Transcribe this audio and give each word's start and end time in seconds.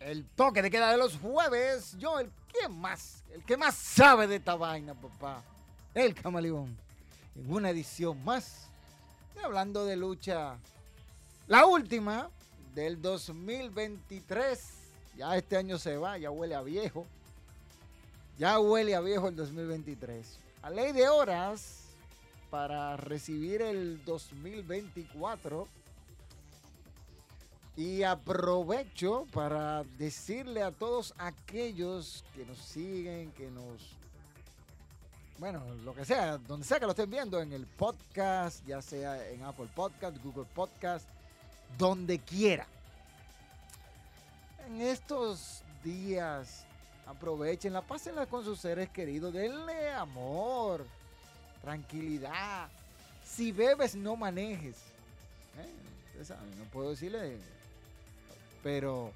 el 0.00 0.26
toque 0.34 0.62
de 0.62 0.70
queda 0.70 0.90
de 0.90 0.96
los 0.96 1.16
jueves. 1.16 1.96
Yo, 1.98 2.18
el 2.18 2.28
que 2.52 2.68
más, 2.68 3.22
el 3.32 3.44
que 3.44 3.56
más 3.56 3.76
sabe 3.76 4.26
de 4.26 4.34
esta 4.36 4.56
vaina, 4.56 4.94
papá. 4.94 5.44
El 5.94 6.12
camaleón. 6.16 6.76
En 7.36 7.52
una 7.52 7.70
edición 7.70 8.24
más. 8.24 8.66
Hablando 9.40 9.84
de 9.84 9.94
lucha. 9.94 10.56
La 11.46 11.66
última 11.66 12.30
del 12.74 13.00
2023. 13.00 14.70
Ya 15.16 15.36
este 15.36 15.56
año 15.56 15.78
se 15.78 15.96
va, 15.98 16.18
ya 16.18 16.32
huele 16.32 16.56
a 16.56 16.62
viejo. 16.62 17.06
Ya 18.38 18.58
huele 18.58 18.96
a 18.96 19.00
viejo 19.00 19.28
el 19.28 19.36
2023 19.36 20.43
a 20.64 20.70
ley 20.70 20.92
de 20.92 21.06
horas 21.06 21.82
para 22.50 22.96
recibir 22.96 23.60
el 23.60 24.02
2024. 24.04 25.68
Y 27.76 28.02
aprovecho 28.02 29.26
para 29.32 29.84
decirle 29.98 30.62
a 30.62 30.70
todos 30.70 31.12
aquellos 31.18 32.24
que 32.34 32.46
nos 32.46 32.56
siguen, 32.58 33.30
que 33.32 33.50
nos... 33.50 33.90
Bueno, 35.38 35.62
lo 35.84 35.94
que 35.94 36.04
sea, 36.04 36.38
donde 36.38 36.64
sea 36.64 36.78
que 36.78 36.86
lo 36.86 36.92
estén 36.92 37.10
viendo, 37.10 37.42
en 37.42 37.52
el 37.52 37.66
podcast, 37.66 38.64
ya 38.64 38.80
sea 38.80 39.28
en 39.28 39.42
Apple 39.42 39.68
Podcast, 39.74 40.16
Google 40.22 40.46
Podcast, 40.54 41.06
donde 41.76 42.20
quiera. 42.20 42.66
En 44.66 44.80
estos 44.80 45.62
días 45.82 46.64
Aprovechenla, 47.06 47.82
pásenla 47.82 48.26
con 48.26 48.44
sus 48.44 48.60
seres 48.60 48.88
queridos, 48.88 49.32
denle 49.32 49.90
amor, 49.92 50.86
tranquilidad. 51.60 52.68
Si 53.24 53.52
bebes, 53.52 53.94
no 53.94 54.16
manejes. 54.16 54.76
Eh, 55.58 56.34
no 56.58 56.64
puedo 56.72 56.90
decirle, 56.90 57.36
pero 58.62 59.12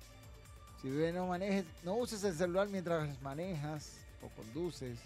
si 0.83 0.91
bebes, 0.91 1.15
no 1.15 1.27
manejes. 1.27 1.65
No 1.83 1.95
uses 1.95 2.23
el 2.25 2.37
celular 2.37 2.69
mientras 2.69 3.21
manejas 3.23 3.93
o 4.23 4.29
conduces. 4.37 4.99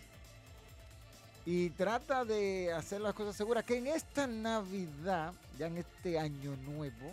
Y 1.45 1.71
trata 1.71 2.25
de 2.25 2.73
hacer 2.73 3.01
las 3.01 3.15
cosas 3.15 3.37
seguras. 3.37 3.65
Que 3.65 3.79
en 3.79 3.89
esta 3.89 4.27
Navidad, 4.27 5.33
ya 5.59 5.67
en 5.67 5.79
este 5.79 6.19
año 6.19 6.57
nuevo, 6.69 7.13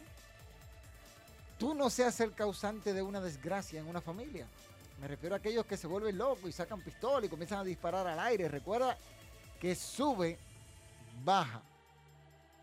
tú 1.58 1.74
no 1.74 1.90
seas 1.90 2.20
el 2.20 2.34
causante 2.34 2.94
de 2.94 3.02
una 3.02 3.22
desgracia 3.22 3.80
en 3.80 3.88
una 3.88 4.02
familia. 4.02 4.46
Me 5.00 5.08
refiero 5.08 5.36
a 5.36 5.38
aquellos 5.38 5.66
que 5.66 5.78
se 5.78 5.88
vuelven 5.88 6.18
locos 6.18 6.50
y 6.50 6.52
sacan 6.52 6.82
pistola 6.82 7.26
y 7.26 7.30
comienzan 7.30 7.60
a 7.60 7.64
disparar 7.64 8.06
al 8.06 8.20
aire. 8.20 8.50
Recuerda 8.50 8.98
que 9.60 9.74
sube, 9.76 10.38
baja. 11.24 11.62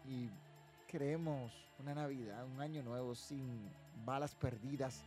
Y 0.07 0.29
creemos 0.91 1.53
una 1.79 1.95
Navidad, 1.95 2.45
un 2.45 2.61
año 2.61 2.83
nuevo 2.83 3.15
sin 3.15 3.71
balas 4.05 4.35
perdidas 4.35 5.03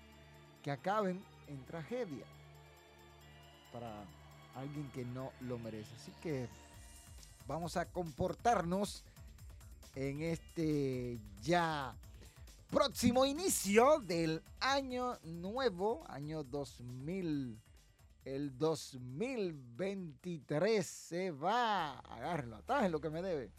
que 0.64 0.72
acaben 0.72 1.24
en 1.48 1.64
tragedia 1.66 2.26
para 3.72 4.04
alguien 4.56 4.90
que 4.92 5.06
no 5.06 5.32
lo 5.42 5.58
merece. 5.60 5.94
Así 5.96 6.12
que 6.22 6.48
vamos 7.48 7.78
a 7.78 7.86
comportarnos 7.86 9.04
en 9.96 10.22
este 10.22 11.20
ya 11.44 11.96
próximo 12.70 13.26
inicio 13.26 14.00
del 14.00 14.42
año 14.60 15.18
nuevo, 15.24 16.04
año 16.08 16.44
2000. 16.44 17.60
El 18.26 18.58
2023 18.58 20.86
se 20.86 21.32
va. 21.32 21.98
Agárrelo, 22.00 22.58
atrás 22.58 22.92
lo 22.92 23.00
que 23.02 23.10
me 23.10 23.24
debe. 23.24 23.50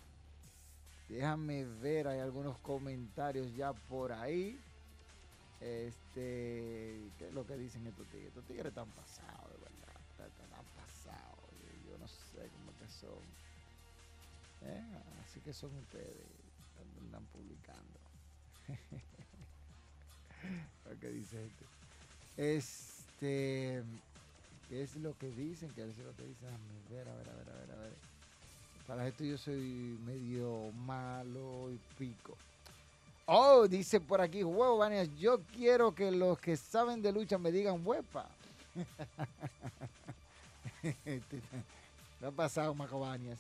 Déjame 1.09 1.65
ver, 1.65 2.07
hay 2.07 2.21
algunos 2.21 2.59
comentarios 2.59 3.53
ya 3.55 3.73
por 3.73 4.13
ahí. 4.13 4.61
Este, 5.61 7.11
¿qué 7.19 7.27
es 7.29 7.35
lo 7.35 7.45
que 7.45 7.57
dicen 7.57 7.85
estos 7.87 8.07
tigres? 8.09 8.29
Estos 8.29 8.45
tigres 8.45 8.67
están 8.67 8.91
pasados, 8.91 9.51
de 9.51 9.57
verdad. 9.59 9.97
Están 10.13 10.65
pasados. 10.77 11.51
Yo 11.89 11.99
no 11.99 12.07
sé 12.07 12.49
cómo 12.53 12.73
que 12.79 12.87
son. 12.89 13.25
¿Eh? 14.63 14.85
Así 15.25 15.41
que 15.41 15.53
son 15.53 15.75
ustedes. 15.77 16.29
Están 17.05 17.25
publicando. 17.33 18.00
lo 20.89 21.01
que 21.01 21.09
dice 21.09 21.45
este. 21.45 21.65
Este. 22.57 23.83
¿Qué 24.69 24.83
es 24.83 24.97
lo 24.97 25.17
que 25.19 25.31
dicen? 25.31 25.71
¿Qué 25.75 25.83
es 25.83 25.99
lo 25.99 26.15
que 26.17 26.25
dicen? 26.25 26.49
A 26.49 26.93
ver, 26.93 27.09
a 27.09 27.15
ver, 27.15 27.29
a 27.29 27.35
ver, 27.35 27.49
a 27.49 27.55
ver, 27.55 27.71
a 27.73 27.77
ver. 27.83 27.93
Para 28.87 29.09
esto 29.09 29.25
yo 29.25 29.39
soy 29.39 29.99
medio 30.07 30.71
malo 30.73 31.71
y 31.73 31.79
pico. 31.99 32.37
Oh, 33.27 33.69
dice 33.69 34.01
por 34.01 34.21
aquí, 34.21 34.43
huevo, 34.43 34.79
Vanias, 34.79 35.09
yo 35.17 35.41
quiero 35.55 35.95
que 35.95 36.11
los 36.11 36.39
que 36.39 36.57
saben 36.57 37.01
de 37.01 37.13
lucha 37.13 37.39
me 37.39 37.53
digan 37.53 37.81
huepa. 37.85 38.29
¿Qué 40.83 42.27
ha 42.27 42.31
pasado, 42.31 42.75
Macobanias? 42.75 43.39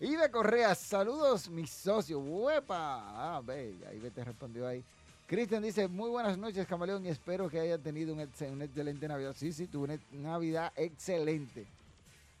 Y 0.00 0.16
de 0.16 0.30
Correa, 0.30 0.74
saludos, 0.74 1.50
mis 1.50 1.68
socios. 1.68 2.22
¡Huepa! 2.24 3.36
Ah, 3.36 3.42
ve, 3.44 3.74
ahí 3.86 4.00
te 4.14 4.24
respondió 4.24 4.66
ahí. 4.66 4.82
Cristian 5.26 5.62
dice, 5.62 5.88
muy 5.88 6.08
buenas 6.08 6.38
noches, 6.38 6.66
camaleón, 6.66 7.04
y 7.04 7.10
espero 7.10 7.50
que 7.50 7.60
haya 7.60 7.76
tenido 7.76 8.14
un, 8.14 8.20
excelente 8.20 9.06
Navidad. 9.06 9.34
Sí, 9.36 9.52
sí, 9.52 9.66
tuvo 9.66 9.84
una 9.84 9.98
Navidad 10.10 10.72
excelente. 10.74 11.66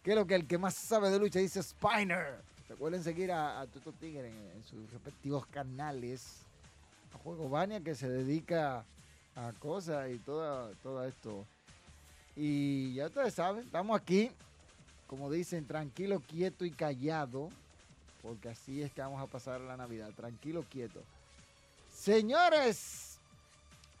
Lo 0.04 0.26
que 0.26 0.36
el 0.36 0.46
que 0.46 0.56
más 0.56 0.74
sabe 0.74 1.10
de 1.10 1.18
lucha 1.18 1.38
dice 1.38 1.62
Spiner. 1.62 2.40
Recuerden 2.66 3.04
seguir 3.04 3.30
a, 3.30 3.60
a 3.60 3.66
Tuto 3.66 3.92
Tigre 3.92 4.28
en, 4.28 4.64
sus 4.64 4.90
respectivos 4.90 5.44
canales. 5.46 6.38
A 7.14 7.18
Juego 7.18 7.50
Bania 7.50 7.80
que 7.80 7.94
se 7.94 8.08
dedica 8.08 8.86
a 9.36 9.52
cosas 9.58 10.10
y 10.10 10.18
todo, 10.18 10.70
todo 10.82 11.04
esto. 11.04 11.44
Y 12.34 12.94
ya 12.94 13.06
ustedes 13.06 13.34
saben, 13.34 13.66
estamos 13.66 14.00
aquí 14.00 14.30
como 15.10 15.28
dicen, 15.28 15.66
tranquilo, 15.66 16.22
quieto 16.28 16.64
y 16.64 16.70
callado, 16.70 17.48
porque 18.22 18.50
así 18.50 18.80
es 18.80 18.92
que 18.92 19.00
vamos 19.00 19.20
a 19.20 19.26
pasar 19.26 19.60
la 19.60 19.76
Navidad, 19.76 20.10
tranquilo, 20.14 20.64
quieto. 20.70 21.00
Señores, 21.92 23.18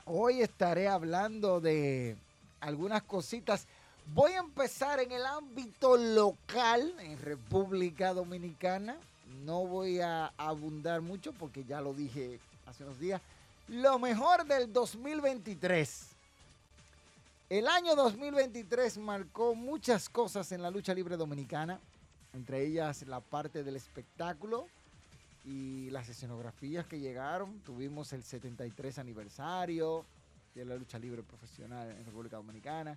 hoy 0.04 0.40
estaré 0.40 0.86
hablando 0.86 1.60
de 1.60 2.16
algunas 2.60 3.02
cositas. 3.02 3.66
Voy 4.14 4.34
a 4.34 4.38
empezar 4.38 5.00
en 5.00 5.10
el 5.10 5.26
ámbito 5.26 5.96
local, 5.96 6.94
en 7.00 7.18
República 7.18 8.14
Dominicana. 8.14 8.96
No 9.44 9.66
voy 9.66 9.98
a 9.98 10.26
abundar 10.36 11.00
mucho 11.00 11.32
porque 11.32 11.64
ya 11.64 11.80
lo 11.80 11.92
dije 11.92 12.38
hace 12.66 12.84
unos 12.84 13.00
días. 13.00 13.20
Lo 13.66 13.98
mejor 13.98 14.44
del 14.44 14.72
2023. 14.72 16.09
El 17.50 17.66
año 17.66 17.96
2023 17.96 18.98
marcó 18.98 19.56
muchas 19.56 20.08
cosas 20.08 20.52
en 20.52 20.62
la 20.62 20.70
lucha 20.70 20.94
libre 20.94 21.16
dominicana, 21.16 21.80
entre 22.32 22.64
ellas 22.64 23.04
la 23.08 23.18
parte 23.18 23.64
del 23.64 23.74
espectáculo 23.74 24.68
y 25.44 25.90
las 25.90 26.08
escenografías 26.08 26.86
que 26.86 27.00
llegaron. 27.00 27.58
Tuvimos 27.64 28.12
el 28.12 28.22
73 28.22 29.00
aniversario 29.00 30.04
de 30.54 30.64
la 30.64 30.76
lucha 30.76 31.00
libre 31.00 31.24
profesional 31.24 31.90
en 31.90 32.04
República 32.04 32.36
Dominicana. 32.36 32.96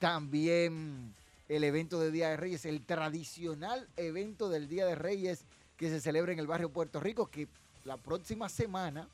También 0.00 1.14
el 1.48 1.62
evento 1.62 2.00
de 2.00 2.10
Día 2.10 2.30
de 2.30 2.36
Reyes, 2.36 2.66
el 2.66 2.84
tradicional 2.84 3.88
evento 3.96 4.48
del 4.48 4.66
Día 4.66 4.84
de 4.84 4.96
Reyes 4.96 5.44
que 5.76 5.90
se 5.90 6.00
celebra 6.00 6.32
en 6.32 6.40
el 6.40 6.48
barrio 6.48 6.72
Puerto 6.72 6.98
Rico, 6.98 7.30
que 7.30 7.46
la 7.84 7.98
próxima 7.98 8.48
semana 8.48 9.06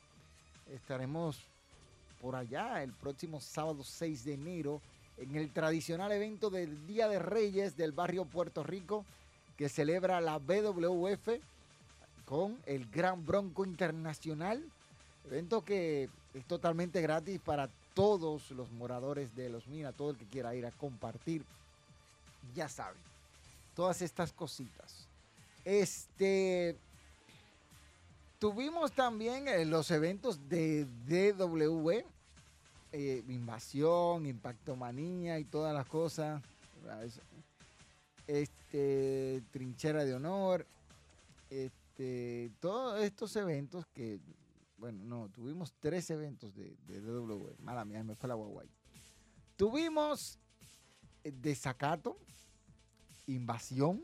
estaremos 0.65 1.48
por 2.21 2.35
allá 2.35 2.83
el 2.83 2.93
próximo 2.93 3.39
sábado 3.39 3.83
6 3.83 4.25
de 4.25 4.33
enero 4.33 4.81
en 5.17 5.35
el 5.35 5.51
tradicional 5.51 6.11
evento 6.11 6.49
del 6.49 6.87
Día 6.87 7.07
de 7.07 7.19
Reyes 7.19 7.75
del 7.75 7.91
barrio 7.91 8.25
Puerto 8.25 8.63
Rico 8.63 9.05
que 9.57 9.69
celebra 9.69 10.21
la 10.21 10.37
BWF 10.37 11.29
con 12.25 12.57
el 12.65 12.89
Gran 12.89 13.25
Bronco 13.25 13.65
Internacional. 13.65 14.63
Evento 15.25 15.65
que 15.65 16.09
es 16.33 16.45
totalmente 16.45 17.01
gratis 17.01 17.39
para 17.43 17.69
todos 17.93 18.51
los 18.51 18.71
moradores 18.71 19.35
de 19.35 19.49
Los 19.49 19.67
Minas, 19.67 19.95
todo 19.95 20.11
el 20.11 20.17
que 20.17 20.25
quiera 20.25 20.55
ir 20.55 20.65
a 20.65 20.71
compartir, 20.71 21.43
ya 22.55 22.69
saben, 22.69 23.01
todas 23.75 24.01
estas 24.01 24.31
cositas. 24.31 25.07
Este, 25.65 26.77
tuvimos 28.39 28.93
también 28.93 29.47
eh, 29.47 29.65
los 29.65 29.91
eventos 29.91 30.47
de 30.47 30.85
DW, 31.05 32.03
eh, 32.91 33.23
Invasión, 33.27 34.25
Impactomanía 34.25 35.37
y 35.39 35.43
todas 35.43 35.73
las 35.75 35.85
cosas. 35.85 36.41
Este, 38.25 39.43
Trinchera 39.51 40.05
de 40.05 40.13
Honor, 40.13 40.65
este, 41.49 42.51
todos 42.59 43.01
estos 43.01 43.35
eventos 43.35 43.85
que 43.87 44.19
bueno, 44.77 45.03
no, 45.03 45.29
tuvimos 45.29 45.73
tres 45.81 46.09
eventos 46.09 46.55
de, 46.55 46.77
de 46.87 47.01
DW. 47.01 47.53
Mala 47.59 47.83
mía, 47.83 48.01
me 48.03 48.15
fue 48.15 48.29
la 48.29 48.35
guaguay. 48.35 48.69
Tuvimos 49.57 50.39
eh, 51.25 51.33
Desacato, 51.35 52.17
Invasión 53.27 54.01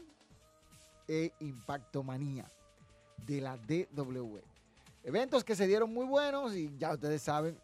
e 1.07 1.31
Impactomanía 1.39 2.51
de 3.25 3.41
la 3.41 3.57
DW. 3.57 4.39
Eventos 5.03 5.43
que 5.43 5.55
se 5.55 5.67
dieron 5.67 5.93
muy 5.93 6.05
buenos 6.05 6.55
y 6.55 6.75
ya 6.77 6.93
ustedes 6.93 7.21
saben 7.21 7.57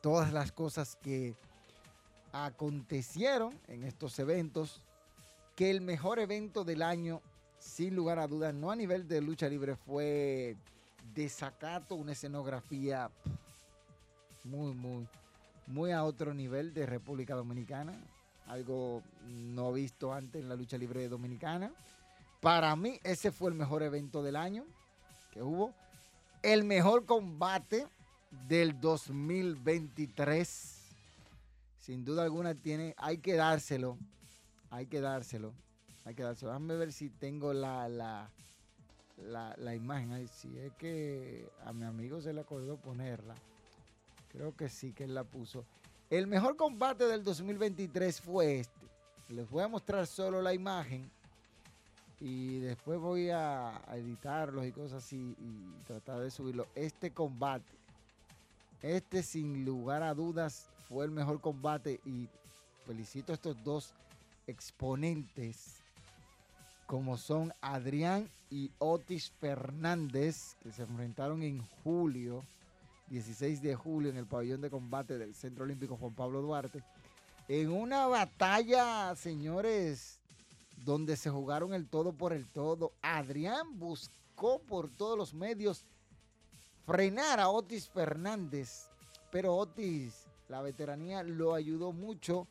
todas 0.00 0.32
las 0.32 0.52
cosas 0.52 0.96
que 1.02 1.34
acontecieron 2.32 3.58
en 3.68 3.84
estos 3.84 4.18
eventos. 4.18 4.80
Que 5.56 5.70
el 5.70 5.80
mejor 5.80 6.18
evento 6.18 6.64
del 6.64 6.82
año, 6.82 7.20
sin 7.58 7.94
lugar 7.94 8.18
a 8.18 8.26
dudas, 8.26 8.54
no 8.54 8.70
a 8.70 8.76
nivel 8.76 9.06
de 9.06 9.20
lucha 9.20 9.48
libre, 9.48 9.76
fue 9.76 10.56
desacato, 11.14 11.94
una 11.94 12.12
escenografía 12.12 13.10
muy, 14.44 14.72
muy, 14.74 15.06
muy 15.66 15.92
a 15.92 16.04
otro 16.04 16.32
nivel 16.32 16.72
de 16.72 16.86
República 16.86 17.34
Dominicana. 17.34 17.94
Algo 18.46 19.02
no 19.26 19.72
visto 19.72 20.12
antes 20.12 20.42
en 20.42 20.48
la 20.48 20.56
lucha 20.56 20.78
libre 20.78 21.08
dominicana. 21.08 21.72
Para 22.42 22.74
mí, 22.74 22.98
ese 23.04 23.30
fue 23.30 23.50
el 23.50 23.56
mejor 23.56 23.84
evento 23.84 24.20
del 24.20 24.34
año 24.34 24.66
que 25.30 25.40
hubo. 25.42 25.72
El 26.42 26.64
mejor 26.64 27.06
combate 27.06 27.86
del 28.48 28.80
2023. 28.80 30.78
Sin 31.78 32.04
duda 32.04 32.24
alguna 32.24 32.56
tiene, 32.56 32.96
hay 32.98 33.18
que 33.18 33.34
dárselo. 33.34 33.96
Hay 34.70 34.86
que 34.86 35.00
dárselo. 35.00 35.54
Hay 36.04 36.16
que 36.16 36.24
dárselo. 36.24 36.50
Déjame 36.50 36.74
ver 36.74 36.92
si 36.92 37.10
tengo 37.10 37.52
la, 37.52 37.88
la, 37.88 38.28
la, 39.16 39.74
imagen. 39.76 40.10
Ay, 40.10 40.26
si 40.26 40.58
es 40.58 40.72
que 40.72 41.48
a 41.64 41.72
mi 41.72 41.84
amigo 41.84 42.20
se 42.20 42.32
le 42.32 42.40
acordó 42.40 42.76
ponerla. 42.76 43.36
Creo 44.32 44.56
que 44.56 44.68
sí 44.68 44.92
que 44.92 45.04
él 45.04 45.14
la 45.14 45.22
puso. 45.22 45.64
El 46.10 46.26
mejor 46.26 46.56
combate 46.56 47.04
del 47.06 47.22
2023 47.22 48.20
fue 48.20 48.58
este. 48.58 48.88
Les 49.28 49.48
voy 49.48 49.62
a 49.62 49.68
mostrar 49.68 50.08
solo 50.08 50.42
la 50.42 50.52
imagen. 50.52 51.08
Y 52.24 52.60
después 52.60 53.00
voy 53.00 53.30
a, 53.30 53.82
editarlos 53.94 54.64
y 54.64 54.70
cosas 54.70 55.04
así. 55.04 55.36
Y 55.40 55.84
tratar 55.88 56.20
de 56.20 56.30
subirlo. 56.30 56.68
Este 56.76 57.10
combate. 57.10 57.64
Este 58.80 59.24
sin 59.24 59.64
lugar 59.64 60.04
a 60.04 60.14
dudas 60.14 60.68
fue 60.88 61.04
el 61.04 61.10
mejor 61.10 61.40
combate. 61.40 62.00
Y 62.06 62.28
felicito 62.86 63.32
a 63.32 63.34
estos 63.34 63.62
dos 63.64 63.92
exponentes 64.46 65.82
como 66.86 67.16
son 67.16 67.52
Adrián 67.60 68.28
y 68.50 68.70
Otis 68.78 69.32
Fernández, 69.40 70.56
que 70.62 70.70
se 70.70 70.82
enfrentaron 70.82 71.42
en 71.42 71.66
julio, 71.82 72.44
16 73.08 73.62
de 73.62 73.74
julio, 73.74 74.10
en 74.10 74.18
el 74.18 74.26
pabellón 74.26 74.60
de 74.60 74.70
combate 74.70 75.16
del 75.16 75.34
Centro 75.34 75.64
Olímpico 75.64 75.96
Juan 75.96 76.14
Pablo 76.14 76.42
Duarte, 76.42 76.82
en 77.48 77.72
una 77.72 78.06
batalla, 78.06 79.14
señores, 79.16 80.20
donde 80.84 81.16
se 81.16 81.30
jugaron 81.30 81.74
el 81.74 81.88
todo 81.88 82.12
por 82.12 82.32
el 82.32 82.46
todo. 82.48 82.92
Adrián 83.02 83.78
buscó 83.78 84.60
por 84.60 84.90
todos 84.90 85.16
los 85.16 85.34
medios 85.34 85.84
frenar 86.86 87.40
a 87.40 87.48
Otis 87.48 87.88
Fernández, 87.88 88.88
pero 89.30 89.56
Otis, 89.56 90.26
la 90.48 90.62
veteranía, 90.62 91.22
lo 91.22 91.54
ayudó 91.54 91.92
mucho 91.92 92.46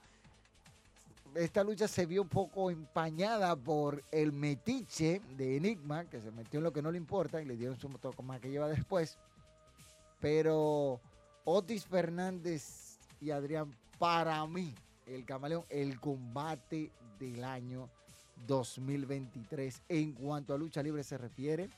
esta 1.36 1.64
lucha 1.64 1.88
se 1.88 2.06
vio 2.06 2.24
un 2.24 2.28
poco 2.28 2.70
empañada 2.72 3.56
por 3.56 4.04
el 4.12 4.34
metiche 4.34 5.22
de 5.38 5.56
Enigma, 5.56 6.06
que 6.06 6.20
se 6.20 6.32
metió 6.32 6.60
en 6.60 6.66
lo 6.66 6.74
que 6.74 6.82
no 6.82 6.92
le 6.92 6.98
importa 6.98 7.42
y 7.42 7.46
le 7.46 7.56
dieron 7.56 7.80
su 7.80 7.90
más 7.90 8.40
que 8.42 8.50
lleva 8.50 8.68
después. 8.68 9.18
Pero 10.20 11.00
Otis 11.46 11.86
Fernández 11.86 13.00
y 13.20 13.32
Adrián, 13.32 13.74
para 13.98 14.46
mí, 14.46 14.76
el 15.06 15.26
camaleón, 15.26 15.64
el 15.70 16.00
combate 16.00 16.92
del 17.18 17.44
año 17.44 17.90
2023 18.48 19.82
en 19.90 20.14
cuanto 20.14 20.54
a 20.54 20.58
lucha 20.58 20.82
libre 20.84 21.04
se 21.04 21.18
refiere. 21.18 21.70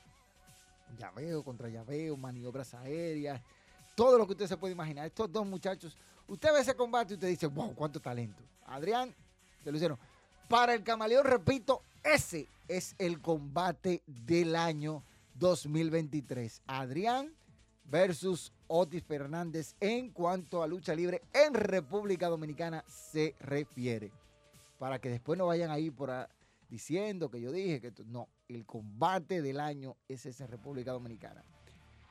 Llaveo 0.98 1.42
contra 1.42 1.68
llaveo, 1.68 2.16
maniobras 2.16 2.74
aéreas, 2.74 3.40
todo 3.94 4.18
lo 4.18 4.26
que 4.26 4.32
usted 4.32 4.46
se 4.46 4.56
puede 4.56 4.74
imaginar. 4.74 5.06
Estos 5.06 5.30
dos 5.30 5.46
muchachos, 5.46 5.96
usted 6.28 6.52
ve 6.52 6.60
ese 6.60 6.74
combate 6.74 7.14
y 7.14 7.16
usted 7.16 7.28
dice, 7.28 7.46
wow, 7.46 7.74
cuánto 7.74 8.00
talento. 8.00 8.42
Adrián 8.66 9.14
hicieron. 9.72 9.98
Para 10.48 10.74
el 10.74 10.82
camaleón, 10.82 11.24
repito, 11.24 11.82
ese 12.02 12.48
es 12.68 12.94
el 12.98 13.20
combate 13.20 14.02
del 14.06 14.56
año 14.56 15.02
2023. 15.34 16.62
Adrián 16.66 17.32
versus 17.84 18.52
Otis 18.66 19.04
Fernández 19.04 19.74
en 19.80 20.10
cuanto 20.10 20.62
a 20.62 20.66
lucha 20.66 20.94
libre 20.94 21.22
en 21.32 21.54
República 21.54 22.28
Dominicana 22.28 22.84
se 22.86 23.34
refiere. 23.40 24.10
Para 24.78 24.98
que 24.98 25.08
después 25.08 25.38
no 25.38 25.46
vayan 25.46 25.70
ahí 25.70 25.90
por 25.90 26.10
diciendo 26.68 27.30
que 27.30 27.40
yo 27.40 27.52
dije 27.52 27.80
que 27.80 27.92
no, 28.06 28.28
el 28.48 28.64
combate 28.66 29.42
del 29.42 29.60
año 29.60 29.96
es 30.08 30.26
en 30.26 30.48
República 30.48 30.92
Dominicana. 30.92 31.44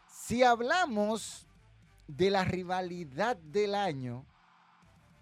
Si 0.09 0.43
hablamos 0.43 1.47
de 2.07 2.29
la 2.29 2.43
rivalidad 2.43 3.37
del 3.37 3.75
año, 3.75 4.25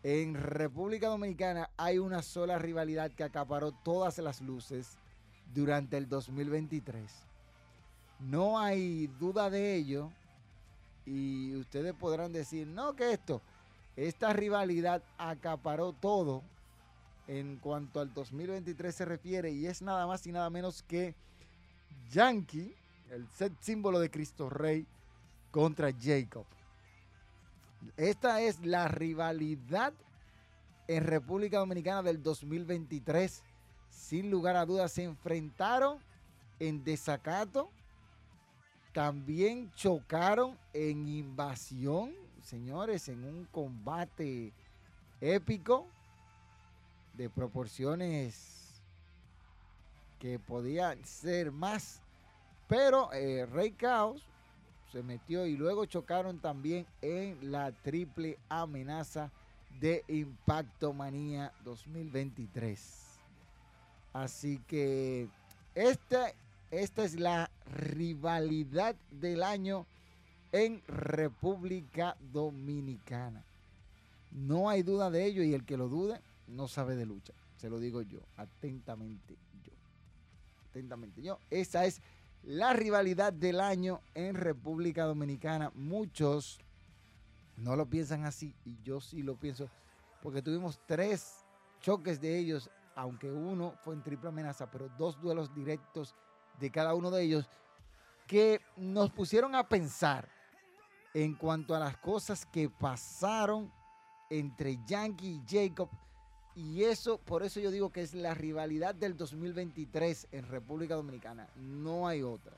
en 0.04 0.34
República 0.34 1.08
Dominicana 1.08 1.70
hay 1.78 2.00
una 2.00 2.24
sola 2.24 2.58
rivalidad 2.58 3.12
que 3.12 3.24
acaparó 3.24 3.72
todas 3.72 4.18
las 4.18 4.42
luces 4.42 4.98
durante 5.54 5.98
el 5.98 6.10
2023. 6.10 7.12
No 8.20 8.60
hay 8.60 9.08
duda 9.20 9.50
de 9.50 9.76
ello. 9.76 10.12
Y 11.06 11.56
ustedes 11.56 11.94
podrán 11.94 12.32
decir, 12.32 12.68
no, 12.68 12.96
que 12.96 13.12
esto, 13.12 13.42
esta 13.96 14.34
rivalidad 14.34 15.04
acaparó 15.18 15.94
todo 15.94 16.44
en 17.28 17.58
cuanto 17.58 18.00
al 18.00 18.14
2023 18.14 18.94
se 18.94 19.06
refiere. 19.06 19.52
Y 19.52 19.68
es 19.68 19.82
nada 19.82 20.06
más 20.08 20.26
y 20.28 20.32
nada 20.32 20.50
menos 20.50 20.84
que 20.84 21.16
Yankee, 22.12 22.76
el 23.10 23.28
set 23.30 23.54
símbolo 23.60 24.00
de 24.00 24.10
Cristo 24.10 24.50
Rey, 24.50 24.86
contra 25.52 25.92
Jacob. 26.00 26.46
Esta 27.98 28.42
es 28.42 28.66
la 28.66 28.88
rivalidad 28.88 29.94
en 30.88 31.04
República 31.04 31.60
Dominicana 31.60 32.04
del 32.04 32.22
2023. 32.22 33.44
Sin 33.90 34.32
lugar 34.32 34.56
a 34.56 34.66
dudas, 34.66 34.92
se 34.92 35.04
enfrentaron 35.04 36.00
en 36.60 36.84
desacato. 36.84 37.70
También 38.94 39.72
chocaron 39.72 40.58
en 40.74 41.08
invasión, 41.08 42.14
señores, 42.42 43.08
en 43.08 43.24
un 43.24 43.46
combate 43.46 44.54
épico 45.22 45.88
de 47.14 47.30
proporciones 47.30 48.82
que 50.20 50.40
podían 50.40 51.04
ser 51.04 51.52
más. 51.52 52.02
Pero 52.68 53.12
eh, 53.14 53.46
Rey 53.46 53.72
Caos 53.72 54.24
se 54.92 55.04
metió 55.04 55.46
y 55.46 55.58
luego 55.58 55.86
chocaron 55.86 56.40
también 56.40 56.86
en 57.02 57.52
la 57.52 57.72
triple 57.72 58.38
amenaza 58.50 59.32
de 59.80 60.04
Impacto 60.08 60.94
Manía 60.94 61.52
2023. 61.64 63.20
Así 64.14 64.60
que 64.68 65.28
esta, 65.76 66.34
esta 66.70 67.04
es 67.04 67.20
la 67.20 67.50
rivalidad 67.66 68.96
del 69.12 69.44
año 69.44 69.86
en 70.52 70.84
República 70.88 72.18
Dominicana. 72.32 73.44
No 74.32 74.70
hay 74.70 74.84
duda 74.84 75.10
de 75.10 75.26
ello 75.26 75.44
y 75.44 75.54
el 75.54 75.66
que 75.66 75.78
lo 75.78 75.88
dude 75.88 76.22
no 76.52 76.68
sabe 76.68 76.96
de 76.96 77.06
lucha. 77.06 77.34
Se 77.56 77.70
lo 77.70 77.80
digo 77.80 78.02
yo, 78.02 78.20
atentamente 78.38 79.38
yo. 79.64 79.74
Atentamente 80.70 81.22
yo. 81.22 81.40
Esa 81.50 81.86
es 81.86 82.02
la 82.44 82.74
rivalidad 82.74 83.34
del 83.34 83.60
año 83.60 84.02
en 84.14 84.36
República 84.36 85.06
Dominicana. 85.06 85.72
Muchos 85.76 86.60
no 87.58 87.76
lo 87.76 87.88
piensan 87.90 88.26
así 88.26 88.56
y 88.66 88.82
yo 88.84 89.00
sí 89.00 89.22
lo 89.22 89.36
pienso 89.36 89.70
porque 90.22 90.42
tuvimos 90.42 90.80
tres 90.86 91.44
choques 91.80 92.22
de 92.22 92.38
ellos, 92.38 92.70
aunque 92.96 93.32
uno 93.32 93.76
fue 93.84 93.96
en 93.96 94.04
triple 94.04 94.30
amenaza, 94.30 94.70
pero 94.70 94.90
dos 94.98 95.20
duelos 95.20 95.54
directos 95.54 96.16
de 96.60 96.70
cada 96.72 96.94
uno 96.94 97.10
de 97.10 97.24
ellos 97.24 97.50
que 98.28 98.62
nos 98.78 99.12
pusieron 99.12 99.56
a 99.56 99.68
pensar 99.68 100.30
en 101.14 101.36
cuanto 101.36 101.76
a 101.76 101.80
las 101.80 101.98
cosas 101.98 102.46
que 102.46 102.70
pasaron 102.70 103.72
entre 104.30 104.80
Yankee 104.86 105.42
y 105.42 105.44
Jacob. 105.48 105.90
Y 106.56 106.84
eso, 106.84 107.18
por 107.18 107.44
eso 107.44 107.60
yo 107.60 107.72
digo 107.72 107.92
que 107.92 108.02
es 108.02 108.14
la 108.14 108.34
rivalidad 108.34 108.94
del 108.94 109.16
2023 109.16 110.28
en 110.32 110.48
República 110.48 110.96
Dominicana. 110.96 111.48
No 111.56 112.08
hay 112.08 112.24
otra. 112.24 112.54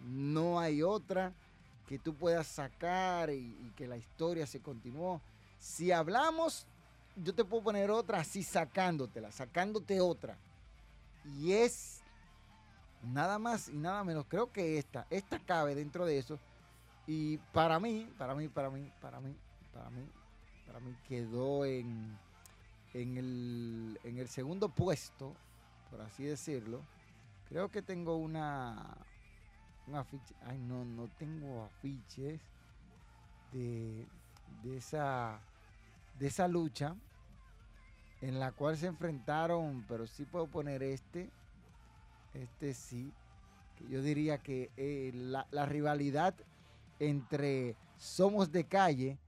No 0.00 0.58
hay 0.58 0.82
otra 0.82 1.32
que 1.86 1.98
tú 1.98 2.14
puedas 2.14 2.46
sacar 2.46 3.30
y, 3.30 3.72
que 3.76 3.86
la 3.86 3.96
historia 3.96 4.46
se 4.46 4.60
continuó. 4.60 5.20
Si 5.58 5.92
hablamos, 5.92 6.66
yo 7.16 7.34
te 7.34 7.44
puedo 7.44 7.62
poner 7.62 7.90
otra 7.90 8.20
así 8.20 8.42
sacándotela, 8.42 9.30
sacándote 9.30 10.00
otra. 10.00 10.36
Y 11.38 11.52
es 11.52 12.00
nada 13.02 13.38
más 13.38 13.68
y 13.68 13.76
nada 13.76 14.02
menos, 14.02 14.26
creo 14.28 14.50
que 14.50 14.78
esta, 14.78 15.06
esta 15.10 15.38
cabe 15.38 15.74
dentro 15.74 16.04
de 16.04 16.18
eso. 16.18 16.38
Y 17.06 17.38
para 17.52 17.78
mí, 17.78 18.10
para 18.18 18.34
mí, 18.34 18.48
para 18.48 18.70
mí, 18.70 18.90
para 19.00 19.20
mí, 19.20 19.34
para 19.72 19.90
mí, 19.90 20.02
para 20.66 20.80
mí 20.80 20.96
quedó 21.06 21.64
en, 21.64 22.18
en, 22.94 23.18
el, 23.18 24.00
en 24.04 24.18
el 24.18 24.28
segundo 24.28 24.68
puesto, 24.68 25.34
por 25.90 26.00
así 26.00 26.24
decirlo. 26.24 26.80
Creo 27.48 27.70
que 27.70 27.82
tengo 27.82 28.16
una, 28.16 28.96
un 29.86 29.96
afiche. 29.96 30.34
Ay, 30.46 30.58
no, 30.58 30.84
no 30.84 31.08
tengo 31.18 31.64
afiches 31.64 32.40
de, 33.52 34.06
de, 34.62 34.76
esa, 34.76 35.40
de 36.18 36.28
esa 36.28 36.48
lucha 36.48 36.96
en 38.20 38.40
la 38.40 38.52
cual 38.52 38.76
se 38.76 38.86
enfrentaron, 38.86 39.84
pero 39.86 40.06
sí 40.06 40.24
puedo 40.24 40.46
poner 40.46 40.82
este. 40.82 41.30
Este 42.32 42.72
sí. 42.74 43.12
Yo 43.90 44.02
diría 44.02 44.38
que 44.38 44.70
eh, 44.76 45.10
la, 45.14 45.46
la 45.50 45.66
rivalidad 45.66 46.34
entre 47.00 47.76
Somos 47.98 48.50
de 48.52 48.64
Calle 48.64 49.18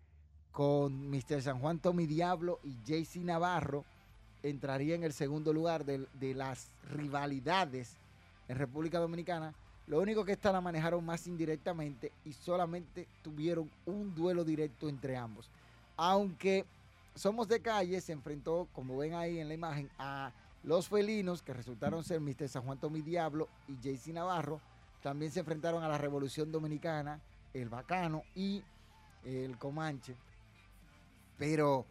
con 0.56 1.10
Mr. 1.10 1.42
San 1.42 1.58
Juan 1.60 1.80
Tommy 1.80 2.06
Diablo 2.06 2.60
y 2.64 2.78
JC 2.82 3.16
Navarro 3.16 3.84
entraría 4.42 4.94
en 4.94 5.04
el 5.04 5.12
segundo 5.12 5.52
lugar 5.52 5.84
de, 5.84 6.34
las 6.34 6.70
rivalidades 6.90 7.98
en 8.48 8.56
República 8.56 8.98
Dominicana. 8.98 9.52
Lo 9.86 10.00
único 10.00 10.24
que 10.24 10.32
esta 10.32 10.52
la 10.52 10.62
manejaron 10.62 11.04
más 11.04 11.26
indirectamente 11.26 12.10
y 12.24 12.32
solamente 12.32 13.06
tuvieron 13.20 13.70
un 13.84 14.14
duelo 14.14 14.44
directo 14.44 14.88
entre 14.88 15.14
ambos. 15.14 15.50
Aunque 15.94 16.64
Somos 17.14 17.48
de 17.48 17.60
Calle 17.60 18.00
se 18.00 18.12
enfrentó, 18.12 18.66
como 18.72 18.96
ven 18.96 19.12
ahí 19.12 19.38
en 19.38 19.48
la 19.48 19.54
imagen, 19.54 19.90
a 19.98 20.32
los 20.62 20.88
felinos 20.88 21.42
que 21.42 21.52
resultaron 21.52 22.02
ser 22.02 22.22
Mr. 22.22 22.48
San 22.48 22.62
Juan 22.62 22.78
Tommy 22.78 23.02
Diablo 23.02 23.50
y 23.68 23.76
JC 23.76 24.06
Navarro. 24.14 24.62
También 25.02 25.30
se 25.30 25.40
enfrentaron 25.40 25.84
a 25.84 25.88
la 25.88 25.98
Revolución 25.98 26.50
Dominicana, 26.50 27.20
el 27.52 27.68
Bacano 27.68 28.22
y 28.34 28.62
el 29.22 29.58
Comanche. 29.58 30.16
Pero 31.38 31.86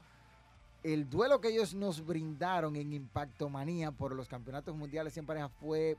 el 0.83 1.09
duelo 1.09 1.41
que 1.41 1.49
ellos 1.49 1.73
nos 1.73 2.05
brindaron 2.05 2.75
en 2.75 2.93
Impacto 2.93 3.49
Manía 3.49 3.91
por 3.91 4.15
los 4.15 4.27
campeonatos 4.27 4.75
mundiales 4.75 5.17
en 5.17 5.25
pareja 5.25 5.49
fue 5.49 5.97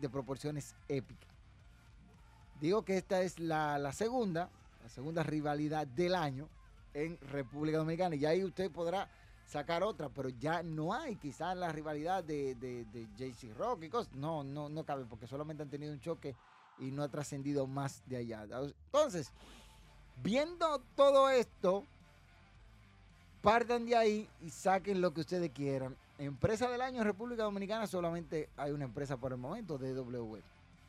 de 0.00 0.08
proporciones 0.08 0.74
épicas. 0.88 1.28
Digo 2.60 2.84
que 2.84 2.96
esta 2.96 3.22
es 3.22 3.38
la, 3.38 3.92
segunda, 3.92 4.50
la 4.82 4.88
segunda 4.88 5.22
rivalidad 5.22 5.86
del 5.86 6.14
año 6.14 6.48
en 6.94 7.18
República 7.20 7.78
Dominicana. 7.78 8.16
Y 8.16 8.24
ahí 8.24 8.42
usted 8.42 8.70
podrá 8.70 9.08
sacar 9.46 9.82
otra, 9.82 10.08
pero 10.08 10.28
ya 10.28 10.62
no 10.62 10.92
hay 10.92 11.16
quizás 11.16 11.56
la 11.56 11.70
rivalidad 11.70 12.24
de, 12.24 12.54
de, 12.54 12.84
de 12.86 13.06
JC 13.16 13.54
Rock 13.56 13.84
y 13.84 13.90
cosas. 13.90 14.12
No, 14.14 14.42
no, 14.42 14.68
no 14.68 14.84
cabe, 14.84 15.04
porque 15.04 15.26
solamente 15.26 15.62
han 15.62 15.70
tenido 15.70 15.92
un 15.92 16.00
choque 16.00 16.34
y 16.78 16.90
no 16.90 17.02
ha 17.02 17.08
trascendido 17.08 17.66
más 17.66 18.02
de 18.06 18.16
allá. 18.16 18.46
Entonces, 18.86 19.32
viendo 20.22 20.80
todo 20.94 21.28
esto, 21.28 21.84
partan 23.46 23.86
de 23.86 23.94
ahí 23.94 24.28
y 24.40 24.50
saquen 24.50 25.00
lo 25.00 25.14
que 25.14 25.20
ustedes 25.20 25.52
quieran. 25.52 25.96
Empresa 26.18 26.68
del 26.68 26.80
año 26.80 26.98
en 26.98 27.04
República 27.04 27.44
Dominicana 27.44 27.86
solamente 27.86 28.48
hay 28.56 28.72
una 28.72 28.86
empresa 28.86 29.16
por 29.18 29.30
el 29.30 29.38
momento, 29.38 29.78
DW. 29.78 30.38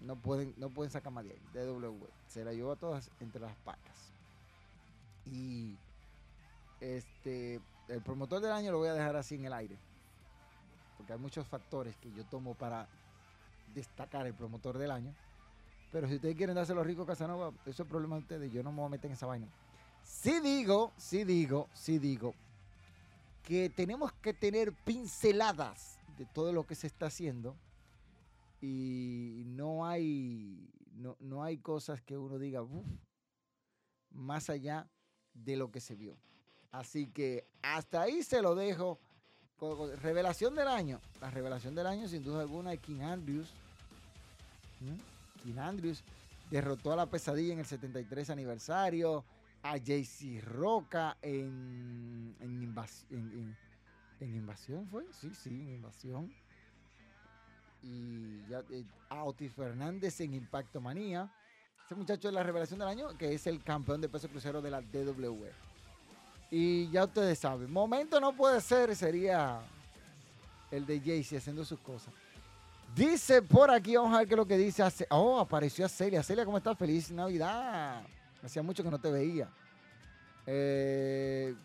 No 0.02 0.16
pueden, 0.16 0.56
no 0.58 0.72
pueden 0.72 0.90
sacar 0.92 1.14
más 1.14 1.24
de 1.24 1.34
ahí, 1.34 1.40
DW. 1.54 2.08
Se 2.26 2.44
la 2.44 2.54
llevó 2.54 2.72
a 2.72 2.76
todas 2.76 3.12
entre 3.20 3.42
las 3.42 3.56
patas. 3.58 4.12
Y 5.28 5.76
este, 6.82 7.62
el 7.90 8.02
promotor 8.02 8.42
del 8.42 8.52
año 8.52 8.72
lo 8.72 8.80
voy 8.80 8.90
a 8.90 8.96
dejar 8.96 9.16
así 9.18 9.36
en 9.36 9.46
el 9.46 9.54
aire. 9.54 9.78
Porque 10.98 11.14
hay 11.14 11.20
muchos 11.20 11.46
factores 11.46 11.96
que 11.98 12.12
yo 12.12 12.26
tomo 12.26 12.56
para 12.56 12.88
destacar 13.76 14.26
el 14.26 14.34
promotor 14.34 14.80
del 14.80 14.90
año. 14.90 15.14
Pero 15.92 16.08
si 16.08 16.16
ustedes 16.16 16.36
quieren 16.36 16.56
dárselo 16.56 16.84
rico 16.84 17.06
Casanova, 17.06 17.52
eso 17.68 17.84
es 17.84 17.88
problema 17.90 18.16
de 18.16 18.22
ustedes. 18.24 18.52
Yo 18.52 18.64
no 18.64 18.72
me 18.72 18.78
voy 18.78 18.88
a 18.88 18.90
meter 18.90 19.12
en 19.12 19.14
esa 19.14 19.28
vaina. 19.28 19.48
Sí 20.02 20.40
digo, 20.40 20.92
sí 20.98 21.24
digo, 21.24 21.70
sí 21.72 22.00
digo 22.00 22.34
que 23.48 23.70
tenemos 23.70 24.12
que 24.12 24.34
tener 24.34 24.74
pinceladas 24.74 25.98
de 26.18 26.26
todo 26.26 26.52
lo 26.52 26.68
que 26.68 26.76
se 26.76 26.86
está 26.86 27.06
haciendo 27.06 27.56
y 28.60 29.44
no 29.46 29.88
hay 29.88 30.70
no, 30.96 31.16
no 31.22 31.44
hay 31.44 31.58
cosas 31.60 32.02
que 32.02 32.18
uno 32.18 32.40
diga 32.40 32.62
uf, 32.62 32.86
más 34.12 34.50
allá 34.50 34.90
de 35.34 35.56
lo 35.56 35.72
que 35.72 35.80
se 35.80 35.96
vio. 35.96 36.18
Así 36.74 37.08
que 37.08 37.48
hasta 37.62 38.02
ahí 38.02 38.22
se 38.22 38.42
lo 38.42 38.54
dejo. 38.54 39.00
Revelación 40.02 40.54
del 40.54 40.68
año. 40.68 41.00
La 41.22 41.32
revelación 41.32 41.74
del 41.74 41.88
año, 41.88 42.10
sin 42.10 42.24
duda 42.24 42.42
alguna, 42.42 42.74
es 42.74 42.82
King 42.82 43.00
Andrews. 43.00 43.50
¿Mm? 44.82 45.42
King 45.44 45.58
Andrews 45.58 46.04
derrotó 46.52 46.92
a 46.92 46.98
la 46.98 47.06
pesadilla 47.06 47.54
en 47.54 47.60
el 47.60 47.66
73 47.66 48.30
aniversario 48.30 49.24
a 49.72 49.78
JC 49.78 50.42
Roca 50.42 51.18
en, 51.22 52.36
en, 52.40 52.64
invas 52.64 53.06
en, 53.10 53.18
en, 53.18 53.58
en, 54.22 54.36
invasión, 54.36 54.88
¿fue? 54.88 55.06
Sí, 55.12 55.32
sí, 55.34 55.50
en 55.50 55.76
invasión. 55.76 56.34
Y 57.84 58.46
ya, 58.48 58.64
eh, 58.72 59.50
Fernández 59.56 60.20
en 60.22 60.34
Impacto 60.34 60.80
Manía. 60.80 61.32
Ese 61.86 61.96
muchacho 61.96 62.30
es 62.30 62.34
la 62.34 62.44
revelación 62.44 62.80
del 62.80 62.88
año, 62.88 63.18
que 63.18 63.34
es 63.34 63.46
el 63.48 63.64
campeón 63.64 64.02
de 64.02 64.10
peso 64.10 64.30
crucero 64.30 64.62
de 64.62 64.72
la 64.72 64.82
DW. 64.82 65.48
Y 66.50 66.90
ya 66.90 67.04
ustedes 67.04 67.40
saben, 67.40 67.72
momento 67.72 68.22
no 68.22 68.36
puede 68.36 68.62
ser, 68.62 68.96
sería 68.96 69.60
el 70.72 70.86
de 70.86 71.00
Jaycee 71.00 71.38
haciendo 71.38 71.66
sus 71.66 71.80
cosas. 71.80 72.14
Dice 72.96 73.42
por 73.42 73.70
aquí, 73.70 73.98
vamos 73.98 74.16
a 74.16 74.20
ver 74.20 74.28
qué 74.28 74.34
es 74.34 74.38
lo 74.38 74.48
que 74.48 74.58
dice. 74.58 74.84
Oh, 75.10 75.40
apareció 75.40 75.86
a 75.86 75.90
Celia. 75.90 76.24
Celia, 76.24 76.46
¿cómo 76.46 76.58
estás? 76.58 76.78
Feliz 76.78 77.12
Navidad. 77.12 78.02
Hacía 78.44 78.62
mucho 78.64 78.84
que 78.84 78.92
no 78.92 79.00
te 79.00 79.12
veía. 79.12 79.50
Eh, 80.46 81.56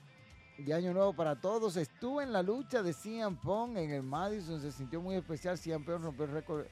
y 0.59 0.73
año 0.73 0.93
nuevo 0.93 1.13
para 1.13 1.37
todos. 1.37 1.77
Estuve 1.77 2.25
en 2.25 2.33
la 2.33 2.43
lucha 2.43 2.83
de 2.83 2.93
CM 2.93 3.37
Pong 3.43 3.77
en 3.77 3.91
el 3.91 4.03
Madison. 4.03 4.61
Se 4.61 4.73
sintió 4.73 5.01
muy 5.01 5.17
especial. 5.17 5.59
CM 5.59 5.85
Pong 5.85 6.03
rompió 6.03 6.27
récord, 6.27 6.67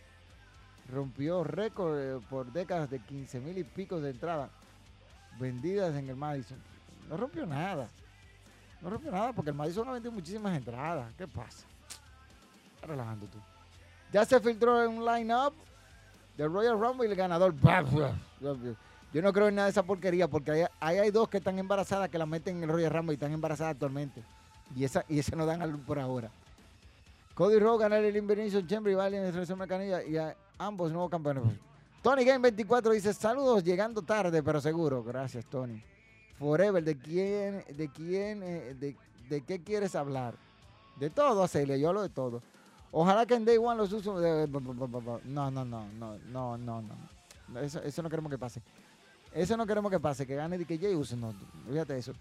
rompió 0.91 1.45
récord 1.45 1.99
eh, 1.99 2.21
por 2.29 2.53
décadas 2.53 2.91
de 2.91 3.01
15 3.01 3.41
mil 3.41 3.59
y 3.59 3.65
pico 3.65 4.01
de 4.01 4.11
entradas 4.11 4.51
vendidas 5.39 5.95
en 5.95 6.09
el 6.09 6.17
Madison. 6.17 6.59
No 7.09 7.17
rompió 7.17 7.47
nada. 7.47 7.89
No 8.81 8.91
rompió 8.91 9.11
nada 9.11 9.33
porque 9.33 9.51
el 9.51 9.57
Madison 9.57 9.89
ha 9.89 9.93
vendido 9.93 10.13
muchísimas 10.13 10.57
entradas. 10.57 11.13
¿Qué 11.17 11.27
pasa? 11.27 11.67
Está 12.75 12.87
relajando 12.87 13.27
tú. 13.27 13.39
Ya 14.13 14.25
se 14.25 14.41
filtró 14.41 14.83
en 14.83 14.99
un 14.99 15.05
line-up 15.05 15.55
de 16.37 16.49
Royal 16.49 16.79
Rumble 16.79 17.07
y 17.07 17.11
el 17.11 17.17
ganador. 17.17 17.55
Yo 19.13 19.23
no 19.23 19.33
creo 19.33 19.49
en 19.49 19.57
nada 19.57 19.67
de 19.67 19.73
esa 19.73 19.83
porquería 19.83 20.29
porque 20.29 20.53
ahí 20.53 20.65
hay, 20.79 20.99
hay, 20.99 21.11
dos 21.11 21.29
que 21.29 21.39
están 21.39 21.59
embarazadas 21.59 22.09
que 22.09 22.19
la 22.19 22.27
meten 22.27 22.59
en 22.59 22.65
el 22.65 22.69
Royal 22.69 22.93
Rumble 22.93 23.15
y 23.15 23.17
están 23.17 23.33
embarazadas 23.33 23.73
actualmente. 23.73 24.23
Y 24.77 24.85
esa, 24.85 25.05
y 25.09 25.19
esa 25.19 25.35
no 25.35 25.47
dan 25.47 25.63
a 25.63 25.67
luz 25.67 25.81
por 25.85 25.99
ahora. 25.99 26.31
Cody 27.35 27.59
Rhodes 27.59 27.81
ganar 27.81 28.05
el 28.05 28.17
Invitation 28.17 28.67
Chamber 28.67 28.93
y 28.93 28.97
vale 28.97 29.17
en 29.17 29.25
el 29.25 29.57
Mercanilla 29.57 30.03
y 30.05 30.17
ambos 30.59 30.93
nuevos 30.93 31.11
campeones. 31.11 31.43
Tony 32.03 32.25
Game 32.25 32.39
24 32.39 32.93
dice 32.93 33.13
saludos 33.13 33.65
llegando 33.65 34.03
tarde 34.03 34.43
pero 34.43 34.61
seguro. 34.61 35.03
Gracias 35.03 35.45
Tony. 35.47 35.83
Forever, 36.39 36.83
¿de 36.83 36.97
quién, 36.97 37.65
de 37.77 37.89
quién, 37.89 38.43
eh, 38.43 38.75
de, 38.79 38.97
de, 39.29 39.41
qué 39.43 39.63
quieres 39.63 39.95
hablar? 39.95 40.35
De 40.97 41.11
todo, 41.11 41.47
Celia, 41.49 41.77
yo 41.77 41.89
hablo 41.89 42.03
de 42.03 42.09
todo. 42.09 42.43
Ojalá 42.93 43.27
que 43.27 43.35
en 43.35 43.45
Day 43.45 43.59
One 43.59 43.77
los 43.77 43.93
usos. 43.93 44.23
No, 45.25 45.51
no, 45.51 45.65
no, 45.65 45.65
no, 45.65 46.19
no, 46.19 46.59
no, 46.59 46.83
no. 46.83 47.61
Eso, 47.61 47.83
eso 47.83 48.03
no 48.03 48.09
queremos 48.09 48.31
que 48.31 48.39
pase. 48.39 48.63
Eso 49.33 49.57
no 49.57 49.67
queremos 49.67 49.91
que 49.91 50.01
pase, 50.01 50.27
que 50.27 50.35
gane 50.35 50.59
de 50.59 50.65
que 50.65 50.79
Jay 50.79 50.95
use, 50.95 51.17
no, 51.17 51.33
fíjate 51.69 51.99
eso. 51.99 52.13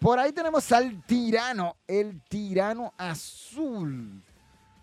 Por 0.00 0.18
ahí 0.18 0.32
tenemos 0.32 0.70
al 0.72 1.02
tirano, 1.04 1.76
el 1.86 2.20
tirano 2.28 2.92
azul. 2.98 4.22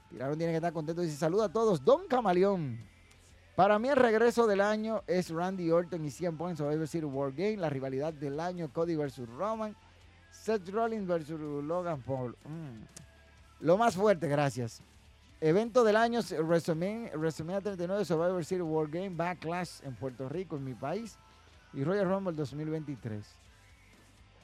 Tirano 0.09 0.35
tiene 0.35 0.51
que 0.51 0.57
estar 0.57 0.73
contento. 0.73 1.01
Dice, 1.01 1.15
saluda 1.15 1.45
a 1.45 1.49
todos. 1.49 1.83
Don 1.83 2.07
Camaleón. 2.07 2.79
Para 3.55 3.77
mí 3.77 3.89
el 3.89 3.97
regreso 3.97 4.47
del 4.47 4.61
año 4.61 5.03
es 5.07 5.29
Randy 5.29 5.69
Orton 5.69 6.03
y 6.05 6.09
100 6.09 6.37
Points 6.37 6.57
Survivor 6.57 6.87
City 6.87 7.05
War 7.05 7.31
Game. 7.31 7.57
La 7.57 7.69
rivalidad 7.69 8.13
del 8.13 8.39
año, 8.39 8.71
Cody 8.73 8.95
versus 8.95 9.29
Roman. 9.29 9.75
Seth 10.31 10.67
Rollins 10.69 11.05
versus 11.05 11.39
Logan 11.39 12.01
Paul. 12.01 12.35
Mm. 12.45 13.65
Lo 13.65 13.77
más 13.77 13.95
fuerte, 13.95 14.27
gracias. 14.27 14.81
Evento 15.39 15.83
del 15.83 15.97
año, 15.97 16.21
WrestleMania, 16.21 17.11
WrestleMania 17.15 17.61
39 17.61 18.05
Survivor 18.05 18.45
City 18.45 18.61
War 18.61 18.87
Game 18.87 19.11
Backlash 19.11 19.81
en 19.83 19.95
Puerto 19.95 20.27
Rico, 20.29 20.55
en 20.55 20.63
mi 20.63 20.73
país. 20.73 21.17
Y 21.73 21.83
Royal 21.83 22.07
Rumble 22.07 22.33
2023. 22.33 23.25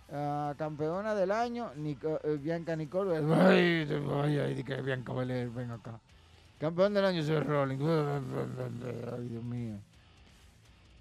Ah, 0.10 0.56
campeona 0.58 1.14
del 1.16 1.32
año, 1.32 1.72
eh, 1.76 2.38
Bianca 2.42 2.76
Nicole. 2.76 3.18
Ay, 3.18 3.84
acá. 5.72 6.00
Campeón 6.60 6.94
del 6.94 7.06
año, 7.06 7.22
Seth 7.24 7.46
Rollins. 7.46 7.84
Ay, 7.84 9.28
Dios 9.28 9.44
mío. 9.44 9.80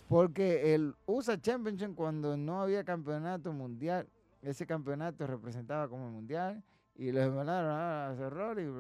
Porque 0.09 0.75
el 0.75 0.95
USA 1.07 1.41
Championship, 1.41 1.95
cuando 1.95 2.37
no 2.37 2.63
había 2.63 2.85
campeonato 2.85 3.53
mundial, 3.53 4.09
ese 4.43 4.67
campeonato 4.67 5.27
representaba 5.27 5.89
como 5.89 6.11
mundial 6.11 6.63
y 6.97 7.11
le 7.13 7.29
mandaron 7.31 7.71
a 7.71 8.15
Seth 8.17 8.33
Rollins. 8.33 8.73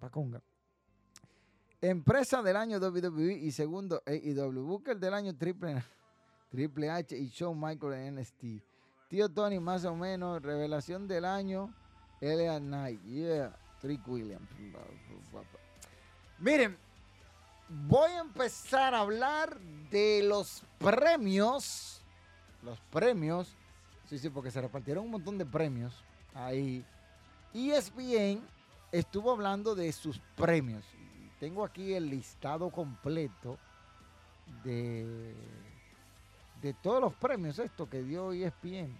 Pacunga. 0.00 0.42
Empresa 1.80 2.42
del 2.42 2.56
año 2.56 2.78
WWE 2.78 3.32
y 3.34 3.52
segundo 3.52 4.02
AEW. 4.04 4.62
Booker 4.64 4.98
del 4.98 5.14
año 5.14 5.34
Triple, 5.34 5.82
Triple 6.50 6.90
H 6.90 7.16
y 7.16 7.28
Shawn 7.28 7.58
Michael 7.58 7.92
en 7.94 8.16
NXT. 8.16 8.44
Tío 9.08 9.28
Tony, 9.28 9.58
más 9.58 9.84
o 9.84 9.94
menos. 9.94 10.42
Revelación 10.42 11.06
del 11.08 11.24
año. 11.24 11.72
L.A. 12.20 12.58
Knight. 12.58 13.02
Yeah. 13.04 13.56
Trick 13.80 14.06
Williams. 14.06 14.48
Miren, 16.38 16.76
voy 17.68 18.10
a 18.10 18.20
empezar 18.20 18.94
a 18.94 19.00
hablar 19.00 19.58
de 19.90 20.22
los 20.22 20.62
premios. 20.78 22.02
Los 22.62 22.78
premios. 22.92 23.56
Sí, 24.08 24.18
sí, 24.18 24.28
porque 24.28 24.50
se 24.50 24.60
repartieron 24.60 25.04
un 25.04 25.12
montón 25.12 25.38
de 25.38 25.46
premios 25.46 26.04
ahí. 26.34 26.84
ESPN 27.54 28.42
estuvo 28.92 29.32
hablando 29.32 29.74
de 29.74 29.90
sus 29.92 30.20
premios. 30.36 30.84
Tengo 31.38 31.64
aquí 31.64 31.94
el 31.94 32.10
listado 32.10 32.70
completo 32.70 33.58
de 34.62 35.34
de 36.60 36.74
todos 36.74 37.00
los 37.00 37.14
premios 37.14 37.58
esto 37.58 37.88
que 37.88 38.02
dio 38.02 38.32
ESPN, 38.32 38.96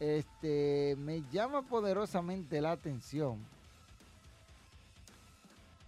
este, 0.00 0.94
me 0.98 1.22
llama 1.30 1.62
poderosamente 1.62 2.60
la 2.60 2.72
atención 2.72 3.44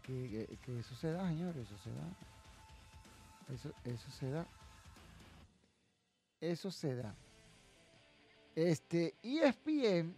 que, 0.02 0.58
eso 0.78 0.94
se 0.94 1.12
da, 1.12 1.28
señores, 1.28 1.66
eso 1.66 1.78
se 1.78 1.90
da. 1.90 3.54
Eso, 3.54 3.72
eso 3.84 4.10
se 4.10 4.30
da. 4.30 4.46
Eso 6.40 6.70
se 6.70 6.94
da. 6.94 7.14
Este, 8.54 9.14
ESPN 9.22 10.16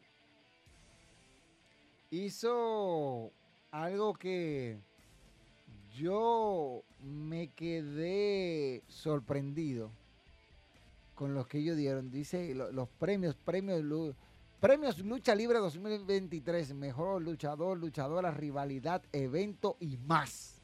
hizo 2.11 3.33
algo 3.71 4.15
que 4.15 4.79
yo 5.97 6.83
me 7.01 7.49
quedé 7.49 8.83
sorprendido 8.89 9.91
con 11.21 11.35
los 11.35 11.47
que 11.47 11.59
ellos 11.59 11.77
dieron. 11.77 12.11
Dice 12.11 12.55
los 12.55 12.89
premios, 12.99 13.37
premios, 13.37 14.17
premios 14.59 14.99
Lucha 15.01 15.35
Libre 15.35 15.59
2023, 15.59 16.73
mejor 16.73 17.21
luchador, 17.21 17.77
luchadora, 17.77 18.31
rivalidad, 18.31 19.03
evento 19.13 19.77
y 19.81 19.99
más. 19.99 20.63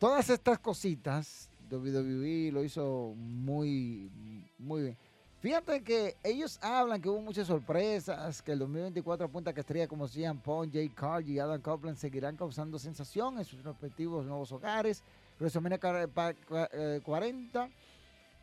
Todas 0.00 0.28
estas 0.28 0.58
cositas, 0.58 1.48
WWE 1.70 2.50
lo 2.50 2.64
hizo 2.64 3.14
muy, 3.16 4.10
muy 4.58 4.82
bien. 4.82 4.96
Fíjate 5.38 5.84
que 5.84 6.16
ellos 6.24 6.58
hablan 6.60 7.00
que 7.00 7.08
hubo 7.08 7.20
muchas 7.20 7.46
sorpresas, 7.46 8.42
que 8.42 8.50
el 8.50 8.58
2024 8.58 9.26
apunta 9.26 9.52
que 9.52 9.60
estrellas 9.60 9.86
como 9.86 10.08
Cian 10.08 10.40
Pong, 10.40 10.68
Jay 10.72 10.88
Carl 10.88 11.24
y 11.28 11.38
Adam 11.38 11.62
Copeland 11.62 11.96
seguirán 11.96 12.36
causando 12.36 12.76
sensación 12.76 13.38
en 13.38 13.44
sus 13.44 13.62
respectivos 13.62 14.26
nuevos 14.26 14.50
hogares. 14.50 15.04
WrestleMania 15.38 15.78
40 15.78 17.70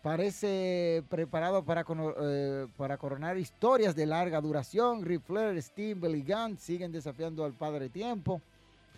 parece 0.01 1.03
preparado 1.09 1.63
para, 1.63 1.85
eh, 2.21 2.67
para 2.77 2.97
coronar 2.97 3.37
historias 3.37 3.95
de 3.95 4.05
larga 4.05 4.39
duración. 4.41 5.03
Ric 5.03 5.21
Flair, 5.23 5.61
Steve, 5.61 5.95
Billy 5.95 6.23
Gunn 6.23 6.57
siguen 6.57 6.91
desafiando 6.91 7.43
al 7.43 7.53
Padre 7.53 7.89
Tiempo. 7.89 8.41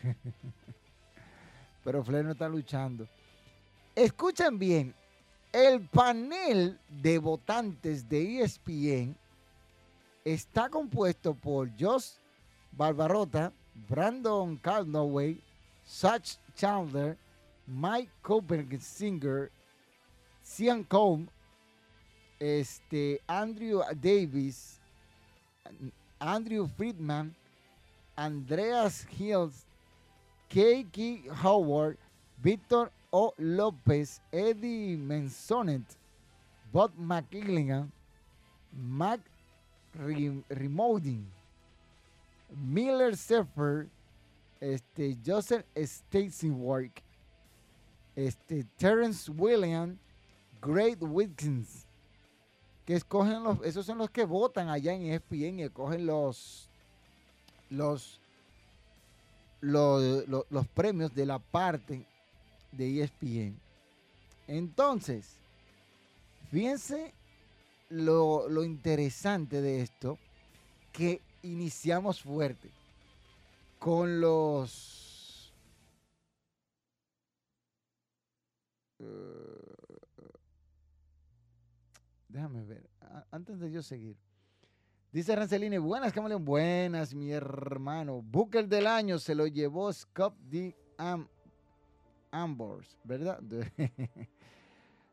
Pero 1.83 2.03
Flair 2.03 2.25
no 2.25 2.31
está 2.31 2.47
luchando. 2.47 3.07
Escuchen 3.95 4.59
bien, 4.59 4.93
el 5.51 5.81
panel 5.87 6.77
de 6.89 7.17
votantes 7.17 8.07
de 8.07 8.41
ESPN 8.41 9.15
está 10.23 10.69
compuesto 10.69 11.33
por 11.33 11.69
Josh 11.79 12.11
Barbarota, 12.71 13.51
Brandon 13.89 14.57
Caldwell, 14.57 15.41
Satch 15.83 16.37
Chandler, 16.55 17.17
Mike 17.65 18.11
Singer, 18.79 19.51
Cian 20.49 20.83
Combe, 20.83 21.29
este, 22.39 23.21
Andrew 23.27 23.81
Davis, 23.95 24.79
Andrew 26.19 26.67
Friedman, 26.67 27.35
Andreas 28.17 29.05
Hills, 29.11 29.65
Keiki 30.49 31.29
Howard, 31.43 31.97
Víctor 32.41 32.91
O. 33.11 33.33
López, 33.37 34.21
Eddie 34.31 34.97
Mensonet, 34.97 35.83
Bob 36.73 36.91
McGilligan, 36.97 37.91
Mac 38.73 39.19
Remoding, 39.95 41.25
Miller 42.57 43.15
Seffer, 43.15 43.87
este, 44.59 45.15
Joseph 45.23 45.63
Stacy 45.75 46.49
Work, 46.49 47.03
este, 48.15 48.65
Terrence 48.77 49.29
Williams, 49.29 49.97
Great 50.61 51.01
Wilkins, 51.01 51.85
que 52.85 52.95
escogen 52.95 53.43
los, 53.43 53.61
esos 53.63 53.85
son 53.85 53.97
los 53.97 54.09
que 54.09 54.25
votan 54.25 54.69
allá 54.69 54.93
en 54.93 55.03
ESPN 55.03 55.59
y 55.59 55.63
escogen 55.63 56.05
los, 56.05 56.69
los, 57.69 58.19
los, 59.61 60.67
premios 60.73 61.13
de 61.13 61.25
la 61.25 61.39
parte 61.39 62.05
de 62.71 63.03
ESPN. 63.03 63.59
Entonces, 64.47 65.37
fíjense 66.51 67.13
lo, 67.89 68.49
lo 68.49 68.63
interesante 68.63 69.61
de 69.61 69.81
esto, 69.81 70.17
que 70.91 71.21
iniciamos 71.43 72.21
fuerte 72.21 72.69
con 73.79 74.19
los... 74.19 75.53
Uh, 78.99 79.68
Déjame 82.29 82.63
ver. 82.63 82.87
Antes 83.31 83.59
de 83.59 83.71
yo 83.71 83.81
seguir. 83.81 84.15
Dice 85.11 85.35
Rancelini, 85.35 85.79
buenas, 85.79 86.13
Camaleón. 86.13 86.45
Buenas, 86.45 87.15
mi 87.15 87.31
hermano. 87.31 88.21
Booker 88.21 88.67
del 88.67 88.85
año 88.85 89.17
se 89.17 89.33
lo 89.33 89.47
llevó 89.47 89.91
Scott 89.91 90.35
D. 90.41 90.77
Ambors, 92.31 92.99
¿verdad? 93.03 93.39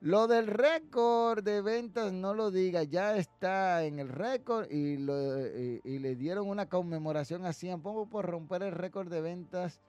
lo 0.00 0.26
del 0.26 0.46
récord 0.46 1.42
de 1.42 1.62
ventas, 1.62 2.12
no 2.12 2.34
lo 2.34 2.50
diga, 2.50 2.82
ya 2.82 3.16
está 3.16 3.84
en 3.84 3.98
el 3.98 4.10
récord 4.10 4.70
y, 4.70 4.98
le 4.98 6.16
dieron 6.16 6.48
una 6.48 6.68
conmemoración 6.68 7.46
así. 7.46 7.70
Pongo 7.82 8.06
por 8.06 8.26
romper 8.26 8.62
el 8.64 8.72
récord 8.72 9.08
de 9.08 9.22
ventas 9.22 9.80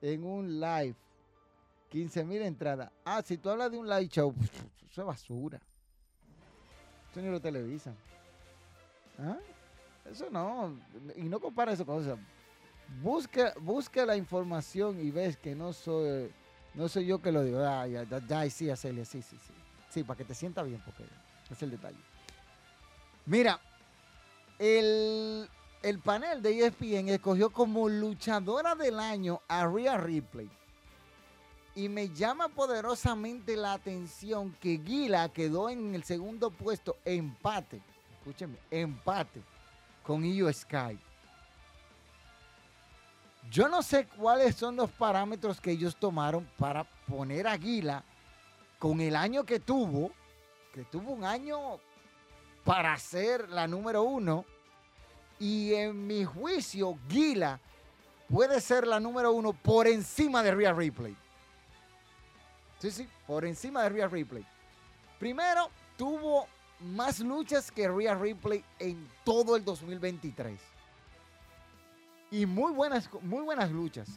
en 0.00 0.22
un 0.22 0.60
live. 0.60 0.94
15 1.88 2.24
mil 2.24 2.42
entradas. 2.42 2.92
Ah, 3.04 3.22
si 3.24 3.38
tú 3.38 3.50
hablas 3.50 3.72
de 3.72 3.78
un 3.78 3.88
live 3.88 4.08
show, 4.08 4.32
eso 4.88 5.00
es 5.00 5.06
basura 5.06 5.60
ni 7.22 7.30
lo 7.30 7.40
televisan. 7.40 7.94
¿Ah? 9.18 9.36
Eso 10.10 10.28
no. 10.30 10.78
Y 11.16 11.22
no 11.22 11.40
compara 11.40 11.72
eso 11.72 11.84
con 11.84 12.02
eso. 12.02 12.18
Busca, 13.02 13.52
busca 13.60 14.06
la 14.06 14.16
información 14.16 15.00
y 15.00 15.10
ves 15.10 15.36
que 15.36 15.54
no 15.54 15.72
soy, 15.72 16.30
no 16.74 16.88
soy 16.88 17.06
yo 17.06 17.20
que 17.20 17.32
lo 17.32 17.42
digo. 17.42 17.58
Ah, 17.60 17.86
ya, 17.86 18.04
ya, 18.04 18.50
sí, 18.50 18.70
Acelia, 18.70 19.04
sí, 19.04 19.22
sí, 19.22 19.36
sí. 19.44 19.52
Sí, 19.90 20.04
para 20.04 20.18
que 20.18 20.24
te 20.24 20.34
sienta 20.34 20.62
bien, 20.62 20.80
porque 20.84 21.04
es 21.50 21.62
el 21.62 21.70
detalle. 21.70 21.98
Mira, 23.24 23.58
el, 24.58 25.48
el 25.82 25.98
panel 25.98 26.42
de 26.42 26.66
ESPN 26.66 27.08
escogió 27.08 27.50
como 27.50 27.88
luchadora 27.88 28.74
del 28.74 29.00
año 29.00 29.40
a 29.48 29.66
Rhea 29.66 29.96
Ripley. 29.96 30.48
Y 31.76 31.90
me 31.90 32.08
llama 32.08 32.48
poderosamente 32.48 33.54
la 33.54 33.74
atención 33.74 34.50
que 34.60 34.80
Gila 34.82 35.28
quedó 35.28 35.68
en 35.68 35.94
el 35.94 36.04
segundo 36.04 36.50
puesto, 36.50 36.96
empate. 37.04 37.82
Escúcheme, 38.18 38.56
empate 38.70 39.42
con 40.02 40.24
Io 40.24 40.50
Sky. 40.50 40.98
Yo 43.50 43.68
no 43.68 43.82
sé 43.82 44.06
cuáles 44.06 44.56
son 44.56 44.74
los 44.76 44.90
parámetros 44.90 45.60
que 45.60 45.72
ellos 45.72 45.94
tomaron 45.96 46.48
para 46.56 46.84
poner 47.06 47.46
a 47.46 47.58
Gila 47.58 48.02
con 48.78 49.02
el 49.02 49.14
año 49.14 49.44
que 49.44 49.60
tuvo, 49.60 50.12
que 50.72 50.82
tuvo 50.84 51.12
un 51.12 51.24
año 51.24 51.78
para 52.64 52.96
ser 52.96 53.50
la 53.50 53.68
número 53.68 54.02
uno. 54.02 54.46
Y 55.38 55.74
en 55.74 56.06
mi 56.06 56.24
juicio, 56.24 56.98
Gila 57.10 57.60
puede 58.30 58.62
ser 58.62 58.86
la 58.86 58.98
número 58.98 59.32
uno 59.32 59.52
por 59.52 59.86
encima 59.86 60.42
de 60.42 60.54
Rhea 60.54 60.72
Ripley. 60.72 61.14
Sí, 62.86 62.92
sí, 62.92 63.08
por 63.26 63.44
encima 63.44 63.82
de 63.82 63.88
Rhea 63.88 64.06
Ripley. 64.06 64.46
Primero, 65.18 65.70
tuvo 65.98 66.46
más 66.78 67.18
luchas 67.18 67.68
que 67.72 67.88
Rhea 67.88 68.14
Ripley 68.14 68.64
en 68.78 69.08
todo 69.24 69.56
el 69.56 69.64
2023. 69.64 70.60
Y 72.30 72.46
muy 72.46 72.72
buenas, 72.72 73.10
muy 73.22 73.42
buenas 73.42 73.72
luchas 73.72 74.08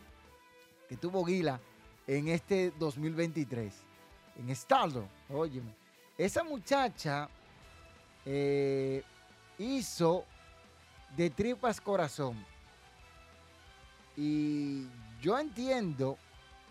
que 0.88 0.95
tuvo 0.95 1.25
Gila 1.25 1.60
en 2.05 2.27
este 2.27 2.71
2023. 2.77 3.73
En 4.38 4.55
Stardom, 4.55 5.08
óyeme. 5.29 5.73
Esa 6.15 6.43
muchacha 6.43 7.27
eh, 8.23 9.01
hizo 9.58 10.25
de 11.17 11.32
tripas 11.32 11.82
corazón. 11.82 12.38
Y 14.15 14.86
yo 15.23 15.39
entiendo 15.39 16.19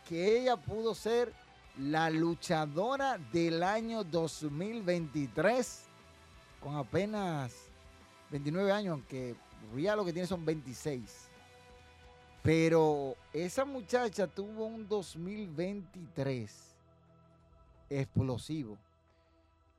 que 0.08 0.38
ella 0.38 0.56
pudo 0.56 0.94
ser 0.94 1.34
la 1.78 2.10
luchadora 2.10 3.18
del 3.32 3.62
año 3.62 4.02
2023 4.02 5.84
con 6.60 6.76
apenas 6.76 7.54
29 8.30 8.72
años, 8.72 8.92
aunque 8.92 9.36
Ria 9.74 9.94
lo 9.94 10.04
que 10.04 10.12
tiene 10.12 10.26
son 10.26 10.44
26. 10.44 11.28
Pero 12.42 13.16
esa 13.32 13.64
muchacha 13.64 14.26
tuvo 14.26 14.66
un 14.66 14.88
2023 14.88 16.74
explosivo. 17.90 18.76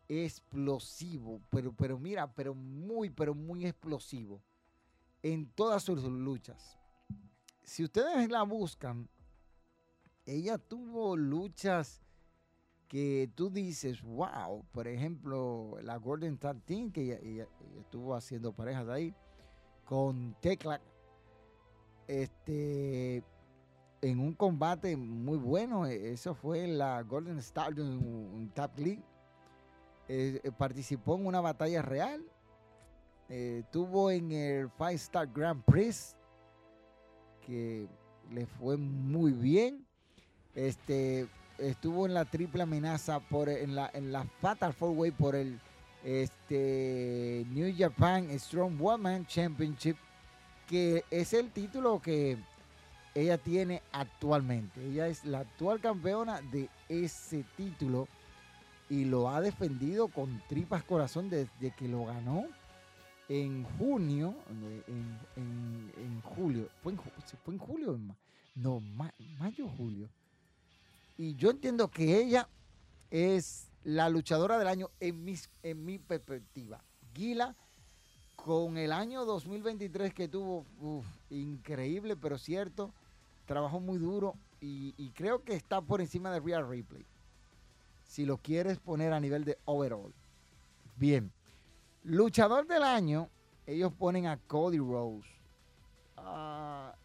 Explosivo, 0.08 1.40
pero, 1.50 1.72
pero 1.72 2.00
mira, 2.00 2.32
pero 2.34 2.56
muy, 2.56 3.10
pero 3.10 3.36
muy 3.36 3.66
explosivo 3.66 4.42
en 5.22 5.46
todas 5.48 5.84
sus 5.84 6.04
luchas. 6.04 6.78
Si 7.64 7.84
ustedes 7.84 8.30
la 8.30 8.42
buscan, 8.44 9.08
ella 10.30 10.58
tuvo 10.58 11.18
luchas 11.18 12.02
que 12.88 13.30
tú 13.36 13.50
dices, 13.50 14.02
wow, 14.02 14.66
por 14.72 14.88
ejemplo, 14.88 15.78
la 15.84 15.98
Golden 15.98 16.38
Tag 16.38 16.62
Team, 16.66 16.92
que 16.92 17.20
ella, 17.22 17.48
estuvo 17.80 18.16
haciendo 18.16 18.54
parejas 18.54 18.88
ahí, 18.88 19.14
con 19.86 20.36
Tecla, 20.40 20.82
este, 22.08 23.24
en 24.02 24.20
un 24.20 24.34
combate 24.34 24.96
muy 24.98 25.38
bueno, 25.38 25.86
e, 25.86 26.12
eso 26.12 26.34
fue 26.34 26.68
la 26.68 27.02
Golden 27.04 27.38
Star, 27.40 27.74
un, 27.80 28.52
Tap 28.54 28.78
League, 28.78 29.04
eh, 30.08 30.42
eh, 30.44 30.52
participó 30.52 31.16
en 31.16 31.28
una 31.28 31.42
batalla 31.42 31.82
real, 31.82 32.24
eh, 33.30 33.64
tuvo 33.72 34.10
en 34.10 34.32
el 34.32 34.70
Five 34.72 34.94
Star 34.94 35.28
Grand 35.28 35.64
Prix, 35.64 36.16
que 37.42 37.88
le 38.32 38.48
fue 38.48 38.78
muy 38.78 39.32
bien, 39.32 39.86
este, 40.56 41.28
estuvo 41.58 42.06
en 42.06 42.14
la 42.14 42.26
triple 42.26 42.64
amenaza 42.64 43.20
por 43.20 43.50
en 43.50 43.76
la 43.76 43.90
en 43.94 44.12
la 44.12 44.26
Fatal 44.42 44.74
Four 44.74 44.98
Way 44.98 45.12
por 45.12 45.36
el 45.36 45.60
este 46.04 47.46
New 47.50 47.74
Japan 47.78 48.28
Strong 48.40 48.80
Woman 48.80 49.26
Championship 49.26 49.98
que 50.68 51.04
es 51.10 51.34
el 51.34 51.50
título 51.52 52.02
que 52.02 52.38
ella 53.16 53.38
tiene 53.38 53.82
actualmente. 53.92 54.86
Ella 54.86 55.08
es 55.08 55.26
la 55.26 55.40
actual 55.40 55.80
campeona 55.80 56.42
de 56.42 56.70
ese 56.88 57.44
título 57.58 58.08
y 58.90 59.06
lo 59.06 59.30
ha 59.30 59.42
defendido 59.42 60.08
con 60.08 60.42
tripas 60.48 60.84
corazón 60.84 61.30
desde 61.30 61.72
que 61.72 61.88
lo 61.88 62.06
ganó 62.06 62.46
en 63.28 63.64
junio, 63.78 64.36
en, 64.88 66.22
julio, 66.22 66.68
fue 66.82 66.94
en, 66.94 67.00
fue 67.44 67.54
en 67.54 67.60
julio, 67.60 68.00
no, 68.56 68.80
mayo, 69.40 69.68
julio 69.78 70.10
y 71.20 71.36
yo 71.36 71.50
entiendo 71.50 71.92
que 71.92 72.18
ella 72.18 72.48
es 73.12 73.68
la 73.84 74.08
luchadora 74.08 74.58
del 74.58 74.70
año 74.70 74.90
en, 75.02 75.26
en 75.64 75.86
mi 75.86 76.00
perspectiva. 76.00 76.82
Gila, 77.14 77.58
con 78.38 78.78
el 78.78 78.94
año 78.94 79.26
2023 79.26 80.14
que 80.14 80.30
tuvo, 80.30 80.64
increíble, 81.30 82.16
pero 82.16 82.38
cierto, 82.38 82.94
trabajó 83.46 83.82
muy 83.82 83.98
duro 83.98 84.36
y, 84.62 85.10
creo 85.10 85.44
que 85.44 85.56
está 85.56 85.82
por 85.82 86.00
encima 86.00 86.32
de 86.32 86.40
Real 86.40 86.70
Ripley. 86.70 87.06
Si 88.06 88.26
lo 88.26 88.38
quieres 88.38 88.80
poner 88.80 89.12
a 89.12 89.20
nivel 89.20 89.44
de 89.44 89.58
overall. 89.66 90.14
Bien. 90.96 91.34
Luchador 92.04 92.66
del 92.66 92.84
año, 92.84 93.30
ellos 93.68 93.92
ponen 93.92 94.26
a 94.26 94.38
Cody 94.38 94.78
Rose. 94.78 95.28
Ah, 96.16 96.96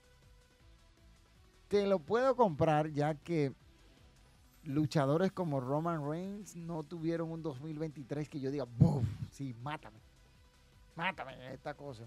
te 1.67 1.85
lo 1.89 1.99
puedo 1.99 2.37
comprar 2.37 2.93
ya 2.93 3.17
que 3.17 3.53
luchadores 4.67 5.33
como 5.33 5.61
Roman 5.61 6.09
Reigns 6.09 6.57
no 6.57 6.83
tuvieron 6.83 7.31
un 7.31 7.43
2023 7.43 8.29
que 8.29 8.41
yo 8.41 8.51
diga, 8.51 8.65
¡buf! 8.65 9.05
Sí, 9.31 9.55
mátame. 9.63 9.99
Mátame 10.97 11.53
esta 11.53 11.75
cosa. 11.75 12.05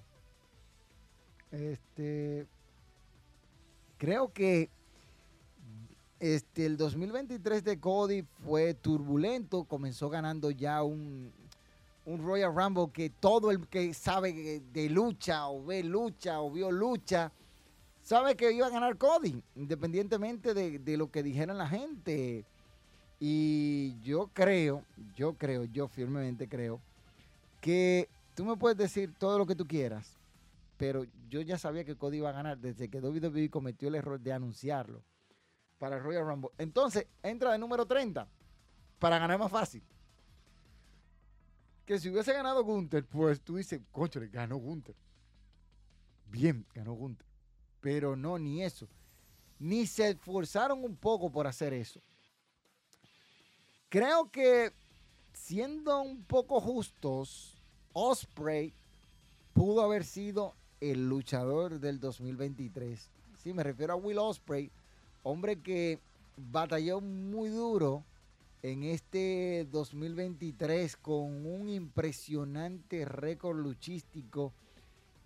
Este. 1.52 2.48
Creo 3.98 4.32
que 4.32 4.70
este, 6.20 6.66
el 6.66 6.78
2023 6.78 7.64
de 7.64 7.80
Cody 7.80 8.24
fue 8.46 8.74
turbulento. 8.74 9.64
Comenzó 9.66 10.10
ganando 10.10 10.52
ya 10.52 10.84
un, 10.84 11.32
un 12.06 12.24
Royal 12.24 12.56
Rumble 12.56 12.92
que 12.92 13.10
todo 13.10 13.52
el 13.52 13.68
que 13.68 13.94
sabe 13.94 14.62
de 14.72 14.90
lucha 14.90 15.48
o 15.50 15.64
ve 15.64 15.84
lucha 15.84 16.42
o 16.42 16.52
vio 16.52 16.72
lucha 16.72 17.32
sabe 18.08 18.38
que 18.38 18.54
iba 18.54 18.68
a 18.68 18.70
ganar 18.70 18.98
Cody, 18.98 19.44
independientemente 19.58 20.54
de, 20.54 20.98
lo 20.98 21.12
que 21.12 21.24
dijeran 21.24 21.58
la 21.58 21.68
gente. 21.68 22.46
Y 23.20 24.00
yo 24.00 24.30
creo, 24.34 24.86
yo 25.18 25.34
creo, 25.34 25.66
yo 25.66 25.90
firmemente 25.90 26.48
creo, 26.48 26.80
que 27.60 28.08
tú 28.34 28.46
me 28.46 28.56
puedes 28.56 28.78
decir 28.78 29.14
todo 29.20 29.38
lo 29.38 29.46
que 29.46 29.56
tú 29.56 29.68
quieras, 29.68 30.16
pero 30.78 31.06
yo 31.30 31.42
ya 31.42 31.58
sabía 31.58 31.84
que 31.84 31.98
Cody 31.98 32.18
iba 32.18 32.30
a 32.30 32.34
ganar 32.34 32.58
desde 32.58 32.88
que 32.88 33.02
WWE 33.02 33.50
cometió 33.50 33.90
el 33.90 33.96
error 33.96 34.22
de 34.22 34.32
anunciarlo 34.32 35.02
para 35.78 35.98
el 35.98 36.04
Royal 36.04 36.26
Rumble. 36.26 36.52
Entonces, 36.58 37.08
entra 37.24 37.52
de 37.52 37.58
número 37.58 37.86
30 37.86 38.26
para 39.00 39.20
ganar 39.20 39.38
más 39.38 39.52
fácil. 39.52 39.84
Que 41.86 42.00
si 42.00 42.10
hubiese 42.10 42.32
ganado 42.32 42.64
Gunther, 42.64 43.04
pues 43.04 43.42
tú 43.42 43.58
dices, 43.58 43.82
coche, 43.92 44.26
ganó 44.28 44.56
Gunther. 44.56 44.96
Bien, 46.32 46.66
ganó 46.74 46.94
Gunther. 46.94 47.27
Pero 47.88 48.18
no, 48.18 48.38
ni 48.38 48.64
eso. 48.64 48.86
Ni 49.60 49.88
se 49.88 50.10
esforzaron 50.10 50.84
un 50.84 50.98
poco 50.98 51.30
por 51.30 51.48
hacer 51.48 51.72
eso. 51.72 52.02
Creo 53.88 54.30
que, 54.30 54.74
siendo 55.32 56.02
un 56.02 56.22
poco 56.24 56.60
justos, 56.60 57.56
Osprey 57.94 58.74
pudo 59.54 59.84
haber 59.84 60.04
sido 60.04 60.54
el 60.82 61.08
luchador 61.08 61.80
del 61.80 62.02
2023. 62.02 63.10
Sí, 63.42 63.54
me 63.54 63.64
refiero 63.64 63.94
a 63.94 63.96
Will 63.96 64.18
Osprey, 64.18 64.70
hombre 65.24 65.62
que 65.62 65.98
batalló 66.36 67.00
muy 67.00 67.48
duro 67.48 68.04
en 68.64 68.84
este 68.84 69.66
2023 69.72 70.98
con 70.98 71.46
un 71.46 71.70
impresionante 71.70 73.06
récord 73.06 73.56
luchístico 73.56 74.52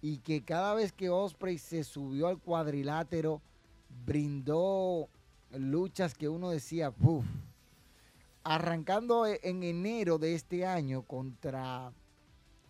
y 0.02 0.18
que 0.18 0.44
cada 0.44 0.74
vez 0.74 0.92
que 0.92 1.10
Osprey 1.10 1.58
se 1.58 1.84
subió 1.84 2.28
al 2.28 2.40
cuadrilátero, 2.40 3.42
brindó 4.06 5.08
luchas 5.52 6.16
que 6.16 6.28
uno 6.28 6.50
decía, 6.50 6.92
puff. 6.92 7.26
Arrancando 8.44 9.28
e, 9.28 9.40
en 9.44 9.62
enero 9.62 10.18
de 10.18 10.34
este 10.34 10.66
año 10.66 11.04
contra 11.04 11.94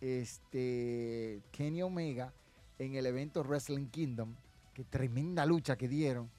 este 0.01 1.41
Kenny 1.51 1.81
Omega 1.81 2.33
en 2.77 2.95
el 2.95 3.05
evento 3.05 3.43
Wrestling 3.43 3.87
Kingdom, 3.87 4.35
que 4.73 4.83
tremenda 4.83 5.45
lucha 5.45 5.77
que 5.77 5.87
dieron, 5.87 6.29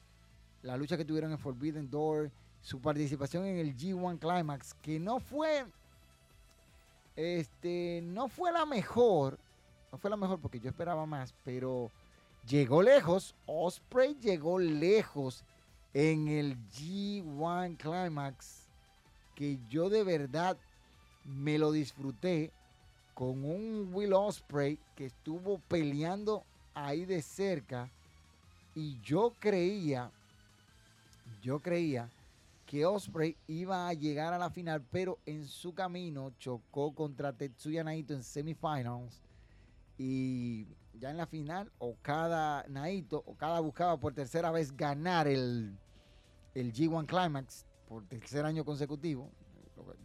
la 0.62 0.76
lucha 0.76 0.96
que 0.96 1.04
tuvieron 1.04 1.32
en 1.32 1.38
Forbidden 1.38 1.88
Door, 1.88 2.30
su 2.60 2.80
participación 2.80 3.46
en 3.46 3.56
el 3.56 3.76
G1 3.76 4.18
Climax, 4.18 4.74
que 4.74 5.00
no 5.00 5.20
fue, 5.20 5.64
este, 7.16 8.00
no 8.04 8.28
fue 8.28 8.52
la 8.52 8.66
mejor, 8.66 9.38
no 9.92 9.98
fue 9.98 10.08
la 10.08 10.16
mejor 10.16 10.40
porque 10.40 10.58
yo 10.58 10.70
esperaba 10.70 11.04
más, 11.04 11.34
pero 11.44 11.90
llegó 12.48 12.82
lejos. 12.82 13.34
Osprey 13.44 14.16
llegó 14.20 14.58
lejos 14.58 15.44
en 15.92 16.28
el 16.28 16.56
G1 16.70 17.76
Climax 17.76 18.70
que 19.34 19.58
yo 19.68 19.90
de 19.90 20.02
verdad 20.02 20.56
me 21.24 21.58
lo 21.58 21.70
disfruté 21.70 22.50
con 23.12 23.44
un 23.44 23.90
Will 23.92 24.14
Osprey 24.14 24.78
que 24.96 25.06
estuvo 25.06 25.58
peleando 25.68 26.42
ahí 26.72 27.04
de 27.04 27.20
cerca 27.20 27.90
y 28.74 28.98
yo 29.02 29.34
creía, 29.38 30.10
yo 31.42 31.60
creía 31.60 32.08
que 32.64 32.86
Osprey 32.86 33.36
iba 33.46 33.86
a 33.86 33.92
llegar 33.92 34.32
a 34.32 34.38
la 34.38 34.48
final, 34.48 34.82
pero 34.90 35.18
en 35.26 35.46
su 35.46 35.74
camino 35.74 36.32
chocó 36.38 36.94
contra 36.94 37.34
Tetsuya 37.34 37.84
Naito 37.84 38.14
en 38.14 38.22
semifinals 38.22 39.20
y 39.98 40.66
ya 40.94 41.10
en 41.10 41.16
la 41.16 41.26
final, 41.26 41.70
o 41.78 41.96
cada 42.02 42.64
Naito, 42.68 43.22
o 43.26 43.34
cada 43.36 43.60
buscaba 43.60 43.98
por 43.98 44.14
tercera 44.14 44.50
vez 44.50 44.76
ganar 44.76 45.26
el, 45.26 45.76
el 46.54 46.72
G1 46.72 47.06
Climax 47.06 47.66
por 47.88 48.04
tercer 48.06 48.44
año 48.44 48.64
consecutivo. 48.64 49.30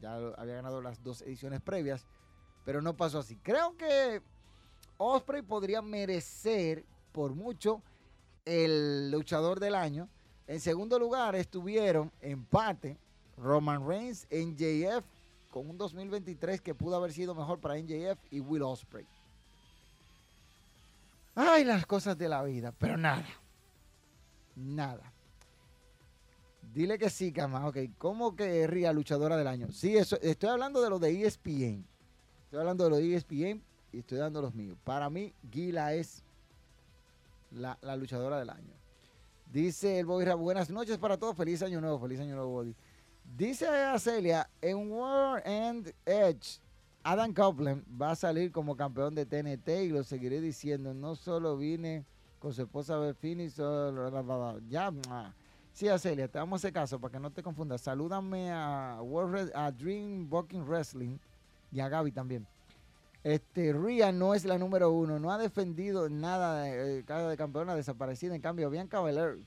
Ya 0.02 0.16
había 0.16 0.56
ganado 0.56 0.82
las 0.82 1.04
dos 1.04 1.22
ediciones 1.22 1.62
previas, 1.62 2.06
pero 2.66 2.82
no 2.82 2.96
pasó 2.96 3.20
así. 3.20 3.38
Creo 3.38 3.78
que 3.78 4.22
Osprey 4.98 5.42
podría 5.42 5.82
merecer 5.82 6.84
por 7.12 7.36
mucho 7.36 7.82
el 8.46 9.12
luchador 9.12 9.60
del 9.60 9.76
año. 9.76 10.10
En 10.48 10.60
segundo 10.60 10.98
lugar 10.98 11.36
estuvieron 11.36 12.12
empate 12.22 12.98
Roman 13.38 13.88
Reigns, 13.88 14.28
NJF, 14.32 15.06
con 15.52 15.70
un 15.70 15.78
2023 15.78 16.62
que 16.62 16.74
pudo 16.74 16.96
haber 16.96 17.12
sido 17.12 17.36
mejor 17.36 17.60
para 17.60 17.78
NJF 17.78 18.20
y 18.32 18.40
Will 18.40 18.64
Osprey. 18.64 19.06
Ay, 21.40 21.64
las 21.66 21.86
cosas 21.86 22.18
de 22.18 22.28
la 22.28 22.42
vida, 22.42 22.74
pero 22.76 22.98
nada. 22.98 23.28
Nada. 24.56 25.14
Dile 26.74 26.98
que 26.98 27.12
sí, 27.12 27.32
Cama. 27.32 27.68
Ok, 27.68 27.78
¿cómo 28.00 28.36
que 28.36 28.66
Ría 28.66 28.92
luchadora 28.92 29.38
del 29.38 29.46
año? 29.46 29.72
Sí, 29.72 29.96
eso, 29.96 30.20
estoy 30.22 30.50
hablando 30.50 30.82
de 30.82 30.90
lo 30.90 30.98
de 30.98 31.28
ESPN. 31.28 31.86
Estoy 32.46 32.60
hablando 32.60 32.86
de 32.86 32.90
lo 32.90 32.96
de 32.96 33.16
ESPN 33.16 33.64
y 33.92 34.00
estoy 34.00 34.18
dando 34.18 34.42
los 34.42 34.56
míos. 34.56 34.80
Para 34.84 35.12
mí, 35.12 35.32
Gila 35.52 35.94
es 35.94 36.24
la, 37.52 37.78
luchadora 37.96 38.40
del 38.40 38.50
año. 38.50 38.74
Dice 39.46 40.00
el 40.00 40.08
Bobby 40.08 40.26
buenas 40.34 40.72
noches 40.72 40.98
para 40.98 41.18
todos. 41.18 41.38
Feliz 41.38 41.62
año 41.62 41.80
nuevo, 41.80 42.00
feliz 42.00 42.20
año 42.20 42.34
nuevo, 42.34 42.50
Bobby. 42.50 42.76
Dice 43.24 43.68
a 43.68 44.00
Celia, 44.00 44.50
en 44.60 44.92
World 44.92 45.44
End 45.46 45.94
Edge, 46.04 46.60
Adam 47.10 47.34
Copeland 47.34 47.86
va 47.90 48.12
a 48.12 48.16
salir 48.18 48.52
como 48.52 48.76
campeón 48.76 49.16
de 49.16 49.26
TNT 49.26 49.70
y 49.86 49.88
lo 49.88 50.04
seguiré 50.04 50.42
diciendo. 50.42 50.94
No 50.94 51.16
solo 51.16 51.56
vine 51.56 52.04
con 52.38 52.52
su 52.52 52.64
esposa 52.64 52.98
Belfini, 52.98 53.50
solo 53.50 54.60
ya. 54.68 54.92
Sí, 55.72 55.88
Celia, 56.00 56.28
te 56.28 56.38
vamos 56.38 56.58
a 56.58 56.60
hacer 56.60 56.74
caso 56.74 57.00
para 57.00 57.14
que 57.14 57.20
no 57.22 57.32
te 57.32 57.42
confundas. 57.42 57.80
Salúdame 57.80 58.52
a, 58.52 59.00
World 59.02 59.54
a 59.56 59.72
Dream 59.72 60.28
Walking 60.30 60.66
Wrestling 60.66 61.18
y 61.72 61.80
a 61.80 61.88
Gaby 61.88 62.12
también. 62.12 62.46
Este, 63.24 63.72
Ria 63.72 64.12
no 64.12 64.34
es 64.34 64.44
la 64.44 64.58
número 64.58 64.92
uno, 64.92 65.18
no 65.18 65.32
ha 65.32 65.38
defendido 65.38 66.10
nada 66.10 66.64
de, 66.64 67.00
eh, 67.00 67.04
de 67.04 67.38
campeona 67.38 67.74
desaparecida. 67.74 68.36
En 68.36 68.42
cambio, 68.42 68.70
Bianca 68.70 69.00
Belair, 69.00 69.40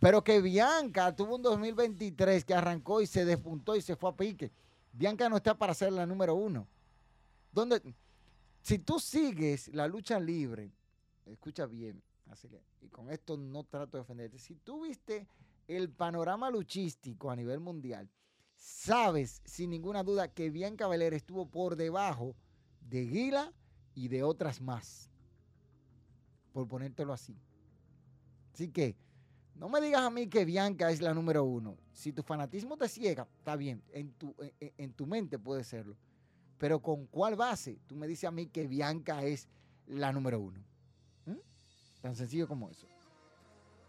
pero 0.00 0.24
que 0.24 0.40
Bianca 0.40 1.14
tuvo 1.14 1.36
un 1.36 1.42
2023 1.42 2.44
que 2.44 2.54
arrancó 2.54 3.00
y 3.00 3.06
se 3.06 3.24
despuntó 3.24 3.76
y 3.76 3.82
se 3.82 3.94
fue 3.94 4.10
a 4.10 4.16
pique. 4.16 4.50
Bianca 4.92 5.28
no 5.28 5.36
está 5.36 5.54
para 5.54 5.74
ser 5.74 5.92
la 5.92 6.04
número 6.04 6.34
uno. 6.34 6.66
Donde, 7.58 7.82
si 8.62 8.78
tú 8.78 9.00
sigues 9.00 9.66
la 9.74 9.88
lucha 9.88 10.20
libre, 10.20 10.70
escucha 11.26 11.66
bien, 11.66 12.00
y 12.80 12.88
con 12.88 13.10
esto 13.10 13.36
no 13.36 13.64
trato 13.64 13.96
de 13.96 14.02
defenderte, 14.02 14.38
si 14.38 14.54
tú 14.54 14.82
viste 14.82 15.26
el 15.66 15.90
panorama 15.90 16.50
luchístico 16.50 17.32
a 17.32 17.36
nivel 17.36 17.58
mundial, 17.58 18.08
sabes 18.54 19.42
sin 19.44 19.70
ninguna 19.70 20.04
duda 20.04 20.28
que 20.28 20.50
Bianca 20.50 20.86
Belair 20.86 21.14
estuvo 21.14 21.46
por 21.46 21.74
debajo 21.74 22.36
de 22.80 23.06
Guila 23.06 23.52
y 23.96 24.06
de 24.06 24.22
otras 24.22 24.60
más. 24.60 25.10
Por 26.52 26.68
ponértelo 26.68 27.12
así. 27.12 27.36
Así 28.54 28.68
que 28.68 28.96
no 29.56 29.68
me 29.68 29.80
digas 29.80 30.02
a 30.02 30.10
mí 30.10 30.28
que 30.28 30.44
Bianca 30.44 30.92
es 30.92 31.00
la 31.00 31.12
número 31.12 31.42
uno. 31.42 31.76
Si 31.92 32.12
tu 32.12 32.22
fanatismo 32.22 32.76
te 32.76 32.88
ciega, 32.88 33.26
está 33.38 33.56
bien. 33.56 33.82
En 33.90 34.12
tu, 34.12 34.32
en, 34.60 34.92
tu 34.92 35.06
mente 35.06 35.40
puede 35.40 35.64
serlo. 35.64 35.96
Pero 36.58 36.80
¿con 36.80 37.06
cuál 37.06 37.36
base? 37.36 37.78
Tú 37.86 37.94
me 37.94 38.06
dices 38.06 38.24
a 38.24 38.30
mí 38.30 38.46
que 38.46 38.66
Bianca 38.66 39.22
es 39.22 39.48
la 39.86 40.12
número 40.12 40.40
uno. 40.40 40.58
¿Mm? 41.26 41.36
Tan 42.02 42.16
sencillo 42.16 42.48
como 42.48 42.68
eso. 42.68 42.86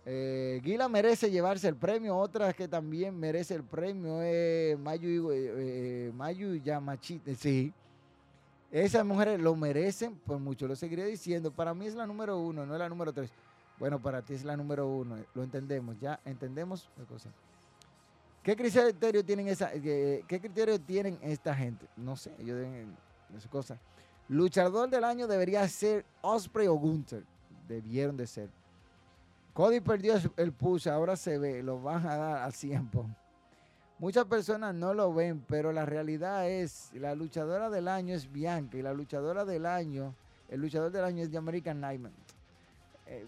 Eh, 0.05 0.61
Guila 0.63 0.87
merece 0.87 1.29
llevarse 1.29 1.67
el 1.67 1.75
premio. 1.75 2.17
Otra 2.17 2.53
que 2.53 2.67
también 2.67 3.17
merece 3.17 3.55
el 3.55 3.63
premio 3.63 4.21
es 4.21 4.77
Mayu, 4.77 5.31
eh, 5.31 5.53
eh 6.07 6.11
Mayu 6.13 6.55
Yamachite. 6.55 7.35
Sí. 7.35 7.73
Esas 8.71 9.03
mujeres 9.03 9.39
lo 9.39 9.55
merecen 9.55 10.15
por 10.15 10.39
mucho. 10.39 10.67
Lo 10.67 10.75
seguiré 10.75 11.05
diciendo. 11.05 11.51
Para 11.51 11.73
mí 11.73 11.87
es 11.87 11.95
la 11.95 12.05
número 12.05 12.39
uno, 12.39 12.65
no 12.65 12.73
es 12.73 12.79
la 12.79 12.89
número 12.89 13.11
tres. 13.11 13.31
Bueno, 13.79 13.99
para 13.99 14.21
ti 14.21 14.33
es 14.33 14.43
la 14.43 14.55
número 14.55 14.87
uno. 14.87 15.17
Lo 15.33 15.43
entendemos. 15.43 15.99
Ya 15.99 16.19
entendemos 16.25 16.89
la 16.97 17.05
cosa. 17.05 17.29
¿Qué 18.43 18.55
criterio 18.55 19.23
tienen 19.23 19.47
esa, 19.47 19.71
qué, 19.71 20.23
criterio 20.27 20.79
tienen 20.79 21.19
esta 21.21 21.53
gente? 21.53 21.87
No 21.97 22.15
sé, 22.15 22.33
ellos 22.39 22.57
deben 22.57 22.95
esa 23.37 23.49
cosa. 23.49 23.77
Luchador 24.27 24.89
del 24.89 25.03
año 25.03 25.27
debería 25.27 25.67
ser 25.67 26.05
Osprey 26.21 26.67
o 26.67 26.75
Gunther. 26.75 27.23
Debieron 27.67 28.15
de 28.15 28.25
ser. 28.27 28.49
Cody 29.53 29.81
perdió 29.81 30.15
el 30.37 30.53
push, 30.53 30.87
ahora 30.87 31.15
se 31.17 31.37
ve, 31.37 31.61
lo 31.61 31.81
van 31.81 32.07
a 32.07 32.15
dar 32.15 32.37
al 32.43 32.53
tiempo. 32.53 33.05
Muchas 33.97 34.23
personas 34.25 34.73
no 34.73 34.93
lo 34.93 35.13
ven, 35.13 35.43
pero 35.45 35.73
la 35.73 35.85
realidad 35.85 36.49
es, 36.49 36.89
la 36.93 37.13
luchadora 37.15 37.69
del 37.69 37.89
año 37.89 38.15
es 38.15 38.31
Bianca 38.31 38.77
y 38.77 38.81
la 38.81 38.93
luchadora 38.93 39.43
del 39.43 39.65
año, 39.65 40.15
el 40.47 40.61
luchador 40.61 40.89
del 40.91 41.03
año 41.03 41.23
es 41.23 41.31
de 41.31 41.37
American 41.37 41.81
Nightmare. 41.81 42.15
Eh, 43.07 43.25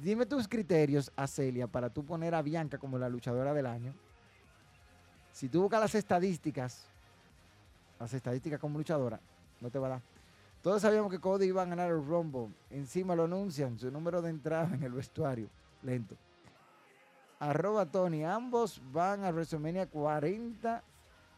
dime 0.00 0.26
tus 0.26 0.48
criterios, 0.48 1.12
Celia, 1.26 1.66
para 1.66 1.90
tú 1.90 2.04
poner 2.04 2.34
a 2.34 2.42
Bianca 2.42 2.78
como 2.78 2.98
la 2.98 3.08
luchadora 3.08 3.54
del 3.54 3.66
año. 3.66 3.94
Si 5.32 5.48
tú 5.48 5.62
buscas 5.62 5.80
las 5.80 5.94
estadísticas, 5.94 6.86
las 8.00 8.12
estadísticas 8.12 8.58
como 8.58 8.78
luchadora, 8.78 9.20
no 9.60 9.70
te 9.70 9.78
va 9.78 9.86
a 9.86 9.90
dar. 9.90 10.02
Todos 10.62 10.82
sabíamos 10.82 11.10
que 11.10 11.20
Cody 11.20 11.46
iba 11.46 11.62
a 11.62 11.66
ganar 11.66 11.90
el 11.90 12.04
Rumble. 12.04 12.48
Encima 12.70 13.14
lo 13.14 13.24
anuncian, 13.24 13.78
su 13.78 13.90
número 13.90 14.20
de 14.20 14.30
entrada 14.30 14.74
en 14.74 14.82
el 14.82 14.92
vestuario. 14.92 15.48
Lento. 15.82 16.16
Arroba 17.38 17.86
Tony. 17.86 18.24
Ambos 18.24 18.82
van 18.92 19.24
a 19.24 19.30
WrestleMania 19.30 19.86
40. 19.86 20.82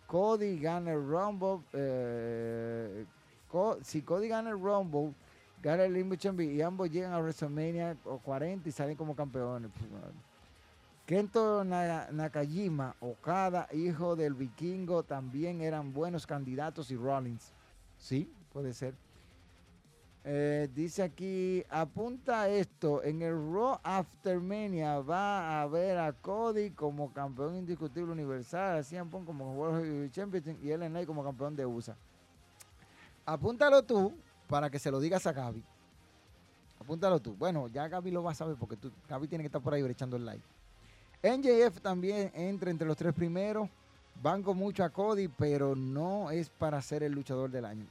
Cody 0.06 0.58
gana 0.58 0.92
el 0.92 1.06
Rumble. 1.06 1.60
Eh, 1.74 3.04
si 3.82 4.02
Cody 4.02 4.28
gana 4.28 4.50
el 4.50 4.60
Rumble, 4.60 5.14
gana 5.62 5.84
el 5.84 6.40
y 6.40 6.62
ambos 6.62 6.90
llegan 6.90 7.12
a 7.12 7.18
WrestleMania 7.18 7.96
40 8.22 8.68
y 8.68 8.72
salen 8.72 8.96
como 8.96 9.14
campeones. 9.14 9.70
Kento 11.06 11.64
Nakajima, 11.64 12.94
Okada, 13.00 13.68
hijo 13.72 14.14
del 14.14 14.34
vikingo, 14.34 15.02
también 15.02 15.60
eran 15.60 15.92
buenos 15.92 16.26
candidatos 16.26 16.90
y 16.90 16.96
Rollins. 16.96 17.52
Sí, 17.98 18.32
puede 18.52 18.72
ser. 18.72 18.94
Eh, 20.22 20.68
dice 20.74 21.02
aquí, 21.02 21.64
apunta 21.70 22.46
esto, 22.48 23.02
en 23.02 23.22
el 23.22 23.32
Raw 23.32 23.80
Aftermania 23.82 25.00
va 25.00 25.62
a 25.62 25.66
ver 25.66 25.96
a 25.96 26.12
Cody 26.12 26.70
como 26.70 27.10
campeón 27.12 27.56
indiscutible 27.56 28.12
universal, 28.12 28.76
a 28.76 28.82
CM 28.82 29.10
como 29.10 29.54
World 29.54 30.10
Champion 30.12 30.58
y 30.62 30.76
LNA 30.76 31.06
como 31.06 31.24
campeón 31.24 31.56
de 31.56 31.64
USA. 31.64 31.96
Apúntalo 33.24 33.82
tú 33.82 34.14
para 34.50 34.68
que 34.68 34.78
se 34.78 34.90
lo 34.90 35.00
digas 35.00 35.26
a 35.26 35.32
Gaby. 35.32 35.64
Apúntalo 36.80 37.20
tú. 37.20 37.34
Bueno, 37.36 37.68
ya 37.68 37.86
Gaby 37.88 38.10
lo 38.10 38.22
va 38.24 38.32
a 38.32 38.34
saber 38.34 38.56
porque 38.58 38.76
tú, 38.76 38.90
Gaby 39.08 39.28
tiene 39.28 39.44
que 39.44 39.46
estar 39.46 39.62
por 39.62 39.72
ahí 39.72 39.82
echando 39.82 40.16
el 40.16 40.26
like. 40.26 40.44
NJF 41.22 41.80
también 41.80 42.32
entra 42.34 42.70
entre 42.70 42.86
los 42.86 42.96
tres 42.96 43.14
primeros. 43.14 43.68
Banco 44.20 44.52
mucho 44.52 44.82
a 44.82 44.90
Cody, 44.90 45.28
pero 45.28 45.76
no 45.76 46.30
es 46.30 46.50
para 46.50 46.82
ser 46.82 47.02
el 47.04 47.12
luchador 47.12 47.50
del 47.50 47.64
año. 47.64 47.86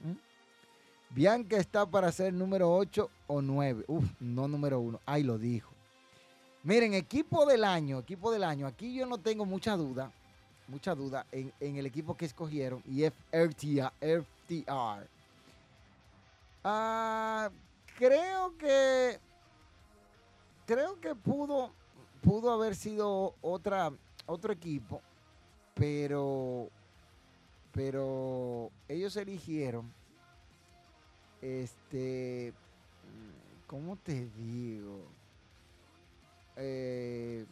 Bianca 1.11 1.57
está 1.57 1.85
para 1.85 2.11
ser 2.11 2.33
número 2.33 2.71
8 2.71 3.09
o 3.27 3.41
9. 3.41 3.85
Uf, 3.87 4.05
no 4.19 4.47
número 4.47 4.79
1. 4.79 4.99
Ahí 5.05 5.23
lo 5.23 5.37
dijo. 5.37 5.71
Miren, 6.63 6.93
equipo 6.93 7.45
del 7.45 7.63
año, 7.63 7.99
equipo 7.99 8.31
del 8.31 8.43
año. 8.43 8.67
Aquí 8.67 8.93
yo 8.93 9.05
no 9.05 9.17
tengo 9.17 9.45
mucha 9.45 9.77
duda, 9.77 10.11
mucha 10.67 10.93
duda 10.93 11.25
en, 11.31 11.53
el 11.61 11.85
equipo 11.85 12.17
que 12.17 12.25
escogieron 12.25 12.83
y 12.85 13.03
es 13.03 13.13
FTR. 13.31 15.18
Ah, 16.63 17.49
creo 17.97 18.57
que 18.57 19.19
creo 20.65 20.99
que 20.99 21.15
pudo 21.15 21.73
pudo 22.21 22.51
haber 22.51 22.75
sido 22.75 23.35
otra 23.41 23.91
otro 24.25 24.51
equipo, 24.51 25.01
pero 25.73 26.69
pero 27.71 28.71
ellos 28.87 29.15
eligieron 29.15 29.93
este, 31.41 32.53
¿cómo 33.67 33.95
te 33.95 34.27
digo? 34.31 35.05
Eh, 36.57 37.45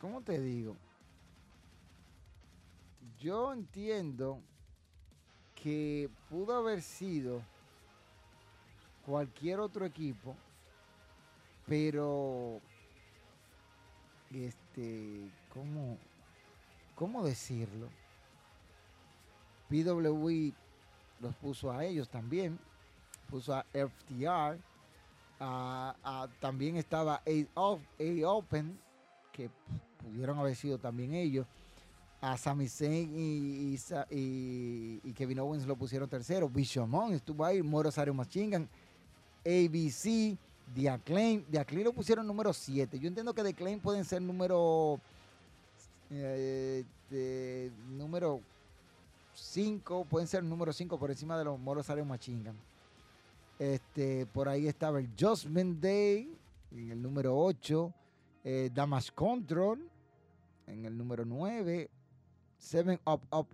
¿Cómo 0.00 0.20
te 0.20 0.40
digo? 0.40 0.76
Yo 3.20 3.52
entiendo 3.52 4.40
que 5.54 6.10
pudo 6.28 6.56
haber 6.56 6.82
sido 6.82 7.42
cualquier 9.06 9.60
otro 9.60 9.84
equipo, 9.84 10.36
pero 11.66 12.60
este, 14.32 15.30
¿cómo, 15.52 15.98
cómo 16.94 17.24
decirlo? 17.24 17.88
PWI 19.68 20.54
los 21.20 21.34
puso 21.36 21.70
a 21.70 21.84
ellos 21.84 22.08
también 22.08 22.58
puso 23.34 23.54
a 23.54 23.64
FTR. 23.72 24.58
también 26.40 26.76
estaba 26.76 27.20
A, 27.26 27.78
Open, 28.28 28.78
que 29.32 29.50
pudieron 29.98 30.38
haber 30.38 30.54
sido 30.56 30.78
también 30.78 31.14
ellos. 31.14 31.46
A 32.20 32.38
Sami 32.38 32.68
Zayn 32.68 33.12
y, 33.14 33.76
y, 34.10 35.12
Kevin 35.12 35.40
Owens 35.40 35.66
lo 35.66 35.76
pusieron 35.76 36.08
tercero. 36.08 36.48
Bishamon 36.48 37.12
estuvo 37.12 37.44
ahí, 37.44 37.60
Moro 37.62 37.90
Sario 37.90 38.14
Machingan, 38.14 38.66
ABC, 39.44 40.36
The 40.74 40.90
Acclaim. 40.90 41.44
The 41.50 41.58
Acclaim 41.58 41.84
lo 41.84 41.92
pusieron 41.92 42.26
número 42.26 42.52
7. 42.52 42.98
Yo 42.98 43.08
entiendo 43.08 43.34
que 43.34 43.42
The 43.42 43.50
Acclaim 43.50 43.80
pueden 43.80 44.04
ser 44.04 44.22
número 44.22 45.00
eh, 46.10 46.84
número 47.90 48.40
5, 49.34 50.04
pueden 50.04 50.28
ser 50.28 50.42
número 50.42 50.72
5 50.72 50.98
por 50.98 51.10
encima 51.10 51.38
de 51.38 51.44
los 51.44 51.58
Moros 51.58 51.88
Ario 51.90 52.04
Machingan. 52.04 52.56
Este, 53.58 54.26
por 54.26 54.48
ahí 54.48 54.66
estaba 54.66 54.98
el 54.98 55.08
Judgment 55.18 55.80
Day 55.80 56.36
en 56.72 56.90
el 56.90 57.00
número 57.00 57.36
8, 57.36 57.92
eh, 58.44 58.70
Damas 58.74 59.10
Control 59.12 59.88
en 60.66 60.84
el 60.84 60.96
número 60.96 61.24
9, 61.24 61.88
Seven 62.58 62.98
Up 63.06 63.20
Up 63.30 63.46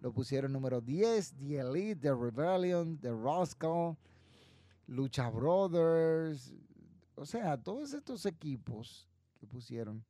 lo 0.00 0.12
pusieron 0.12 0.52
número 0.52 0.80
10, 0.80 1.34
The 1.40 1.58
Elite, 1.58 1.96
The 1.96 2.14
Rebellion, 2.14 2.98
The 2.98 3.10
Rascal, 3.12 3.96
Lucha 4.88 5.30
Brothers, 5.30 6.52
o 7.14 7.24
sea, 7.24 7.56
todos 7.56 7.92
estos 7.92 8.26
equipos 8.26 9.06
que 9.38 9.46
pusieron 9.46 10.04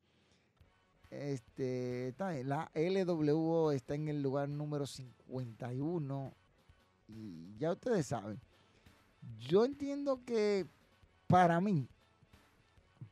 este, 1.10 2.08
está, 2.08 2.32
la 2.44 2.70
LWO 2.74 3.72
está 3.72 3.94
en 3.94 4.08
el 4.08 4.22
lugar 4.22 4.48
número 4.48 4.86
51. 4.86 6.34
Y 7.08 7.56
ya 7.58 7.72
ustedes 7.72 8.06
saben. 8.06 8.40
Yo 9.38 9.64
entiendo 9.64 10.22
que 10.24 10.66
para 11.26 11.60
mí, 11.60 11.88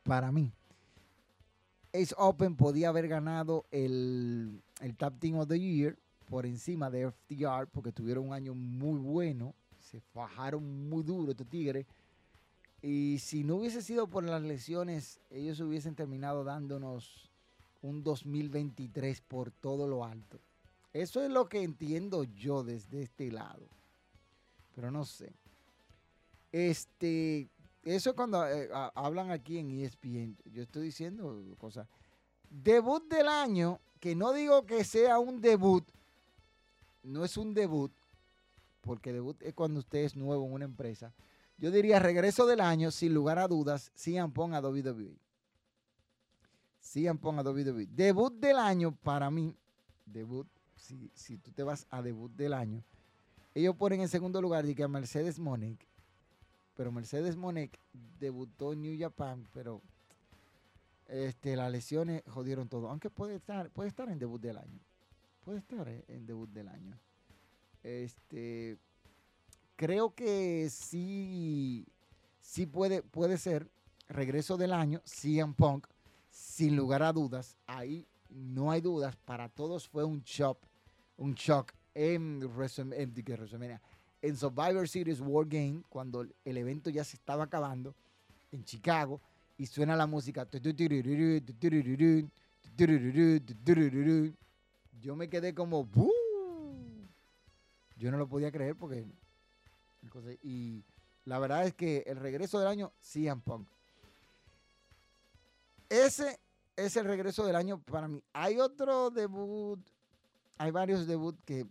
para 0.03 0.31
mí, 0.31 0.53
Ace 1.93 2.13
Open 2.17 2.55
podía 2.55 2.89
haber 2.89 3.07
ganado 3.07 3.65
el, 3.71 4.61
el 4.81 4.95
Tap 4.95 5.19
Team 5.19 5.39
of 5.39 5.47
the 5.47 5.59
Year 5.59 5.97
por 6.29 6.45
encima 6.45 6.89
de 6.89 7.11
FTR 7.11 7.67
porque 7.71 7.91
tuvieron 7.91 8.27
un 8.27 8.33
año 8.33 8.53
muy 8.53 8.99
bueno. 8.99 9.55
Se 9.89 10.01
fajaron 10.01 10.89
muy 10.89 11.03
duro 11.03 11.31
estos 11.31 11.47
tigres. 11.47 11.85
Y 12.81 13.19
si 13.19 13.43
no 13.43 13.55
hubiese 13.55 13.81
sido 13.81 14.07
por 14.07 14.23
las 14.23 14.41
lesiones, 14.41 15.19
ellos 15.29 15.59
hubiesen 15.61 15.95
terminado 15.95 16.43
dándonos 16.43 17.31
un 17.81 18.03
2023 18.03 19.21
por 19.21 19.51
todo 19.51 19.87
lo 19.87 20.03
alto. 20.03 20.39
Eso 20.93 21.23
es 21.23 21.29
lo 21.29 21.47
que 21.47 21.63
entiendo 21.63 22.23
yo 22.23 22.63
desde 22.63 23.01
este 23.01 23.31
lado. 23.31 23.67
Pero 24.75 24.91
no 24.91 25.05
sé. 25.05 25.31
Este, 26.51 27.47
eso 27.83 28.15
cuando 28.15 28.45
eh, 28.45 28.69
hablan 28.93 29.31
aquí 29.31 29.57
en 29.57 29.71
ESPN, 29.71 30.37
yo 30.51 30.63
estoy 30.63 30.83
diciendo 30.83 31.41
cosas. 31.57 31.87
Debut 32.49 33.07
del 33.09 33.27
año, 33.27 33.79
que 33.99 34.15
no 34.15 34.33
digo 34.33 34.65
que 34.65 34.83
sea 34.83 35.19
un 35.19 35.41
debut, 35.41 35.85
no 37.03 37.23
es 37.23 37.37
un 37.37 37.53
debut, 37.53 37.91
porque 38.87 39.13
debut 39.13 39.39
es 39.43 39.53
cuando 39.53 39.79
usted 39.79 39.99
es 39.99 40.15
nuevo 40.15 40.45
en 40.47 40.53
una 40.53 40.65
empresa. 40.65 41.13
Yo 41.59 41.69
diría 41.69 41.99
regreso 41.99 42.47
del 42.47 42.61
año, 42.61 42.89
sin 42.89 43.13
lugar 43.13 43.37
a 43.37 43.47
dudas, 43.47 43.91
CM 43.93 44.33
Pong 44.33 44.53
a 44.53 44.61
WWE. 44.61 45.15
CM 46.79 47.19
Punk 47.19 47.39
a 47.39 47.41
WWE. 47.43 47.87
Debut 47.87 48.33
del 48.33 48.57
año 48.57 48.95
para 48.95 49.29
mí, 49.29 49.55
debut, 50.05 50.47
si, 50.75 51.11
si 51.13 51.37
tú 51.37 51.51
te 51.51 51.63
vas 51.63 51.85
a 51.89 52.01
debut 52.01 52.31
del 52.31 52.53
año, 52.53 52.83
ellos 53.53 53.75
ponen 53.75 54.01
en 54.01 54.07
segundo 54.07 54.41
lugar 54.41 54.65
y 54.65 54.73
que 54.73 54.83
a 54.83 54.87
Mercedes 54.87 55.39
Monek, 55.39 55.85
pero 56.75 56.91
Mercedes 56.91 57.35
Monek 57.35 57.77
debutó 58.19 58.73
en 58.73 58.81
New 58.83 58.95
Japan, 58.97 59.47
pero 59.53 59.81
este, 61.07 61.55
las 61.55 61.71
lesiones 61.71 62.23
jodieron 62.27 62.69
todo. 62.69 62.89
Aunque 62.89 63.09
puede 63.09 63.35
estar, 63.35 63.69
puede 63.71 63.89
estar 63.89 64.09
en 64.09 64.19
debut 64.19 64.39
del 64.39 64.57
año. 64.57 64.79
Puede 65.43 65.59
estar 65.59 65.87
eh, 65.87 66.03
en 66.07 66.25
debut 66.25 66.49
del 66.49 66.67
año. 66.67 66.97
Este, 67.83 68.77
creo 69.75 70.13
que 70.13 70.69
sí, 70.69 71.85
sí 72.41 72.65
puede, 72.65 73.03
puede 73.03 73.37
ser 73.37 73.69
regreso 74.09 74.57
del 74.57 74.73
año, 74.73 75.01
CM 75.05 75.53
Punk 75.53 75.87
sin 76.29 76.75
lugar 76.75 77.03
a 77.03 77.13
dudas, 77.13 77.57
ahí 77.65 78.05
no 78.29 78.71
hay 78.71 78.81
dudas, 78.81 79.15
para 79.25 79.49
todos 79.49 79.87
fue 79.87 80.03
un 80.03 80.21
shock, 80.21 80.59
un 81.17 81.33
shock 81.33 81.73
en, 81.95 82.41
en, 84.21 84.37
Survivor 84.37 84.87
Series 84.87 85.19
War 85.19 85.47
Game, 85.47 85.81
cuando 85.89 86.25
el 86.45 86.57
evento 86.57 86.89
ya 86.89 87.03
se 87.03 87.15
estaba 87.15 87.45
acabando 87.45 87.95
en 88.51 88.63
Chicago 88.63 89.19
y 89.57 89.65
suena 89.65 89.95
la 89.95 90.05
música. 90.05 90.47
Yo 95.01 95.15
me 95.15 95.29
quedé 95.29 95.53
como, 95.53 95.87
yo 97.97 98.11
no 98.11 98.17
lo 98.17 98.27
podía 98.27 98.51
creer 98.51 98.75
porque, 98.75 99.05
y 100.43 100.83
la 101.25 101.39
verdad 101.39 101.65
es 101.65 101.73
que 101.73 102.03
el 102.07 102.17
regreso 102.17 102.59
del 102.59 102.67
año, 102.67 102.91
CM 103.01 103.41
Punk. 103.41 103.67
Ese 105.89 106.39
es 106.75 106.95
el 106.95 107.05
regreso 107.05 107.45
del 107.45 107.55
año 107.55 107.79
para 107.79 108.07
mí. 108.07 108.23
Hay 108.33 108.59
otro 108.59 109.09
debut, 109.09 109.79
hay 110.57 110.71
varios 110.71 111.07
debuts 111.07 111.41
que 111.43 111.65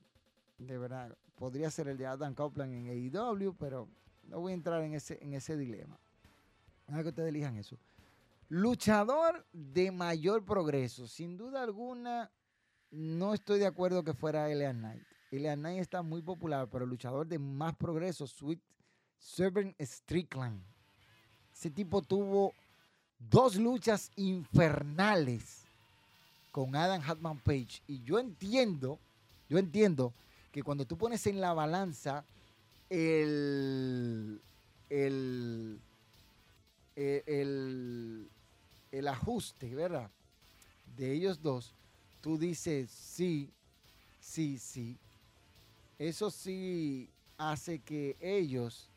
de 0.58 0.78
verdad 0.78 1.16
podría 1.36 1.70
ser 1.70 1.88
el 1.88 1.96
de 1.96 2.06
Adam 2.06 2.34
Copeland 2.34 2.74
en 2.74 3.14
AEW, 3.14 3.54
pero 3.58 3.88
no 4.28 4.40
voy 4.40 4.52
a 4.52 4.54
entrar 4.54 4.82
en 4.82 4.94
ese, 4.94 5.18
en 5.22 5.34
ese 5.34 5.56
dilema. 5.56 5.98
Nada 6.88 7.02
que 7.02 7.08
ustedes 7.10 7.28
elijan 7.28 7.56
eso. 7.56 7.76
Luchador 8.48 9.44
de 9.52 9.90
mayor 9.90 10.44
progreso. 10.44 11.08
Sin 11.08 11.36
duda 11.36 11.62
alguna, 11.62 12.30
no 12.90 13.34
estoy 13.34 13.58
de 13.58 13.66
acuerdo 13.66 14.04
que 14.04 14.14
fuera 14.14 14.50
Elian 14.50 14.78
Knight. 14.78 15.15
Elian 15.30 15.60
Knight 15.60 15.80
está 15.80 16.02
muy 16.02 16.22
popular, 16.22 16.68
pero 16.70 16.84
el 16.84 16.90
luchador 16.90 17.26
de 17.26 17.38
más 17.38 17.74
progreso, 17.76 18.26
Sweet 18.26 18.60
Servant 19.18 19.74
Strickland. 19.80 20.60
Ese 21.52 21.70
tipo 21.70 22.02
tuvo 22.02 22.52
dos 23.18 23.56
luchas 23.56 24.10
infernales 24.16 25.64
con 26.52 26.76
Adam 26.76 27.02
Hatman 27.04 27.38
Page. 27.38 27.82
Y 27.86 28.02
yo 28.02 28.18
entiendo, 28.18 28.98
yo 29.48 29.58
entiendo 29.58 30.12
que 30.52 30.62
cuando 30.62 30.84
tú 30.86 30.96
pones 30.96 31.26
en 31.26 31.40
la 31.40 31.52
balanza 31.52 32.24
el, 32.88 34.40
el, 34.88 35.80
el, 36.94 38.30
el 38.92 39.08
ajuste, 39.08 39.74
¿verdad? 39.74 40.10
De 40.96 41.12
ellos 41.12 41.42
dos, 41.42 41.74
tú 42.20 42.38
dices 42.38 42.90
sí, 42.90 43.50
sí, 44.20 44.58
sí. 44.58 44.96
Eso 45.98 46.30
sí 46.30 47.11
hace 47.38 47.78
que 47.78 48.16
ellos 48.20 48.90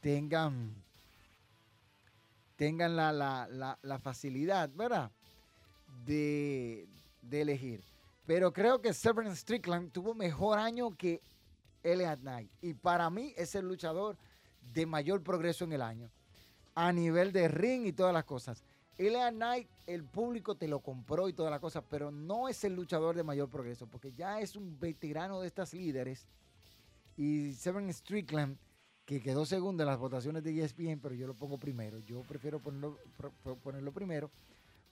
tengan 0.00 0.74
tengan 2.56 2.94
la, 2.94 3.98
facilidad, 4.00 4.70
¿verdad? 4.72 5.10
De, 6.04 6.86
elegir. 7.30 7.82
Pero 8.24 8.52
creo 8.52 8.80
que 8.80 8.94
Severn 8.94 9.34
Strickland 9.34 9.90
tuvo 9.90 10.14
mejor 10.14 10.60
año 10.60 10.96
que 10.96 11.20
Elliot 11.82 12.20
Knight. 12.20 12.50
Y 12.60 12.74
para 12.74 13.10
mí 13.10 13.34
es 13.36 13.56
el 13.56 13.66
luchador 13.66 14.16
de 14.72 14.86
mayor 14.86 15.24
progreso 15.24 15.64
en 15.64 15.72
el 15.72 15.82
año. 15.82 16.08
A 16.76 16.92
nivel 16.92 17.32
de 17.32 17.48
ring 17.48 17.84
y 17.84 17.92
todas 17.92 18.14
las 18.14 18.24
cosas. 18.24 18.62
Elliot 18.98 19.34
Knight, 19.34 19.68
el 19.86 20.04
público 20.04 20.54
te 20.54 20.68
lo 20.68 20.80
compró 20.80 21.28
y 21.28 21.32
todas 21.32 21.50
las 21.50 21.60
cosas, 21.60 21.82
pero 21.88 22.10
no 22.10 22.48
es 22.48 22.62
el 22.64 22.74
luchador 22.74 23.16
de 23.16 23.22
mayor 23.22 23.48
progreso, 23.48 23.86
porque 23.86 24.12
ya 24.12 24.40
es 24.40 24.56
un 24.56 24.78
veterano 24.78 25.40
de 25.40 25.48
estas 25.48 25.72
líderes. 25.72 26.26
Y 27.16 27.52
Severn 27.52 27.92
Strickland 27.92 28.56
que 29.04 29.20
quedó 29.20 29.44
segundo 29.44 29.82
en 29.82 29.88
las 29.88 29.98
votaciones 29.98 30.44
de 30.44 30.62
ESPN, 30.62 31.00
pero 31.00 31.14
yo 31.14 31.26
lo 31.26 31.34
pongo 31.34 31.58
primero. 31.58 31.98
Yo 32.00 32.20
prefiero 32.22 32.60
ponerlo, 32.60 32.98
ponerlo 33.62 33.92
primero 33.92 34.30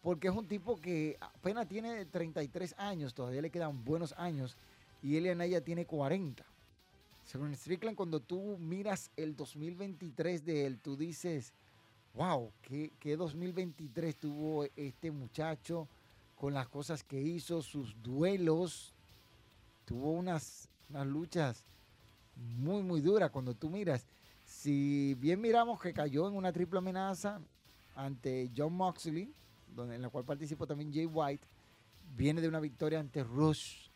porque 0.02 0.28
es 0.28 0.34
un 0.34 0.46
tipo 0.46 0.80
que 0.80 1.16
apenas 1.20 1.68
tiene 1.68 2.04
33 2.06 2.74
años, 2.78 3.14
todavía 3.14 3.42
le 3.42 3.50
quedan 3.50 3.84
buenos 3.84 4.14
años, 4.16 4.56
y 5.02 5.16
Elian 5.16 5.40
ya 5.46 5.60
tiene 5.60 5.86
40. 5.86 6.44
Según 7.24 7.54
Strickland, 7.54 7.96
cuando 7.96 8.20
tú 8.20 8.56
miras 8.58 9.10
el 9.16 9.36
2023 9.36 10.44
de 10.44 10.66
él, 10.66 10.78
tú 10.78 10.96
dices, 10.96 11.52
wow, 12.14 12.52
¿qué, 12.62 12.92
qué 12.98 13.16
2023 13.16 14.16
tuvo 14.16 14.64
este 14.76 15.10
muchacho 15.10 15.88
con 16.40 16.54
las 16.54 16.68
cosas 16.68 17.04
que 17.04 17.20
hizo, 17.20 17.60
sus 17.60 17.94
duelos, 18.02 18.94
tuvo 19.84 20.12
unas, 20.12 20.68
unas 20.88 21.06
luchas 21.06 21.64
muy, 22.34 22.82
muy 22.82 23.02
dura. 23.02 23.28
Cuando 23.28 23.54
tú 23.54 23.68
miras, 23.68 24.06
si 24.46 25.14
bien 25.14 25.40
miramos 25.40 25.80
que 25.80 25.92
cayó 25.92 26.28
en 26.28 26.34
una 26.34 26.50
triple 26.50 26.78
amenaza 26.78 27.40
ante 27.94 28.50
John 28.56 28.72
Moxley, 28.72 29.32
donde, 29.74 29.96
en 29.96 30.02
la 30.02 30.08
cual 30.08 30.24
participó 30.24 30.66
también 30.66 30.92
Jay 30.92 31.04
White, 31.04 31.46
viene 32.16 32.40
de 32.40 32.48
una 32.48 32.60
victoria 32.60 33.00
ante 33.00 33.22
Rush. 33.22 33.88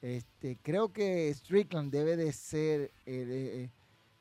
Este, 0.00 0.56
creo 0.62 0.92
que 0.92 1.34
Strickland 1.34 1.90
debe 1.90 2.16
de 2.16 2.32
ser, 2.32 2.80
eh, 2.82 2.90
eh, 3.06 3.70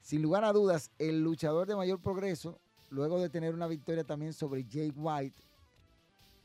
sin 0.07 0.21
lugar 0.21 0.45
a 0.45 0.53
dudas, 0.53 0.89
el 0.99 1.19
luchador 1.19 1.67
de 1.67 1.75
mayor 1.75 1.99
progreso, 1.99 2.57
luego 2.89 3.19
de 3.19 3.27
tener 3.27 3.53
una 3.53 3.67
victoria 3.67 4.05
también 4.05 4.31
sobre 4.31 4.63
Jay 4.63 4.89
White. 4.95 5.35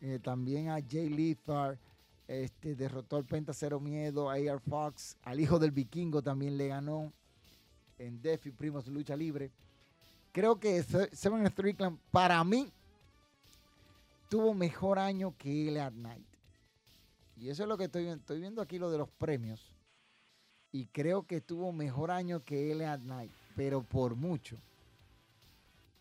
Eh, 0.00 0.18
también 0.20 0.68
a 0.68 0.80
Jay 0.80 1.08
Lethal. 1.08 1.78
Este, 2.26 2.74
derrotó 2.74 3.18
al 3.18 3.24
Penta 3.24 3.52
Cero 3.52 3.78
Miedo, 3.78 4.28
a 4.28 4.32
AR 4.32 4.58
Fox, 4.58 5.16
al 5.22 5.38
hijo 5.38 5.60
del 5.60 5.70
vikingo 5.70 6.22
también 6.22 6.56
le 6.56 6.66
ganó 6.66 7.12
en 7.98 8.20
Def 8.20 8.46
y 8.46 8.50
Primos 8.50 8.88
Lucha 8.88 9.14
Libre. 9.14 9.52
Creo 10.32 10.58
que 10.58 10.82
Seven 11.12 11.48
Strickland, 11.48 12.00
para 12.10 12.42
mí, 12.42 12.68
tuvo 14.28 14.54
mejor 14.54 14.98
año 14.98 15.36
que 15.38 15.68
L.A. 15.68 15.92
Knight. 15.92 16.26
Y 17.36 17.48
eso 17.48 17.62
es 17.62 17.68
lo 17.68 17.78
que 17.78 17.84
estoy, 17.84 18.40
viendo 18.40 18.60
aquí, 18.60 18.80
lo 18.80 18.90
de 18.90 18.98
los 18.98 19.08
premios. 19.08 19.72
Y 20.72 20.86
creo 20.86 21.28
que 21.28 21.40
tuvo 21.40 21.70
mejor 21.70 22.10
año 22.10 22.42
que 22.44 22.72
L.A. 22.72 22.98
Knight, 22.98 23.30
pero 23.56 23.82
por 23.82 24.14
mucho. 24.14 24.56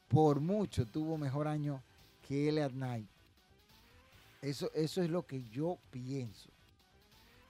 Por 0.08 0.40
mucho 0.40 0.86
tuvo 0.86 1.18
mejor 1.18 1.48
año 1.48 1.82
que 2.28 2.50
L.A. 2.50 2.70
Knight. 2.70 3.08
Eso, 4.42 4.72
eso 4.74 5.02
es 5.02 5.10
lo 5.10 5.26
que 5.26 5.44
yo 5.52 5.78
pienso. 5.92 6.50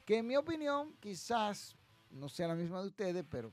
Que 0.06 0.18
en 0.18 0.28
mi 0.28 0.36
opinión, 0.36 0.93
quizás 0.99 1.76
no 2.12 2.30
sea 2.30 2.49
la 2.49 2.56
misma 2.56 2.82
de 2.82 2.88
ustedes, 2.88 3.26
pero 3.30 3.52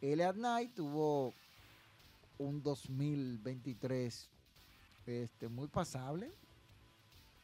L.A. 0.00 0.32
Knight 0.32 0.74
tuvo 0.74 1.34
un 2.38 2.62
2023 2.62 4.28
este, 5.06 5.48
muy 5.48 5.66
pasable, 5.68 6.30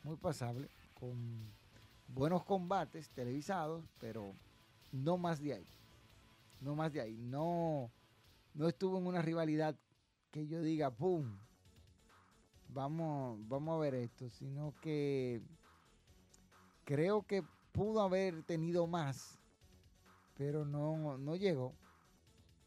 muy 0.04 0.16
pasable, 0.16 0.68
con 0.98 1.16
buenos 2.08 2.44
combates 2.44 3.08
televisados, 3.10 3.82
pero 4.00 4.32
no 4.92 5.18
más 5.18 5.40
de 5.40 5.54
ahí. 5.54 5.66
No 6.64 6.74
más 6.74 6.92
de 6.94 7.02
ahí. 7.02 7.18
No, 7.18 7.92
no 8.54 8.68
estuvo 8.68 8.96
en 8.98 9.06
una 9.06 9.20
rivalidad 9.20 9.76
que 10.30 10.46
yo 10.46 10.62
diga, 10.62 10.90
¡pum! 10.90 11.38
Vamos, 12.68 13.38
vamos 13.46 13.76
a 13.76 13.78
ver 13.78 13.94
esto, 13.94 14.30
sino 14.30 14.74
que 14.80 15.42
creo 16.84 17.22
que 17.22 17.44
pudo 17.72 18.00
haber 18.00 18.42
tenido 18.44 18.86
más, 18.86 19.38
pero 20.38 20.64
no, 20.64 21.18
no 21.18 21.36
llegó. 21.36 21.74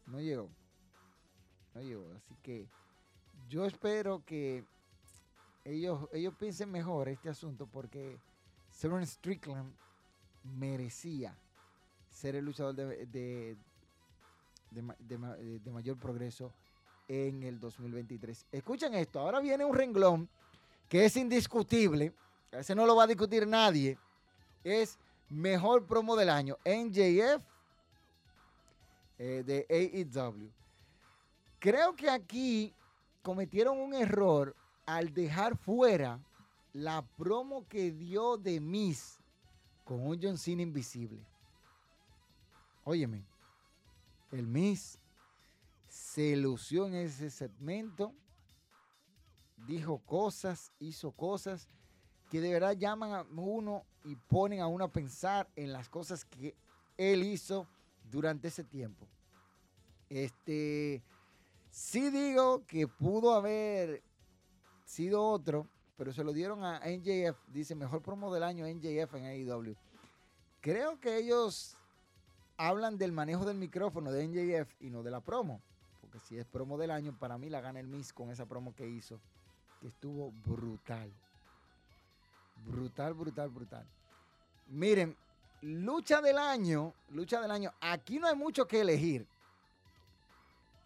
No 0.06 0.20
llegó. 0.20 0.48
No 1.74 1.82
llegó. 1.82 2.12
Así 2.14 2.36
que 2.40 2.68
yo 3.48 3.66
espero 3.66 4.24
que 4.24 4.64
ellos, 5.64 6.08
ellos 6.12 6.34
piensen 6.38 6.70
mejor 6.70 7.08
este 7.08 7.30
asunto 7.30 7.66
porque 7.66 8.20
Severn 8.70 9.04
Strickland 9.04 9.74
merecía 10.44 11.36
ser 12.08 12.36
el 12.36 12.44
luchador 12.44 12.74
de, 12.74 13.56
mayor 15.70 15.96
progreso 15.98 16.52
en 17.08 17.42
el 17.42 17.58
2023. 17.58 18.46
Escuchen 18.52 18.94
esto, 18.94 19.20
ahora 19.20 19.40
viene 19.40 19.64
un 19.64 19.74
renglón 19.74 20.28
que 20.88 21.04
es 21.04 21.16
indiscutible, 21.16 22.12
ese 22.52 22.74
no 22.74 22.86
lo 22.86 22.96
va 22.96 23.04
a 23.04 23.06
discutir 23.06 23.46
nadie, 23.46 23.98
es 24.64 24.98
mejor 25.28 25.86
promo 25.86 26.16
del 26.16 26.30
año, 26.30 26.56
NJF 26.64 27.42
eh, 29.18 29.42
de 29.44 29.66
AEW. 29.68 30.50
Creo 31.58 31.94
que 31.96 32.08
aquí 32.08 32.72
cometieron 33.22 33.78
un 33.78 33.94
error 33.94 34.54
al 34.86 35.12
dejar 35.12 35.56
fuera 35.56 36.18
la 36.72 37.02
promo 37.16 37.66
que 37.68 37.90
dio 37.90 38.36
de 38.36 38.60
Miss 38.60 39.18
con 39.84 40.06
un 40.06 40.18
John 40.22 40.38
Cena 40.38 40.62
invisible. 40.62 41.18
Óyeme, 42.84 43.24
el 44.32 44.46
Miss 44.46 44.98
se 45.88 46.36
lució 46.36 46.86
en 46.86 46.94
ese 46.94 47.30
segmento, 47.30 48.14
dijo 49.66 49.98
cosas, 50.00 50.72
hizo 50.78 51.12
cosas 51.12 51.68
que 52.30 52.40
de 52.40 52.52
verdad 52.52 52.76
llaman 52.76 53.12
a 53.12 53.22
uno 53.22 53.84
y 54.04 54.16
ponen 54.16 54.60
a 54.60 54.66
uno 54.66 54.84
a 54.84 54.92
pensar 54.92 55.48
en 55.56 55.72
las 55.72 55.88
cosas 55.88 56.24
que 56.24 56.54
él 56.96 57.22
hizo 57.22 57.66
durante 58.10 58.48
ese 58.48 58.64
tiempo. 58.64 59.06
Este, 60.10 61.02
sí 61.70 62.10
digo 62.10 62.66
que 62.66 62.86
pudo 62.86 63.32
haber 63.34 64.02
sido 64.84 65.22
otro, 65.22 65.68
pero 65.96 66.12
se 66.12 66.24
lo 66.24 66.32
dieron 66.32 66.64
a 66.64 66.80
NJF. 66.80 67.36
Dice, 67.48 67.74
mejor 67.74 68.02
promo 68.02 68.32
del 68.32 68.42
año 68.42 68.66
NJF 68.66 69.14
en 69.14 69.24
AEW. 69.24 69.74
Creo 70.60 71.00
que 71.00 71.18
ellos 71.18 71.77
hablan 72.58 72.98
del 72.98 73.12
manejo 73.12 73.46
del 73.46 73.56
micrófono 73.56 74.12
de 74.12 74.26
NJF 74.26 74.74
y 74.80 74.90
no 74.90 75.02
de 75.02 75.10
la 75.10 75.20
promo. 75.20 75.62
Porque 76.00 76.18
si 76.18 76.36
es 76.36 76.44
promo 76.44 76.76
del 76.76 76.90
año, 76.90 77.16
para 77.18 77.38
mí 77.38 77.48
la 77.48 77.60
gana 77.60 77.80
el 77.80 77.86
Miss 77.86 78.12
con 78.12 78.30
esa 78.30 78.46
promo 78.46 78.74
que 78.74 78.86
hizo, 78.86 79.18
que 79.80 79.86
estuvo 79.86 80.32
brutal. 80.44 81.10
Brutal, 82.66 83.14
brutal, 83.14 83.48
brutal. 83.48 83.86
Miren, 84.66 85.16
lucha 85.62 86.20
del 86.20 86.38
año, 86.38 86.92
lucha 87.10 87.40
del 87.40 87.50
año, 87.50 87.72
aquí 87.80 88.18
no 88.18 88.26
hay 88.26 88.36
mucho 88.36 88.66
que 88.66 88.80
elegir. 88.80 89.26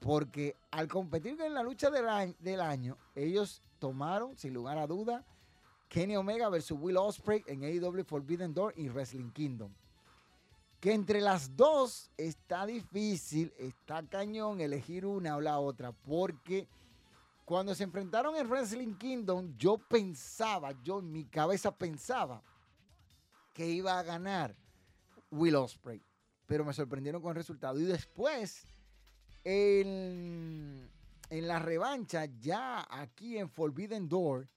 Porque 0.01 0.57
al 0.71 0.89
competir 0.89 1.41
en 1.41 1.55
la 1.55 1.63
lucha 1.63 1.91
del 1.91 2.61
año, 2.61 2.99
ellos 3.15 3.63
tomaron, 3.79 4.37
sin 4.37 4.53
lugar 4.53 4.77
a 4.77 4.87
duda, 4.87 5.25
Kenny 5.89 6.17
Omega 6.17 6.49
versus 6.49 6.79
Will 6.81 6.97
Ospreay 6.97 7.45
en 7.47 7.63
AEW 7.65 8.05
Forbidden 8.05 8.53
Door 8.53 8.75
y 8.77 8.89
Wrestling 8.89 9.31
Kingdom. 9.31 9.73
Que 10.83 10.93
entre 10.93 11.21
las 11.21 11.57
dos 11.57 12.11
está 12.17 12.67
difícil, 12.67 13.53
está 13.57 14.03
cañón 14.03 14.61
elegir 14.61 15.07
una 15.07 15.37
o 15.37 15.41
la 15.41 15.61
otra, 15.61 15.93
porque 15.93 16.67
cuando 17.45 17.73
se 17.73 17.85
enfrentaron 17.85 18.35
en 18.35 18.51
Wrestling 18.51 18.97
Kingdom, 18.97 19.57
yo 19.57 19.79
pensaba, 19.79 20.73
yo 20.83 20.99
en 20.99 21.13
mi 21.13 21.25
cabeza 21.25 21.71
pensaba 21.71 22.43
que 23.55 23.69
iba 23.69 23.97
a 23.97 24.03
ganar 24.03 24.57
Will 25.31 25.55
Ospreay, 25.55 26.03
pero 26.47 26.65
me 26.65 26.73
sorprendieron 26.73 27.23
con 27.23 27.31
el 27.31 27.37
resultado. 27.37 27.79
Y 27.79 27.85
después 27.85 28.65
en, 29.45 30.91
la 31.31 31.59
revancha, 31.61 32.25
ya 32.41 32.85
aquí 32.91 33.39
en 33.39 33.49
Forbidden 33.49 34.09
Door, 34.09 34.49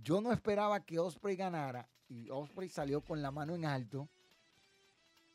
yo 0.00 0.20
no 0.20 0.32
esperaba 0.32 0.84
que 0.84 1.00
Osprey 1.00 1.34
ganara 1.34 1.88
y 2.08 2.30
Osprey 2.30 2.68
salió 2.68 3.00
con 3.00 3.20
la 3.20 3.32
mano 3.32 3.56
en 3.56 3.64
alto 3.64 4.08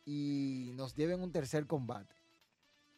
y 0.06 0.72
nos 0.76 0.95
deben 0.95 1.22
un 1.22 1.32
tercer 1.32 1.68
combate 1.68 2.16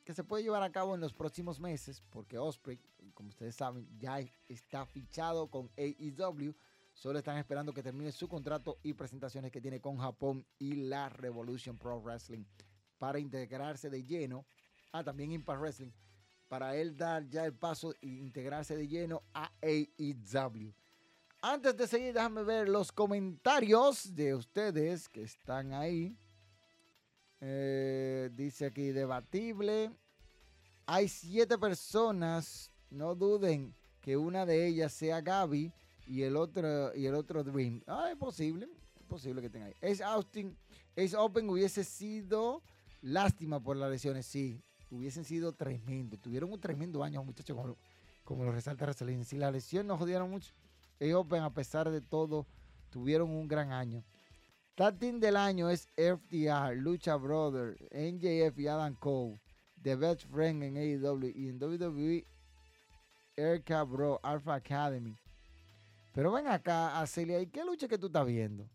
que 0.04 0.14
se 0.14 0.24
puede 0.24 0.44
llevar 0.44 0.64
a 0.64 0.72
cabo 0.72 0.96
en 0.96 1.02
los 1.02 1.14
próximos 1.14 1.60
meses 1.60 2.02
porque 2.10 2.38
Osprey, 2.38 2.80
como 3.14 3.30
ustedes 3.30 3.56
saben, 3.56 3.88
ya 3.98 4.20
está 4.48 4.86
fichado 4.86 5.48
con 5.48 5.70
AEW. 5.78 6.56
Solo 6.94 7.20
están 7.20 7.38
esperando 7.38 7.74
que 7.74 7.84
termine 7.84 8.12
su 8.12 8.28
contrato 8.28 8.80
y 8.84 8.94
presentaciones 8.94 9.52
que 9.52 9.62
tiene 9.62 9.82
con 9.82 9.98
Japón 9.98 10.46
y 10.58 10.76
la 10.76 11.10
Revolution 11.10 11.78
Pro 11.78 12.00
Wrestling 12.02 12.46
para 12.98 13.20
integrarse 13.20 13.90
de 13.90 14.04
lleno 14.04 14.46
Ah, 14.92 15.04
también 15.04 15.32
Impact 15.32 15.60
Wrestling, 15.60 15.92
para 16.48 16.76
él 16.76 16.96
dar 16.96 17.28
ya 17.30 17.46
el 17.46 17.54
paso 17.54 17.94
e 18.02 18.08
integrarse 18.08 18.76
de 18.76 18.88
lleno 18.88 19.24
a 19.34 19.52
AEW. 19.62 20.74
Antes 21.42 21.78
de 21.78 21.88
seguir, 21.88 22.14
déjame 22.14 22.44
ver 22.44 22.70
los 22.70 22.92
comentarios 22.92 24.16
de 24.16 24.34
ustedes 24.34 25.08
que 25.10 25.24
están 25.24 25.74
ahí. 25.74 26.18
Eh, 27.42 28.30
dice 28.34 28.66
aquí, 28.68 28.92
debatible. 28.92 29.92
Hay 30.86 31.08
siete 31.08 31.58
personas, 31.58 32.72
no 32.90 33.14
duden 33.16 33.76
que 34.02 34.16
una 34.16 34.46
de 34.46 34.68
ellas 34.68 34.94
sea 34.94 35.22
Gaby 35.22 35.72
y 36.08 36.22
el 36.24 36.38
otro, 36.38 36.96
y 36.96 37.06
el 37.06 37.16
otro 37.16 37.44
Dream. 37.44 37.84
Ah, 37.88 38.10
es 38.12 38.18
posible, 38.18 38.68
es 39.00 39.06
posible 39.06 39.42
que 39.42 39.50
tenga 39.50 39.66
ahí. 39.66 39.76
Es 39.82 40.02
Austin, 40.02 40.58
es 40.96 41.14
Open 41.14 41.50
hubiese 41.50 41.84
sido 41.84 42.64
lástima 43.02 43.60
por 43.60 43.76
las 43.78 43.92
lesiones, 43.92 44.26
sí 44.26 44.64
hubiesen 44.90 45.26
sido 45.26 45.54
tremendos. 45.54 46.20
Tuvieron 46.20 46.52
un 46.52 46.60
tremendo 46.60 47.04
año, 47.04 47.24
muchachos, 47.24 47.56
como, 47.56 47.78
como 48.24 48.44
lo 48.44 48.52
resalta 48.52 48.86
Rosalín. 48.86 49.26
Si 49.26 49.38
la 49.38 49.52
lesión 49.52 49.88
no 49.88 49.98
jodieron 49.98 50.30
mucho, 50.30 50.54
ellos, 51.00 51.26
a 51.32 51.54
pesar 51.54 51.90
de 51.90 52.02
todo, 52.02 52.46
tuvieron 52.90 53.30
un 53.30 53.48
gran 53.48 53.72
año. 53.72 54.04
Tatin 54.78 55.20
del 55.20 55.36
año 55.36 55.72
es 55.72 55.88
FTR, 55.96 56.76
Lucha 56.76 57.16
Brother, 57.16 57.76
NJF 57.90 58.60
y 58.60 58.68
Adam 58.68 58.94
Cole. 58.94 59.40
The 59.82 59.96
Best 59.96 60.28
Friend 60.28 60.62
en 60.62 60.78
AEW 60.78 61.32
y 61.34 61.50
en 61.50 61.58
WWE, 61.60 62.28
Erika 63.36 63.82
Bro, 63.82 64.20
Alpha 64.22 64.54
Academy. 64.54 65.16
Pero 66.14 66.32
ven 66.32 66.48
acá, 66.48 67.04
Celia, 67.08 67.42
¿y 67.42 67.48
qué 67.48 67.66
lucha 67.66 67.88
que 67.88 67.98
tú 67.98 68.06
estás 68.06 68.28
viendo? 68.28 68.70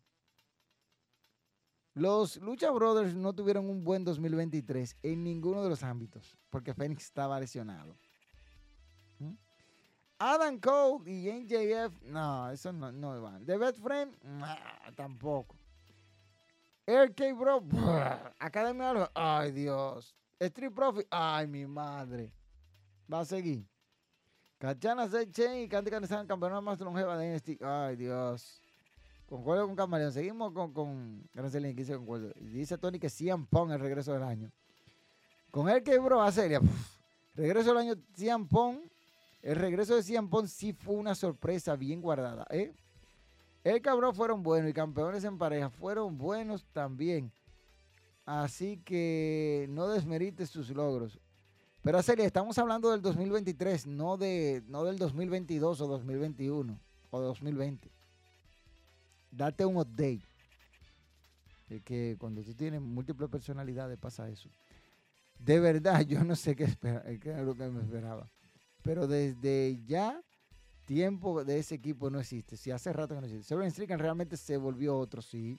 Los 1.95 2.37
Lucha 2.39 2.73
Brothers 2.73 3.15
no 3.15 3.33
tuvieron 3.33 3.71
un 3.71 3.85
buen 3.85 4.03
2023 4.05 4.97
en 5.05 5.23
ninguno 5.23 5.63
de 5.63 5.69
los 5.69 5.85
ámbitos, 5.85 6.37
porque 6.51 6.75
Phoenix 6.75 7.05
estaba 7.05 7.39
lesionado. 7.39 7.97
¿Mm? 9.21 9.35
Adam 10.19 10.59
Cole 10.59 11.09
y 11.09 11.31
NJF, 11.31 12.03
no, 12.07 12.51
eso 12.51 12.73
no, 12.73 12.91
no 12.91 13.23
van. 13.23 13.47
The 13.47 13.57
Best 13.57 13.79
Friend, 13.79 14.13
tampoco. 14.97 15.62
RK 16.87 17.35
Bro, 17.39 17.65
Academia, 18.39 19.11
ay 19.15 19.53
Dios. 19.53 20.15
Street 20.39 20.73
Profit, 20.73 21.07
ay 21.11 21.47
mi 21.47 21.67
madre. 21.67 22.33
Va 23.13 23.21
a 23.21 23.25
seguir. 23.25 23.65
Cachana 24.63 25.09
Sechen 25.09 25.57
y 25.59 25.69
Candy 25.69 25.91
Canizan, 25.91 26.25
campeona 26.25 26.61
más 26.61 26.79
longeva 26.79 27.19
de 27.19 27.35
NXT. 27.35 27.63
Ay, 27.65 27.97
Dios. 27.97 28.63
Concuerdo 29.27 29.67
con 29.67 29.75
Camaleón. 29.75 30.13
Seguimos 30.13 30.53
con, 30.53 30.73
con 30.73 31.29
que 31.33 31.75
dice 31.75 31.97
concuerdo. 31.97 32.33
Dice 32.39 32.79
Tony 32.79 33.01
que 33.01 33.11
Cian 33.11 33.45
Pong 33.47 33.73
el 33.73 33.81
regreso 33.81 34.13
del 34.13 34.23
año. 34.23 34.53
Con 35.51 35.67
que 35.83 35.99
bro, 35.99 36.23
a 36.23 36.31
seria. 36.31 36.61
Regreso 37.35 37.71
del 37.71 37.79
año 37.79 37.95
Cian 38.15 38.47
Pong. 38.47 38.79
El 39.43 39.57
regreso 39.57 39.97
de 39.97 40.03
Cian 40.05 40.31
Pong 40.31 40.47
sí 40.47 40.73
fue 40.73 40.95
una 40.95 41.17
sorpresa 41.17 41.75
bien 41.75 42.01
guardada. 42.01 42.47
¿eh? 42.51 42.73
El 43.65 43.81
cabrón 43.81 44.15
fueron 44.15 44.43
buenos 44.43 44.71
y 44.71 44.75
campeones 44.75 45.23
en 45.25 45.39
pareja 45.39 45.71
fueron 45.71 46.19
buenos 46.19 46.65
también. 46.73 47.33
Así 48.25 48.79
que 48.85 49.67
no 49.71 49.89
desmerites 49.89 50.51
sus 50.51 50.71
logros. 50.71 51.19
Pero 51.83 52.01
serio, 52.03 52.25
estamos 52.25 52.57
hablando 52.59 52.91
del 52.91 53.03
2023, 53.03 53.87
no, 53.87 54.17
de, 54.17 54.63
no 54.69 54.85
del 54.85 54.99
2022 54.99 55.81
o 55.81 55.87
2021 55.89 56.79
o 57.11 57.21
2020. 57.21 57.91
Date 59.33 59.65
un 59.65 59.77
update. 59.77 60.23
Es 61.69 61.83
que 61.83 62.17
cuando 62.19 62.43
tú 62.43 62.55
tienes 62.55 62.81
múltiples 62.81 63.29
personalidades 63.31 63.99
pasa 63.99 64.29
eso. 64.29 64.49
De 65.39 65.59
verdad, 65.59 66.01
yo 66.07 66.23
no 66.23 66.37
sé 66.37 66.55
qué, 66.55 66.65
espera, 66.65 67.03
qué 67.19 67.35
lo 67.43 67.55
que 67.55 67.69
me 67.69 67.81
esperaba. 67.81 68.31
Pero 68.83 69.07
desde 69.07 69.81
ya, 69.87 70.21
tiempo 70.85 71.45
de 71.45 71.59
ese 71.59 71.75
equipo 71.77 72.11
no 72.11 72.21
existe. 72.21 72.57
Si 72.57 72.71
hace 72.71 72.93
rato 72.93 73.15
que 73.15 73.21
no 73.21 73.27
existe. 73.27 73.47
Severin 73.47 73.71
Strickland 73.71 74.01
realmente 74.01 74.37
se 74.37 74.57
volvió 74.57 74.97
otro, 74.97 75.23
sí. 75.23 75.59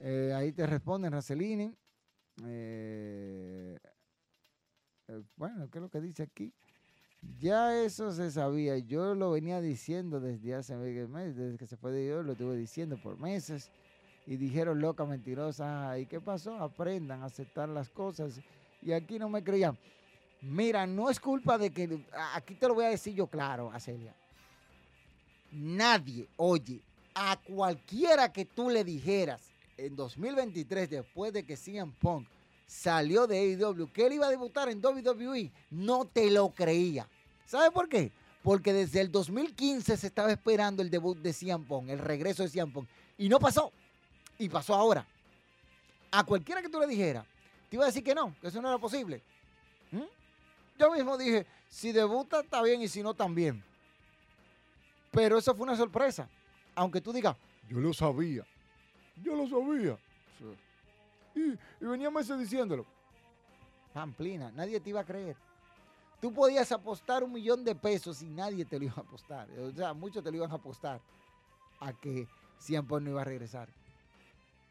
Eh, 0.00 0.32
ahí 0.34 0.52
te 0.52 0.66
responden, 0.66 1.12
Racelini. 1.12 1.74
Eh, 2.46 3.78
eh, 5.08 5.22
bueno, 5.36 5.68
¿qué 5.70 5.78
es 5.78 5.82
lo 5.82 5.90
que 5.90 6.00
dice 6.00 6.22
aquí? 6.22 6.52
Ya 7.38 7.82
eso 7.82 8.12
se 8.12 8.30
sabía. 8.30 8.78
Yo 8.78 9.14
lo 9.14 9.30
venía 9.30 9.60
diciendo 9.60 10.20
desde 10.20 10.54
hace 10.54 10.76
meses, 10.76 11.36
desde 11.36 11.58
que 11.58 11.66
se 11.66 11.76
fue 11.76 11.92
de 11.92 12.04
Dios, 12.04 12.24
lo 12.24 12.32
estuve 12.32 12.56
diciendo 12.56 12.98
por 13.02 13.18
meses. 13.18 13.70
Y 14.26 14.36
dijeron, 14.36 14.80
loca, 14.80 15.04
mentirosa. 15.04 15.98
¿Y 15.98 16.06
qué 16.06 16.20
pasó? 16.20 16.54
Aprendan 16.56 17.22
a 17.22 17.26
aceptar 17.26 17.68
las 17.68 17.90
cosas. 17.90 18.40
Y 18.80 18.92
aquí 18.92 19.18
no 19.18 19.28
me 19.28 19.42
creían. 19.42 19.76
Mira, 20.42 20.86
no 20.86 21.10
es 21.10 21.20
culpa 21.20 21.58
de 21.58 21.70
que. 21.70 22.04
Aquí 22.34 22.54
te 22.54 22.66
lo 22.66 22.74
voy 22.74 22.86
a 22.86 22.90
decir 22.90 23.14
yo 23.14 23.26
claro, 23.26 23.70
Acelia. 23.72 24.14
Nadie, 25.52 26.28
oye, 26.36 26.80
a 27.14 27.36
cualquiera 27.36 28.32
que 28.32 28.44
tú 28.44 28.70
le 28.70 28.84
dijeras 28.84 29.50
en 29.76 29.96
2023, 29.96 30.88
después 30.88 31.32
de 31.32 31.44
que 31.44 31.56
CM 31.56 31.92
Punk 31.98 32.28
salió 32.66 33.26
de 33.26 33.38
AEW, 33.38 33.90
que 33.92 34.06
él 34.06 34.14
iba 34.14 34.26
a 34.26 34.30
debutar 34.30 34.68
en 34.68 34.84
WWE, 34.84 35.50
no 35.70 36.04
te 36.04 36.30
lo 36.30 36.50
creía. 36.50 37.08
¿Sabes 37.46 37.70
por 37.70 37.88
qué? 37.88 38.12
Porque 38.42 38.72
desde 38.72 39.00
el 39.00 39.10
2015 39.10 39.96
se 39.96 40.06
estaba 40.06 40.30
esperando 40.30 40.82
el 40.82 40.90
debut 40.90 41.18
de 41.18 41.32
CM 41.32 41.66
Punk, 41.66 41.88
el 41.88 41.98
regreso 41.98 42.44
de 42.44 42.48
CM 42.48 42.72
Punk, 42.72 42.88
y 43.18 43.28
no 43.28 43.40
pasó. 43.40 43.72
Y 44.38 44.48
pasó 44.48 44.74
ahora. 44.74 45.04
A 46.12 46.24
cualquiera 46.24 46.62
que 46.62 46.68
tú 46.68 46.78
le 46.78 46.86
dijeras, 46.86 47.26
te 47.68 47.76
iba 47.76 47.84
a 47.84 47.88
decir 47.88 48.02
que 48.02 48.14
no, 48.14 48.34
que 48.40 48.48
eso 48.48 48.62
no 48.62 48.68
era 48.68 48.78
posible. 48.78 49.22
Yo 50.80 50.90
mismo 50.90 51.18
dije, 51.18 51.46
si 51.68 51.92
debuta 51.92 52.40
está 52.40 52.62
bien 52.62 52.80
y 52.80 52.88
si 52.88 53.02
no 53.02 53.12
también. 53.12 53.62
Pero 55.10 55.36
eso 55.36 55.54
fue 55.54 55.64
una 55.64 55.76
sorpresa. 55.76 56.26
Aunque 56.74 57.02
tú 57.02 57.12
digas, 57.12 57.36
yo 57.68 57.80
lo 57.80 57.92
sabía. 57.92 58.46
Yo 59.22 59.36
lo 59.36 59.46
sabía. 59.46 59.98
Y, 61.34 61.84
venía 61.84 62.10
meses 62.10 62.38
diciéndolo. 62.38 62.86
Pamplina, 63.92 64.50
nadie 64.52 64.80
te 64.80 64.88
iba 64.88 65.00
a 65.00 65.04
creer. 65.04 65.36
Tú 66.18 66.32
podías 66.32 66.72
apostar 66.72 67.22
un 67.22 67.32
millón 67.32 67.62
de 67.62 67.74
pesos 67.74 68.22
y 68.22 68.30
nadie 68.30 68.64
te 68.64 68.78
lo 68.78 68.86
iba 68.86 68.94
a 68.96 69.00
apostar. 69.00 69.50
O 69.58 69.72
sea, 69.72 69.92
muchos 69.92 70.24
te 70.24 70.30
lo 70.30 70.38
iban 70.38 70.50
a 70.50 70.54
apostar 70.54 70.98
a 71.78 71.92
que 71.92 72.26
siempre 72.58 72.98
no 73.02 73.10
iba 73.10 73.20
a 73.20 73.24
regresar. 73.24 73.68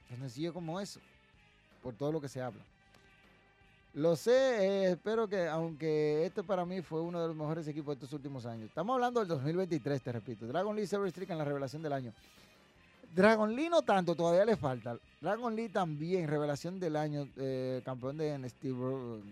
Tan 0.07 0.17
sencillo 0.21 0.55
como 0.55 0.79
eso, 0.79 0.99
por 1.83 1.93
todo 1.93 2.11
lo 2.11 2.19
que 2.19 2.29
se 2.29 2.41
habla. 2.41 2.63
Lo 3.95 4.15
sé, 4.15 4.31
eh, 4.31 4.91
espero 4.91 5.27
que, 5.27 5.47
aunque 5.47 6.23
este 6.25 6.43
para 6.43 6.63
mí 6.63 6.81
fue 6.81 7.01
uno 7.01 7.19
de 7.19 7.27
los 7.27 7.35
mejores 7.35 7.67
equipos 7.67 7.87
de 7.87 7.93
estos 8.05 8.13
últimos 8.13 8.45
años. 8.45 8.69
Estamos 8.69 8.93
hablando 8.93 9.19
del 9.19 9.29
2023, 9.29 10.01
te 10.01 10.11
repito. 10.11 10.45
Dragon 10.45 10.75
Lee 10.75 10.85
Silver 10.85 11.09
Streak 11.09 11.31
en 11.31 11.39
la 11.39 11.43
revelación 11.43 11.81
del 11.81 11.93
año. 11.93 12.13
Dragon 13.15 13.55
Lee 13.55 13.67
no 13.67 13.81
tanto, 13.81 14.13
todavía 14.13 14.45
le 14.45 14.55
falta. 14.55 14.95
Dragon 15.19 15.55
Lee 15.55 15.69
también, 15.69 16.27
revelación 16.27 16.79
del 16.79 16.95
año, 16.95 17.27
eh, 17.37 17.81
campeón 17.83 18.17
de 18.17 18.37
NXT. 18.37 18.65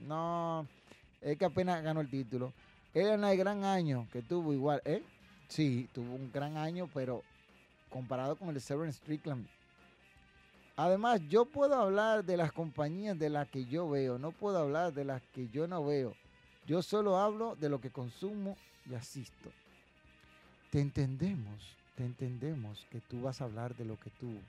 No, 0.07 0.65
es 1.21 1.37
que 1.37 1.45
apenas 1.45 1.83
ganó 1.83 2.01
el 2.01 2.09
título. 2.09 2.51
Él 2.95 3.23
el 3.23 3.37
gran 3.37 3.63
año 3.63 4.07
que 4.11 4.23
tuvo 4.23 4.53
igual, 4.53 4.81
¿eh? 4.85 5.03
Sí, 5.49 5.87
tuvo 5.93 6.15
un 6.15 6.31
gran 6.31 6.57
año, 6.57 6.89
pero 6.95 7.21
comparado 7.91 8.35
con 8.35 8.49
el 8.49 8.59
Severn 8.59 8.91
Strickland. 8.91 9.45
Además, 10.77 11.19
yo 11.27 11.45
puedo 11.45 11.75
hablar 11.75 12.23
de 12.23 12.37
las 12.37 12.53
compañías 12.53 13.19
de 13.19 13.29
las 13.29 13.49
que 13.49 13.65
yo 13.65 13.89
veo, 13.89 14.17
no 14.17 14.31
puedo 14.31 14.59
hablar 14.59 14.93
de 14.93 15.03
las 15.03 15.21
que 15.33 15.49
yo 15.49 15.67
no 15.67 15.83
veo. 15.83 16.15
Yo 16.65 16.81
solo 16.81 17.17
hablo 17.17 17.55
de 17.55 17.67
lo 17.67 17.81
que 17.81 17.91
consumo 17.91 18.55
y 18.85 18.93
asisto. 18.93 19.51
Te 20.71 20.79
entendemos 20.79 21.77
te 21.97 22.05
entendemos 22.05 22.85
que 22.91 23.01
tú 23.01 23.23
vas 23.23 23.41
a 23.41 23.45
hablar 23.45 23.75
de 23.75 23.83
lo 23.83 23.99
que 23.99 24.11
tú 24.11 24.39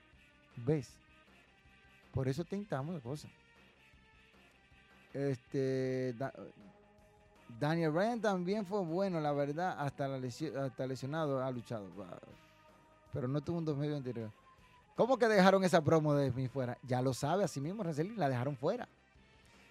ves. 0.55 0.93
Por 2.13 2.27
eso 2.27 2.43
te 2.43 2.55
intentamos 2.55 2.93
de 2.93 3.01
cosas. 3.01 3.31
Este, 5.11 6.15
Daniel 7.59 7.89
Bryan 7.89 8.21
también 8.21 8.67
fue 8.67 8.81
bueno, 8.81 9.19
la 9.19 9.31
verdad, 9.31 9.75
hasta, 9.79 10.07
la 10.07 10.17
hasta 10.63 10.85
lesionado 10.85 11.43
ha 11.43 11.49
luchado. 11.49 11.89
Pero 13.11 13.27
no 13.27 13.41
tuvo 13.41 13.57
un 13.57 13.65
2023. 13.65 14.29
¿Cómo 14.99 15.17
que 15.17 15.29
dejaron 15.29 15.63
esa 15.63 15.81
promo 15.81 16.13
de 16.13 16.29
mí 16.29 16.49
fuera? 16.49 16.77
Ya 16.85 17.01
lo 17.01 17.13
sabe, 17.13 17.45
así 17.45 17.61
mismo, 17.61 17.85
la 18.17 18.27
dejaron 18.27 18.57
fuera. 18.57 18.85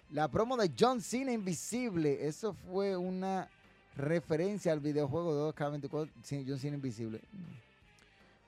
La 0.09 0.27
promo 0.27 0.57
de 0.57 0.71
John 0.75 1.01
Cena 1.01 1.31
Invisible, 1.31 2.25
eso 2.27 2.55
fue 2.67 2.97
una 2.97 3.47
referencia 3.95 4.73
al 4.73 4.79
videojuego 4.79 5.45
de 5.45 5.53
K24, 5.53 6.09
John 6.47 6.57
Cena 6.57 6.77
Invisible. 6.77 7.21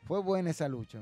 Fue 0.07 0.23
buena 0.23 0.49
esa 0.49 0.67
lucha. 0.67 0.97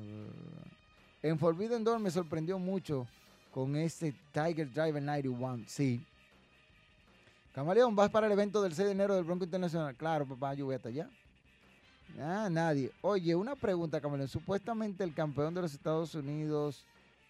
En 1.23 1.39
Forbidden 1.39 1.86
Door 1.86 1.99
me 1.99 2.11
sorprendió 2.11 2.59
mucho 2.59 3.07
con 3.49 3.77
ese 3.77 4.13
Tiger 4.34 4.69
Driver 4.73 5.01
91. 5.01 5.63
Sí. 5.65 6.05
Camaleón, 7.55 7.95
¿vas 7.95 8.09
para 8.09 8.27
el 8.27 8.34
evento 8.34 8.61
del 8.61 8.75
6 8.75 8.86
de 8.86 8.91
enero 8.91 9.15
del 9.15 9.23
Bronco 9.23 9.45
Internacional? 9.45 9.95
Claro, 9.95 10.25
papá, 10.25 10.55
yo 10.55 10.65
voy 10.65 10.75
hasta 10.75 10.89
allá. 10.89 11.09
Ah, 12.18 12.49
nadie. 12.49 12.91
Oye, 13.01 13.36
una 13.36 13.55
pregunta, 13.55 14.01
Camaleón. 14.01 14.28
Supuestamente 14.28 15.03
el 15.03 15.14
campeón 15.14 15.53
de 15.53 15.62
los 15.62 15.74
Estados 15.74 16.16
Unidos 16.16 16.86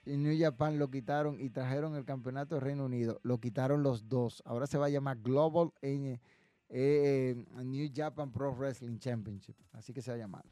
y 0.05 0.17
New 0.17 0.35
Japan 0.39 0.79
lo 0.79 0.89
quitaron 0.89 1.39
y 1.39 1.49
trajeron 1.49 1.95
el 1.95 2.05
campeonato 2.05 2.55
del 2.55 2.63
Reino 2.63 2.85
Unido. 2.85 3.19
Lo 3.23 3.39
quitaron 3.39 3.83
los 3.83 4.07
dos. 4.07 4.41
Ahora 4.45 4.67
se 4.67 4.77
va 4.77 4.87
a 4.87 4.89
llamar 4.89 5.17
Global 5.17 5.71
eh, 5.81 6.19
eh, 6.69 7.45
New 7.63 7.91
Japan 7.93 8.31
Pro 8.31 8.53
Wrestling 8.55 8.97
Championship. 8.97 9.55
Así 9.73 9.93
que 9.93 10.01
se 10.01 10.11
va 10.11 10.15
a 10.15 10.19
llamar. 10.19 10.45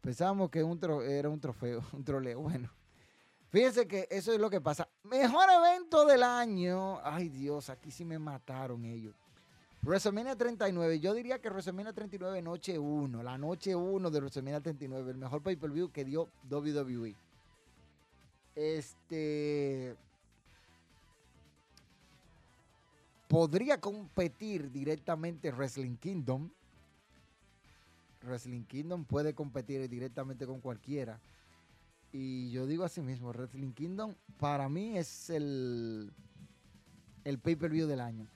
Pensábamos 0.00 0.50
que 0.50 0.62
un 0.62 0.80
era 1.02 1.28
un 1.28 1.40
trofeo, 1.40 1.84
un 1.92 2.04
troleo. 2.04 2.40
Bueno, 2.40 2.70
fíjense 3.50 3.86
que 3.86 4.08
eso 4.10 4.32
es 4.32 4.40
lo 4.40 4.48
que 4.48 4.60
pasa. 4.60 4.88
Mejor 5.02 5.48
evento 5.50 6.06
del 6.06 6.22
año. 6.22 6.98
Ay 7.04 7.28
Dios, 7.28 7.68
aquí 7.68 7.90
sí 7.90 8.04
me 8.04 8.18
mataron 8.18 8.84
ellos. 8.84 9.14
WrestleMania 9.82 10.36
39, 10.36 11.00
yo 11.00 11.14
diría 11.14 11.40
que 11.40 11.48
WrestleMania 11.48 11.92
39 11.92 12.42
noche 12.42 12.78
1, 12.78 13.22
la 13.22 13.38
noche 13.38 13.74
1 13.74 14.10
de 14.10 14.20
WrestleMania 14.20 14.60
39, 14.60 15.12
el 15.12 15.16
mejor 15.16 15.42
pay-per-view 15.42 15.90
que 15.90 16.04
dio 16.04 16.28
WWE. 16.50 17.16
Este 18.54 19.96
podría 23.28 23.80
competir 23.80 24.70
directamente 24.70 25.50
Wrestling 25.52 25.96
Kingdom 25.96 26.50
Wrestling 28.22 28.64
Kingdom 28.64 29.04
puede 29.04 29.34
competir 29.34 29.88
directamente 29.88 30.46
con 30.46 30.60
cualquiera. 30.60 31.20
Y 32.12 32.50
yo 32.50 32.66
digo 32.66 32.84
así 32.84 33.00
mismo, 33.00 33.32
Wrestling 33.32 33.72
Kingdom 33.72 34.14
para 34.38 34.68
mí 34.68 34.98
es 34.98 35.30
el, 35.30 36.12
el 37.24 37.38
pay-per-view 37.38 37.86
del 37.86 38.00
año. 38.00 38.26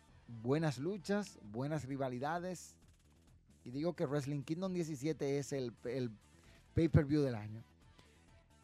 Buenas 0.43 0.79
luchas, 0.79 1.39
buenas 1.43 1.85
rivalidades. 1.87 2.77
Y 3.65 3.71
digo 3.71 3.95
que 3.95 4.07
Wrestling 4.07 4.43
Kingdom 4.43 4.75
17 4.75 5.39
es 5.39 5.53
el, 5.53 5.73
el 5.85 6.11
pay-per-view 6.75 7.23
del 7.23 7.35
año. 7.35 7.65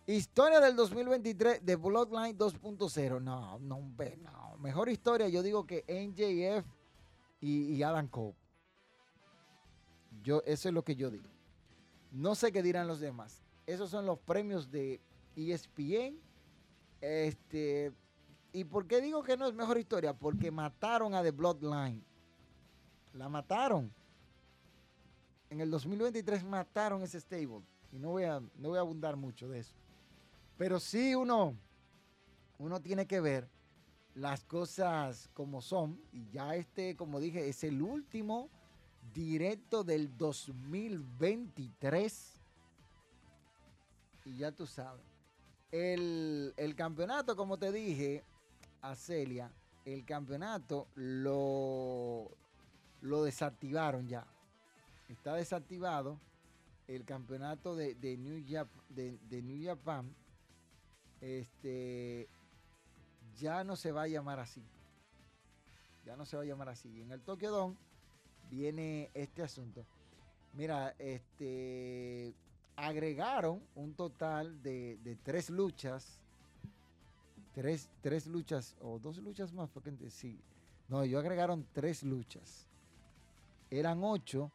Historia 0.06 0.60
del 0.60 0.76
2023 0.76 1.64
de 1.64 1.76
Bloodline 1.76 2.36
2.0. 2.36 3.22
No, 3.22 3.58
no, 3.60 3.80
no. 3.80 4.58
Mejor 4.58 4.88
historia, 4.88 5.28
yo 5.28 5.42
digo 5.42 5.66
que 5.66 5.84
NJF 5.88 6.66
y, 7.40 7.74
y 7.74 7.82
Adam 7.82 8.08
Cole. 8.08 8.34
Yo, 10.22 10.42
eso 10.44 10.68
es 10.68 10.74
lo 10.74 10.84
que 10.84 10.96
yo 10.96 11.10
digo. 11.10 11.28
No 12.12 12.34
sé 12.34 12.52
qué 12.52 12.62
dirán 12.62 12.88
los 12.88 13.00
demás. 13.00 13.42
Esos 13.66 13.90
son 13.90 14.04
los 14.04 14.18
premios 14.18 14.70
de 14.70 15.00
ESPN. 15.36 16.18
Este, 17.00 17.92
¿Y 18.52 18.64
por 18.64 18.86
qué 18.86 19.00
digo 19.00 19.22
que 19.22 19.36
no 19.36 19.46
es 19.46 19.54
mejor 19.54 19.78
historia? 19.78 20.12
Porque 20.12 20.50
mataron 20.50 21.14
a 21.14 21.22
The 21.22 21.30
Bloodline. 21.30 22.04
La 23.12 23.28
mataron. 23.28 23.92
en 25.48 25.60
el 25.60 25.70
2023 25.70 26.44
mataron 26.44 27.02
ese 27.02 27.20
stable. 27.20 27.62
Y 27.92 27.98
no 27.98 28.10
voy 28.10 28.24
a, 28.24 28.40
no 28.40 28.70
voy 28.70 28.78
a 28.78 28.80
abundar 28.80 29.16
mucho 29.16 29.48
de 29.48 29.60
eso. 29.60 29.74
Pero 30.56 30.78
sí 30.78 31.14
uno, 31.14 31.56
uno 32.58 32.80
tiene 32.80 33.06
que 33.06 33.20
ver 33.20 33.48
las 34.14 34.44
cosas 34.44 35.30
como 35.34 35.62
son. 35.62 36.00
Y 36.12 36.28
ya 36.30 36.54
este, 36.54 36.96
como 36.96 37.20
dije, 37.20 37.48
es 37.48 37.64
el 37.64 37.82
último 37.82 38.48
directo 39.12 39.84
del 39.84 40.16
2023. 40.16 42.40
Y 44.24 44.36
ya 44.36 44.52
tú 44.52 44.66
sabes. 44.66 45.04
El, 45.72 46.54
el 46.56 46.74
campeonato, 46.74 47.36
como 47.36 47.58
te 47.58 47.70
dije, 47.72 48.24
a 48.82 48.94
Celia, 48.94 49.52
el 49.84 50.04
campeonato 50.04 50.88
lo, 50.94 52.30
lo 53.00 53.24
desactivaron 53.24 54.08
ya. 54.08 54.26
Está 55.08 55.34
desactivado 55.34 56.18
el 56.86 57.04
campeonato 57.04 57.76
de, 57.76 57.94
New, 58.16 58.44
de, 58.88 59.42
New 59.42 59.64
Japan. 59.64 60.14
Este 61.20 62.28
ya 63.36 63.64
no 63.64 63.76
se 63.76 63.92
va 63.92 64.02
a 64.02 64.08
llamar 64.08 64.38
así. 64.40 64.62
Ya 66.04 66.16
no 66.16 66.24
se 66.24 66.36
va 66.36 66.42
a 66.42 66.46
llamar 66.46 66.68
así. 66.68 67.00
En 67.00 67.12
el 67.12 67.20
Tokyo 67.22 67.50
Dome 67.50 67.76
viene 68.50 69.10
este 69.14 69.42
asunto. 69.42 69.86
Mira, 70.54 70.94
este 70.98 72.34
agregaron 72.76 73.62
un 73.74 73.94
total 73.94 74.62
de, 74.62 74.98
de 75.02 75.14
tres 75.16 75.50
luchas 75.50 76.18
tres, 77.52 78.26
luchas 78.26 78.76
o 78.80 78.98
dos 78.98 79.18
luchas 79.18 79.52
más, 79.52 79.70
porque 79.70 79.92
sí. 80.10 80.40
No, 80.88 81.02
ellos 81.02 81.20
agregaron 81.20 81.66
tres 81.72 82.02
luchas. 82.02 82.68
Eran 83.70 84.02
ocho 84.02 84.50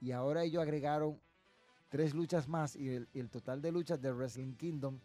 y 0.00 0.12
ahora 0.12 0.44
ellos 0.44 0.62
agregaron 0.62 1.18
tres 1.88 2.14
luchas 2.14 2.48
más 2.48 2.76
y 2.76 2.88
el, 2.88 3.30
total 3.30 3.60
de 3.60 3.72
luchas 3.72 4.00
de 4.00 4.12
Wrestling 4.12 4.54
Kingdom 4.54 4.98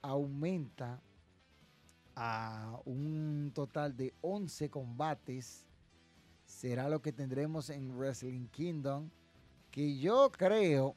aumenta 0.00 1.00
a 2.14 2.80
un 2.84 3.52
total 3.54 3.96
de 3.96 4.12
11 4.20 4.68
combates. 4.70 5.64
Será 6.44 6.88
lo 6.88 7.00
que 7.00 7.12
tendremos 7.12 7.70
en 7.70 7.96
Wrestling 7.96 8.46
Kingdom. 8.48 9.08
Que 9.70 9.96
yo 9.98 10.30
creo, 10.30 10.96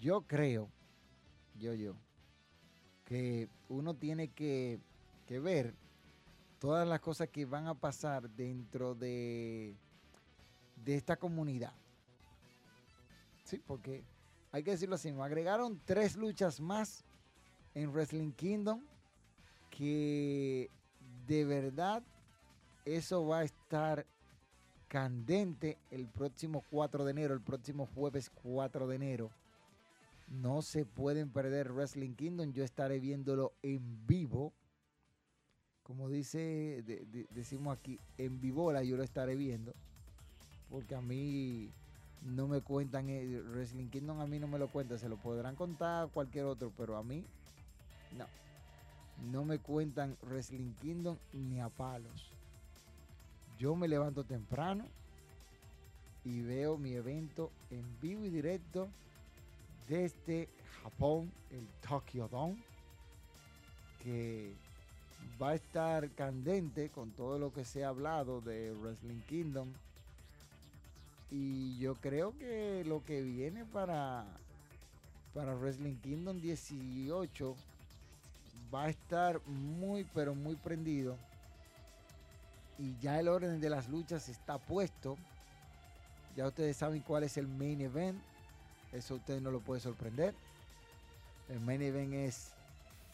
yo 0.00 0.22
creo, 0.22 0.68
yo, 1.58 1.72
yo, 1.74 1.94
que 3.04 3.48
uno 3.68 3.94
tiene 3.94 4.28
que 4.28 4.80
que 5.26 5.38
ver 5.40 5.74
todas 6.58 6.86
las 6.86 7.00
cosas 7.00 7.28
que 7.28 7.44
van 7.44 7.66
a 7.66 7.74
pasar 7.74 8.28
dentro 8.30 8.94
de, 8.94 9.74
de 10.76 10.94
esta 10.94 11.16
comunidad. 11.16 11.72
Sí, 13.44 13.60
porque 13.66 14.04
hay 14.50 14.62
que 14.62 14.72
decirlo 14.72 14.94
así, 14.94 15.10
nos 15.10 15.22
agregaron 15.22 15.80
tres 15.84 16.16
luchas 16.16 16.60
más 16.60 17.04
en 17.74 17.90
Wrestling 17.90 18.32
Kingdom 18.32 18.82
que 19.70 20.70
de 21.26 21.44
verdad 21.44 22.02
eso 22.84 23.26
va 23.26 23.38
a 23.38 23.44
estar 23.44 24.06
candente 24.88 25.78
el 25.90 26.06
próximo 26.06 26.62
4 26.70 27.04
de 27.04 27.10
enero, 27.10 27.34
el 27.34 27.40
próximo 27.40 27.86
jueves 27.86 28.30
4 28.30 28.86
de 28.86 28.96
enero. 28.96 29.30
No 30.32 30.62
se 30.62 30.84
pueden 30.84 31.30
perder 31.30 31.72
Wrestling 31.72 32.14
Kingdom, 32.14 32.52
yo 32.52 32.64
estaré 32.64 32.98
viéndolo 32.98 33.52
en 33.62 34.06
vivo 34.06 34.52
como 35.82 36.08
dice, 36.08 36.82
decimos 37.30 37.76
aquí, 37.76 37.98
en 38.16 38.40
Vivola 38.40 38.82
yo 38.82 38.96
lo 38.96 39.02
estaré 39.02 39.36
viendo, 39.36 39.74
porque 40.70 40.94
a 40.94 41.00
mí 41.00 41.70
no 42.22 42.46
me 42.46 42.60
cuentan, 42.60 43.08
el 43.08 43.42
Wrestling 43.50 43.88
Kingdom 43.88 44.20
a 44.20 44.26
mí 44.26 44.38
no 44.38 44.46
me 44.46 44.58
lo 44.58 44.68
cuentan, 44.68 44.98
se 44.98 45.08
lo 45.08 45.16
podrán 45.16 45.56
contar 45.56 46.08
cualquier 46.10 46.44
otro, 46.44 46.72
pero 46.76 46.96
a 46.96 47.02
mí 47.02 47.24
no. 48.16 48.26
No 49.30 49.44
me 49.44 49.58
cuentan 49.58 50.16
Wrestling 50.22 50.72
Kingdom 50.80 51.16
ni 51.32 51.60
a 51.60 51.68
palos. 51.68 52.30
Yo 53.58 53.76
me 53.76 53.88
levanto 53.88 54.24
temprano 54.24 54.86
y 56.24 56.40
veo 56.42 56.78
mi 56.78 56.94
evento 56.94 57.50
en 57.70 57.84
vivo 58.00 58.24
y 58.24 58.30
directo 58.30 58.88
desde 59.88 60.48
Japón, 60.82 61.32
el 61.50 61.66
Tokyo 61.86 62.28
Dome, 62.28 62.62
que 64.02 64.52
va 65.40 65.50
a 65.50 65.54
estar 65.54 66.10
candente 66.10 66.90
con 66.90 67.10
todo 67.10 67.38
lo 67.38 67.52
que 67.52 67.64
se 67.64 67.84
ha 67.84 67.88
hablado 67.88 68.40
de 68.40 68.72
Wrestling 68.72 69.20
Kingdom. 69.28 69.68
Y 71.30 71.78
yo 71.78 71.94
creo 71.94 72.36
que 72.38 72.84
lo 72.86 73.04
que 73.04 73.22
viene 73.22 73.64
para, 73.64 74.24
para 75.34 75.54
Wrestling 75.54 75.96
Kingdom 75.96 76.40
18 76.40 77.56
va 78.74 78.84
a 78.84 78.90
estar 78.90 79.40
muy, 79.46 80.04
pero 80.14 80.34
muy 80.34 80.56
prendido. 80.56 81.16
Y 82.78 82.96
ya 83.00 83.20
el 83.20 83.28
orden 83.28 83.60
de 83.60 83.70
las 83.70 83.88
luchas 83.88 84.28
está 84.28 84.58
puesto. 84.58 85.16
Ya 86.36 86.46
ustedes 86.46 86.76
saben 86.76 87.00
cuál 87.02 87.24
es 87.24 87.36
el 87.36 87.46
main 87.46 87.80
event. 87.80 88.20
Eso 88.92 89.14
a 89.14 89.16
ustedes 89.16 89.42
no 89.42 89.50
lo 89.50 89.60
puede 89.60 89.80
sorprender. 89.80 90.34
El 91.48 91.60
main 91.60 91.82
event 91.82 92.14
es 92.14 92.52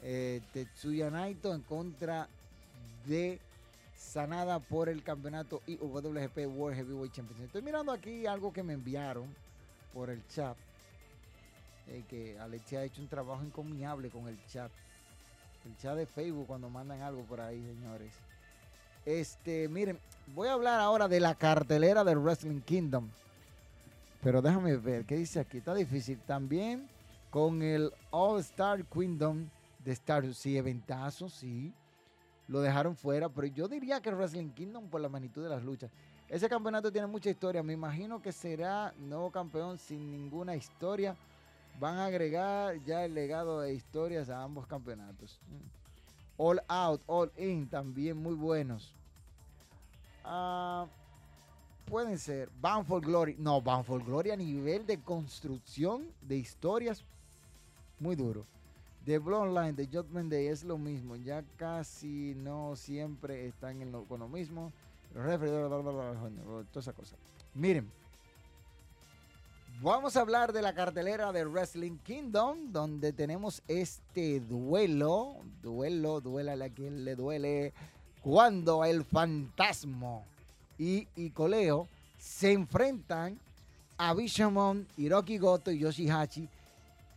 eh, 0.02 0.40
Tetsuya 0.52 1.10
Naito 1.10 1.54
en 1.54 1.62
contra 1.62 2.28
de 3.06 3.40
Sanada 3.96 4.60
por 4.60 4.88
el 4.88 5.02
campeonato 5.02 5.60
IWGP 5.66 6.46
World 6.46 6.76
Heavyweight 6.76 7.12
Championship. 7.12 7.46
Estoy 7.46 7.62
mirando 7.62 7.90
aquí 7.92 8.26
algo 8.26 8.52
que 8.52 8.62
me 8.62 8.74
enviaron 8.74 9.26
por 9.92 10.10
el 10.10 10.26
chat. 10.28 10.56
Eh, 11.88 12.04
que 12.08 12.38
Alexia 12.38 12.80
ha 12.80 12.84
hecho 12.84 13.00
un 13.00 13.08
trabajo 13.08 13.42
encomiable 13.42 14.10
con 14.10 14.28
el 14.28 14.38
chat. 14.46 14.70
El 15.64 15.76
chat 15.78 15.96
de 15.96 16.06
Facebook 16.06 16.46
cuando 16.46 16.68
mandan 16.68 17.02
algo 17.02 17.22
por 17.22 17.40
ahí, 17.40 17.60
señores. 17.60 18.12
Este, 19.04 19.68
miren, 19.68 19.98
voy 20.34 20.48
a 20.48 20.52
hablar 20.52 20.80
ahora 20.80 21.08
de 21.08 21.18
la 21.18 21.34
cartelera 21.34 22.04
del 22.04 22.18
Wrestling 22.18 22.60
Kingdom. 22.60 23.08
Pero 24.28 24.42
déjame 24.42 24.76
ver, 24.76 25.06
¿qué 25.06 25.16
dice 25.16 25.40
aquí? 25.40 25.56
Está 25.56 25.74
difícil. 25.74 26.20
También 26.20 26.86
con 27.30 27.62
el 27.62 27.90
All 28.10 28.38
Star 28.40 28.84
Kingdom 28.84 29.48
de 29.82 29.92
Star 29.92 30.34
sí, 30.34 30.58
eventazo, 30.58 31.30
sí. 31.30 31.72
Lo 32.46 32.60
dejaron 32.60 32.94
fuera, 32.94 33.30
pero 33.30 33.46
yo 33.46 33.68
diría 33.68 34.02
que 34.02 34.10
Wrestling 34.10 34.50
Kingdom 34.50 34.90
por 34.90 35.00
la 35.00 35.08
magnitud 35.08 35.42
de 35.42 35.48
las 35.48 35.64
luchas. 35.64 35.90
Ese 36.28 36.46
campeonato 36.46 36.92
tiene 36.92 37.06
mucha 37.06 37.30
historia. 37.30 37.62
Me 37.62 37.72
imagino 37.72 38.20
que 38.20 38.30
será 38.30 38.92
nuevo 38.98 39.30
campeón 39.30 39.78
sin 39.78 40.10
ninguna 40.10 40.54
historia. 40.54 41.16
Van 41.80 41.96
a 41.96 42.04
agregar 42.04 42.76
ya 42.84 43.06
el 43.06 43.14
legado 43.14 43.62
de 43.62 43.72
historias 43.72 44.28
a 44.28 44.42
ambos 44.42 44.66
campeonatos. 44.66 45.40
Mm. 45.48 46.36
All 46.36 46.62
Out, 46.68 47.00
All 47.06 47.32
In, 47.38 47.66
también 47.66 48.18
muy 48.18 48.34
buenos. 48.34 48.94
Ah, 50.22 50.86
pueden 51.88 52.18
ser. 52.18 52.48
Bound 52.60 52.86
for 52.86 53.00
Glory. 53.00 53.36
No, 53.38 53.60
Bound 53.60 53.84
for 53.84 54.02
Glory 54.04 54.30
a 54.30 54.36
nivel 54.36 54.86
de 54.86 54.98
construcción 54.98 56.06
de 56.22 56.36
historias, 56.36 57.02
muy 57.98 58.14
duro. 58.14 58.44
The 59.04 59.18
Bloodline 59.18 59.74
de 59.74 59.86
Judgment 59.86 60.30
Day 60.30 60.48
es 60.48 60.64
lo 60.64 60.76
mismo, 60.76 61.16
ya 61.16 61.42
casi 61.56 62.34
no 62.36 62.76
siempre 62.76 63.46
están 63.46 63.80
en 63.80 63.90
lo, 63.90 64.04
con 64.04 64.20
lo 64.20 64.28
mismo. 64.28 64.70
Toda 65.14 66.80
esa 66.80 66.92
cosa. 66.92 67.16
Miren, 67.54 67.90
vamos 69.80 70.14
a 70.16 70.20
hablar 70.20 70.52
de 70.52 70.60
la 70.60 70.74
cartelera 70.74 71.32
de 71.32 71.46
Wrestling 71.46 71.96
Kingdom, 72.04 72.70
donde 72.70 73.14
tenemos 73.14 73.62
este 73.66 74.40
duelo, 74.40 75.36
duelo, 75.62 76.20
duela 76.20 76.62
a 76.62 76.68
quien 76.68 77.06
le 77.06 77.16
duele, 77.16 77.72
cuando 78.20 78.84
el 78.84 79.04
fantasma 79.04 80.20
y, 80.78 81.08
y 81.16 81.30
Coleo 81.30 81.88
se 82.18 82.52
enfrentan 82.52 83.38
a 83.96 84.14
Bishamon, 84.14 84.86
Hiroki 84.96 85.38
Goto 85.38 85.70
y 85.70 85.80
Yoshihachi 85.80 86.48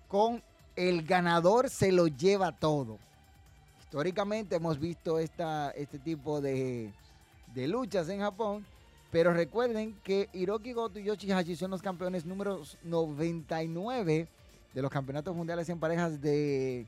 con 0.07 0.41
el 0.75 1.03
ganador 1.03 1.69
se 1.69 1.91
lo 1.91 2.07
lleva 2.07 2.51
todo. 2.51 2.97
Históricamente 3.79 4.55
hemos 4.55 4.79
visto 4.79 5.19
esta, 5.19 5.71
este 5.71 5.99
tipo 5.99 6.41
de, 6.41 6.91
de 7.53 7.67
luchas 7.67 8.09
en 8.09 8.19
Japón, 8.19 8.65
pero 9.11 9.33
recuerden 9.33 9.95
que 10.03 10.29
Hiroki 10.33 10.73
Goto 10.73 10.99
y 10.99 11.03
Yoshihashi 11.03 11.55
son 11.55 11.71
los 11.71 11.81
campeones 11.81 12.25
números 12.25 12.77
99 12.83 14.27
de 14.73 14.81
los 14.81 14.89
campeonatos 14.89 15.35
mundiales 15.35 15.67
en 15.69 15.79
parejas 15.79 16.21
de 16.21 16.85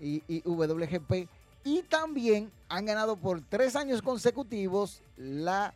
IWGP 0.00 1.28
y 1.64 1.82
también 1.82 2.50
han 2.68 2.86
ganado 2.86 3.16
por 3.16 3.40
tres 3.42 3.76
años 3.76 4.02
consecutivos 4.02 5.02
la 5.16 5.74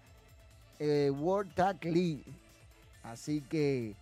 eh, 0.79 1.11
World 1.11 1.55
Tag 1.55 1.85
League. 1.85 2.25
Así 3.03 3.43
que 3.43 3.95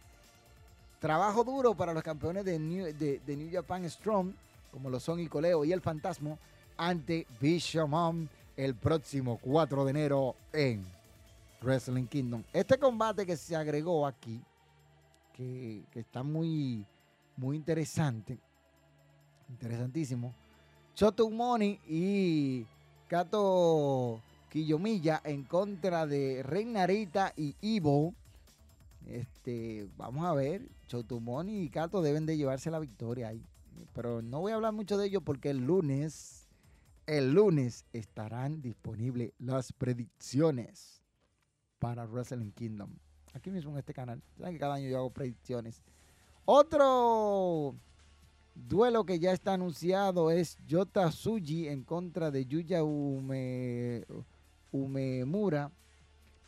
Trabajo 1.03 1.43
duro 1.43 1.75
para 1.75 1.93
los 1.93 2.05
campeones 2.05 2.45
de 2.45 2.61
New, 2.61 3.51
Japan 3.53 3.91
Strong, 3.91 4.33
como 4.71 4.89
lo 4.89 5.01
son 5.01 5.27
Coleo 5.27 5.65
y 5.65 5.73
el 5.73 5.81
Fantasma, 5.81 6.39
ante 6.77 7.27
Bishamon 7.41 8.29
el 8.57 8.77
próximo 8.77 9.37
4 9.43 9.85
de 9.85 9.91
enero 9.91 10.37
en 10.53 10.85
Wrestling 11.61 12.07
Kingdom. 12.07 12.45
Este 12.53 12.79
combate 12.79 13.27
que 13.27 13.37
se 13.37 13.57
agregó 13.57 14.07
aquí 14.07 14.41
que, 15.37 15.83
está 15.93 16.23
muy, 16.23 16.87
muy 17.37 17.57
interesante. 17.57 18.39
Interesantísimo. 19.49 20.33
Shoto 20.95 21.29
Money 21.29 21.81
y 21.89 22.65
Kato 23.09 24.21
Quillomilla 24.53 25.23
en 25.25 25.45
contra 25.45 26.07
de 26.07 26.43
Reinarita 26.43 27.33
y 27.39 27.57
Ivo. 27.63 28.15
Este, 29.07 29.89
vamos 29.97 30.27
a 30.27 30.35
ver, 30.35 30.69
Chotumoni 30.89 31.63
y 31.63 31.71
Kato 31.71 32.03
deben 32.03 32.27
de 32.27 32.37
llevarse 32.37 32.71
la 32.71 32.79
victoria 32.79 33.29
ahí. 33.29 33.43
Pero 33.95 34.21
no 34.21 34.41
voy 34.41 34.53
a 34.53 34.57
hablar 34.57 34.75
mucho 34.75 34.99
de 34.99 35.07
ello 35.07 35.23
porque 35.23 35.49
el 35.49 35.65
lunes, 35.65 36.51
el 37.07 37.33
lunes 37.33 37.87
estarán 37.95 38.61
disponibles 38.61 39.33
las 39.39 39.73
predicciones 39.73 41.03
para 41.79 42.05
Wrestling 42.05 42.51
Kingdom. 42.51 42.91
Aquí 43.33 43.51
mismo 43.51 43.71
en 43.73 43.79
este 43.79 43.95
canal. 43.95 44.23
Saben 44.37 44.53
que 44.53 44.61
cada 44.61 44.75
año 44.75 44.91
yo 44.91 44.99
hago 44.99 45.15
predicciones. 45.15 45.83
Otro 46.45 47.75
duelo 48.55 49.07
que 49.07 49.19
ya 49.19 49.33
está 49.33 49.55
anunciado 49.55 50.31
es 50.31 50.59
Yota 50.67 51.11
Suji 51.11 51.69
en 51.69 51.85
contra 51.85 52.31
de 52.31 52.45
Yuya 52.45 52.85
Ume, 52.85 54.05
Umemura. 54.73 55.71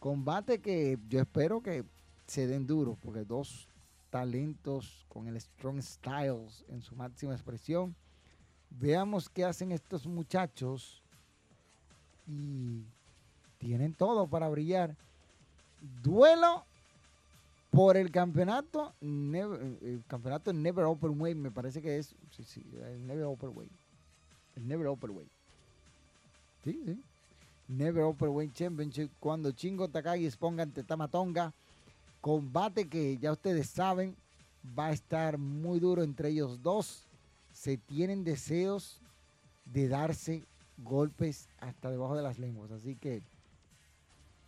Combate 0.01 0.61
que 0.61 0.99
yo 1.09 1.20
espero 1.20 1.62
que 1.62 1.85
se 2.27 2.47
den 2.47 2.66
duro, 2.66 2.99
porque 3.01 3.25
dos 3.25 3.68
talentos 4.11 5.05
con 5.09 5.29
el 5.29 5.41
Strong 5.41 5.81
Styles 5.83 6.64
en 6.68 6.83
su 6.83 6.97
máxima 6.97 7.35
expresión. 7.35 7.95
Veamos 8.70 9.29
qué 9.29 9.45
hacen 9.45 9.72
estos 9.72 10.07
muchachos 10.07 11.03
y 12.27 12.83
tienen 13.59 13.95
todo 13.95 14.27
para 14.27 14.49
brillar. 14.49 14.97
Duelo 16.03 16.64
por 17.70 17.97
el 17.97 18.11
campeonato, 18.11 18.95
el 19.01 20.03
campeonato 20.07 20.53
Never 20.53 20.85
Open 20.85 21.20
Way, 21.20 21.35
me 21.35 21.51
parece 21.51 21.83
que 21.83 21.99
es, 21.99 22.14
sí, 22.31 22.45
sí, 22.45 22.64
el 22.85 23.07
Never 23.07 23.25
Open 23.25 23.51
Way. 23.55 23.68
El 24.57 24.68
Never 24.68 24.87
Open 24.87 25.11
Way. 25.11 25.27
Sí, 26.62 26.81
sí. 26.85 27.03
Never 27.68 28.02
Open 28.02 28.28
Way 28.28 28.50
Championship 28.50 29.10
cuando 29.18 29.50
Chingo 29.52 29.88
Takagi 29.88 30.26
exponga 30.26 30.62
ante 30.62 30.82
Tamatonga 30.82 31.52
Combate 32.20 32.88
que 32.88 33.18
ya 33.18 33.32
ustedes 33.32 33.68
saben 33.68 34.16
va 34.78 34.86
a 34.86 34.92
estar 34.92 35.36
muy 35.36 35.78
duro 35.78 36.02
entre 36.02 36.30
ellos 36.30 36.62
dos. 36.62 37.06
Se 37.52 37.76
tienen 37.76 38.24
deseos 38.24 39.00
de 39.66 39.88
darse 39.88 40.42
golpes 40.78 41.48
hasta 41.58 41.90
debajo 41.90 42.16
de 42.16 42.22
las 42.22 42.38
lenguas. 42.38 42.70
Así 42.70 42.96
que 42.96 43.22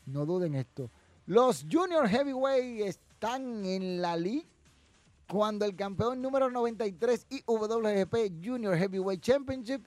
no 0.06 0.24
duden 0.24 0.54
esto. 0.54 0.90
Los 1.26 1.66
Junior 1.70 2.08
Heavyweight 2.08 2.80
están 2.86 3.66
en 3.66 4.00
la 4.00 4.16
liga 4.16 4.46
cuando 5.28 5.64
el 5.64 5.74
campeón 5.74 6.22
número 6.22 6.50
93 6.50 7.26
IWGP 7.28 8.44
Junior 8.44 8.76
Heavyweight 8.76 9.20
Championship, 9.20 9.86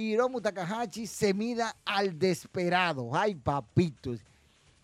Hiromu 0.00 0.40
Takahashi, 0.40 1.06
se 1.06 1.34
mida 1.34 1.76
al 1.84 2.18
desesperado. 2.18 3.14
Ay, 3.14 3.34
papitos. 3.34 4.20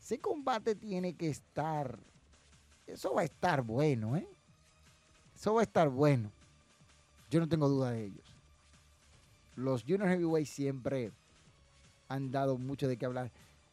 Ese 0.03 0.19
combate 0.19 0.75
tiene 0.75 1.15
que 1.15 1.31
estar 1.31 1.99
eso 2.87 3.15
va 3.15 3.23
a 3.23 3.25
estar 3.25 3.63
bueno, 3.63 4.17
¿eh? 4.17 4.27
Eso 5.35 5.55
va 5.55 5.61
a 5.61 5.65
estar 5.65 5.89
bueno. 5.89 6.31
Yo 7.31 7.41
no 7.41 7.49
tengo 7.49 7.69
duda 7.69 7.91
de 7.91 8.05
ellos. 8.05 8.25
Los 9.57 9.83
Junior 9.83 10.09
Heavyweight 10.09 10.47
siempre 10.47 11.13
han 12.09 12.31
dado 12.31 12.59
mucho 12.59 12.87
de 12.87 12.97
qué 12.97 13.07
hablar. 13.07 13.31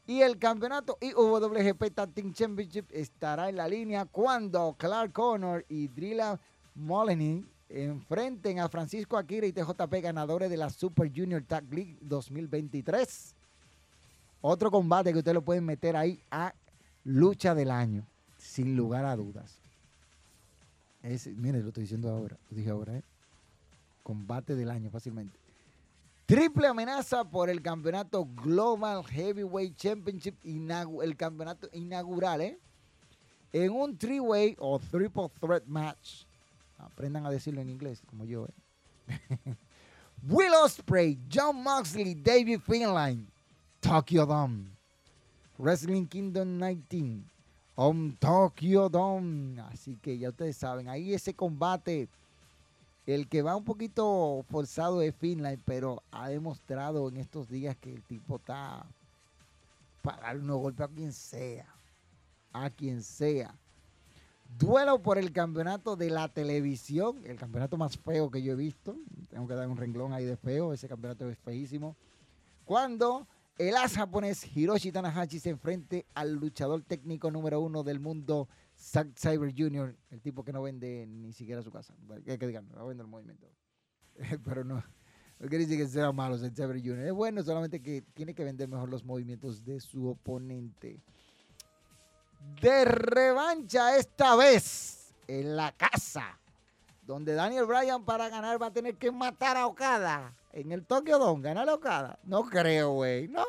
Y 0.08 0.22
el 0.22 0.38
campeonato 0.40 0.98
IWGP 1.02 1.94
Tag 1.94 2.12
Team 2.12 2.34
Championship 2.34 2.86
estará 2.92 3.50
en 3.50 3.58
la 3.58 3.68
línea 3.68 4.06
cuando 4.06 4.76
Clark 4.78 5.12
Connor 5.14 5.66
y 5.70 5.88
Drilla 5.88 6.40
Molyneux 6.76 7.46
enfrenten 7.74 8.60
a 8.60 8.70
Francisco 8.70 9.18
Akira 9.18 9.48
y 9.48 9.54
TJP 9.54 10.02
ganadores 10.02 10.50
de 10.50 10.58
la 10.58 10.70
Super 10.70 11.12
Junior 11.14 11.44
Tag 11.44 11.72
League 11.74 11.98
2023. 12.02 13.36
Otro 14.42 14.72
combate 14.72 15.12
que 15.12 15.20
ustedes 15.20 15.36
lo 15.36 15.44
pueden 15.44 15.66
meter 15.66 15.96
ahí 15.96 16.20
a 16.32 16.54
lucha 17.04 17.56
del 17.56 17.72
año 17.72 18.06
sin 18.38 18.76
lugar 18.76 19.06
a 19.06 19.16
dudas. 19.16 19.60
Es, 21.04 21.28
lo 21.28 21.68
estoy 21.68 21.84
diciendo 21.84 22.10
ahora, 22.10 22.38
lo 22.50 22.58
dije 22.58 22.70
ahora, 22.70 22.98
¿eh? 22.98 23.04
Combate 24.04 24.56
del 24.56 24.70
año 24.70 24.90
fácilmente. 24.90 25.38
Triple 26.26 26.68
amenaza 26.68 27.24
por 27.24 27.50
el 27.50 27.62
campeonato 27.62 28.28
Global 28.44 29.04
Heavyweight 29.06 29.76
Championship, 29.76 30.36
el 30.44 31.16
campeonato 31.18 31.68
inaugural, 31.74 32.42
¿eh? 32.42 32.60
En 33.54 33.72
un 33.72 33.98
three-way 33.98 34.56
o 34.60 34.80
triple 34.80 35.30
threat 35.40 35.66
match. 35.66 36.24
Aprendan 36.86 37.26
a 37.26 37.32
decirlo 37.32 37.62
en 37.62 37.70
inglés, 37.70 38.02
como 38.08 38.26
yo, 38.26 38.46
¿eh? 38.46 38.54
Will 40.24 40.54
Ospreay, 40.64 41.20
John 41.32 41.64
Moxley, 41.64 42.14
David 42.16 42.60
Finline, 42.60 43.28
Tokyo 43.80 44.26
Dome, 44.26 44.70
Wrestling 45.58 46.06
Kingdom 46.06 46.60
19, 46.60 47.24
Om 47.76 48.16
Tokyo 48.18 48.88
Dome. 48.90 49.60
Así 49.62 49.98
que 49.98 50.18
ya 50.18 50.30
ustedes 50.30 50.58
saben, 50.58 50.90
ahí 50.90 51.14
ese 51.14 51.34
combate, 51.34 52.08
el 53.08 53.28
que 53.28 53.42
va 53.42 53.56
un 53.56 53.64
poquito 53.64 54.46
forzado 54.50 55.02
es 55.02 55.16
Finland, 55.16 55.60
pero 55.66 56.04
ha 56.12 56.30
demostrado 56.30 57.10
en 57.10 57.18
estos 57.18 57.50
días 57.50 57.76
que 57.78 57.92
el 57.92 58.04
tipo 58.04 58.36
está 58.36 58.86
para 60.02 60.22
darle 60.22 60.44
unos 60.44 60.58
golpes 60.58 60.86
a 60.86 60.90
quien 60.90 61.14
sea. 61.14 61.66
A 62.54 62.70
quien 62.70 63.02
sea. 63.02 63.56
Duelo 64.58 65.02
por 65.02 65.18
el 65.18 65.32
campeonato 65.32 65.96
de 65.96 66.10
la 66.10 66.28
televisión, 66.28 67.22
el 67.26 67.38
campeonato 67.38 67.78
más 67.78 67.98
feo 67.98 68.30
que 68.30 68.42
yo 68.42 68.54
he 68.54 68.56
visto. 68.56 68.96
Tengo 69.30 69.48
que 69.48 69.56
dar 69.56 69.68
un 69.68 69.78
renglón 69.78 70.14
ahí 70.14 70.26
de 70.26 70.38
feo, 70.38 70.74
ese 70.74 70.88
campeonato 70.88 71.30
es 71.30 71.38
feísimo. 71.40 71.96
Cuando 72.66 73.28
el 73.58 73.76
as 73.76 73.96
japonés 73.96 74.46
Hiroshi 74.56 74.92
Tanahashi 74.92 75.40
se 75.40 75.50
enfrente 75.50 76.06
al 76.14 76.34
luchador 76.34 76.82
técnico 76.84 77.32
número 77.32 77.60
uno 77.62 77.84
del 77.84 78.00
mundo, 78.00 78.48
Zack 78.78 79.16
Cyber 79.16 79.54
Jr., 79.56 79.96
el 80.10 80.22
tipo 80.22 80.44
que 80.44 80.52
no 80.52 80.62
vende 80.62 81.06
ni 81.08 81.32
siquiera 81.34 81.62
su 81.62 81.72
casa. 81.72 81.94
Que, 82.26 82.38
que 82.38 82.48
digan, 82.48 82.68
no 82.74 82.88
vende 82.88 83.04
el 83.04 83.10
movimiento. 83.10 83.48
Pero 84.44 84.64
no, 84.64 84.84
no 85.40 85.48
quiere 85.48 85.66
decir 85.66 85.78
que 85.78 85.88
sea 85.88 86.12
malo 86.12 86.38
Zack 86.38 86.56
Cyber 86.56 86.80
Jr. 86.82 87.08
Es 87.08 87.14
bueno, 87.14 87.44
solamente 87.44 87.82
que 87.82 88.02
tiene 88.02 88.34
que 88.34 88.44
vender 88.44 88.68
mejor 88.68 88.90
los 88.90 89.04
movimientos 89.04 89.64
de 89.64 89.80
su 89.80 90.08
oponente. 90.08 91.02
De 92.62 92.86
revancha 92.86 93.98
esta 93.98 94.36
vez 94.36 95.14
en 95.28 95.56
la 95.56 95.72
casa, 95.72 96.38
donde 97.08 97.34
Daniel 97.34 97.66
Bryan 97.66 98.04
para 98.04 98.30
ganar 98.30 98.62
va 98.62 98.68
a 98.68 98.74
tener 98.74 98.96
que 98.98 99.12
matar 99.12 99.58
a 99.58 99.66
Okada 99.66 100.34
en 100.54 100.72
el 100.72 100.86
Tokyo 100.86 101.18
Dome, 101.18 101.42
ganar 101.42 101.70
a 101.70 101.74
Okada. 101.74 102.20
No 102.24 102.44
creo, 102.44 102.92
güey. 102.94 103.28
No, 103.28 103.46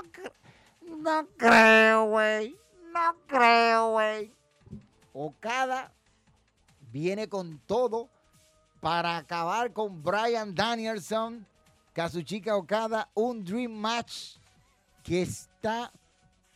no 0.87 1.27
creo, 1.37 2.07
güey. 2.07 2.57
No 2.93 3.17
creo, 3.27 3.91
güey. 3.93 4.33
Okada 5.13 5.93
viene 6.91 7.29
con 7.29 7.59
todo 7.67 8.09
para 8.81 9.17
acabar 9.17 9.73
con 9.73 10.03
Brian 10.03 10.55
Danielson, 10.55 11.47
Kazuchika 11.93 12.57
Okada, 12.57 13.09
un 13.15 13.45
Dream 13.45 13.73
Match 13.73 14.37
que 15.03 15.23
está 15.23 15.93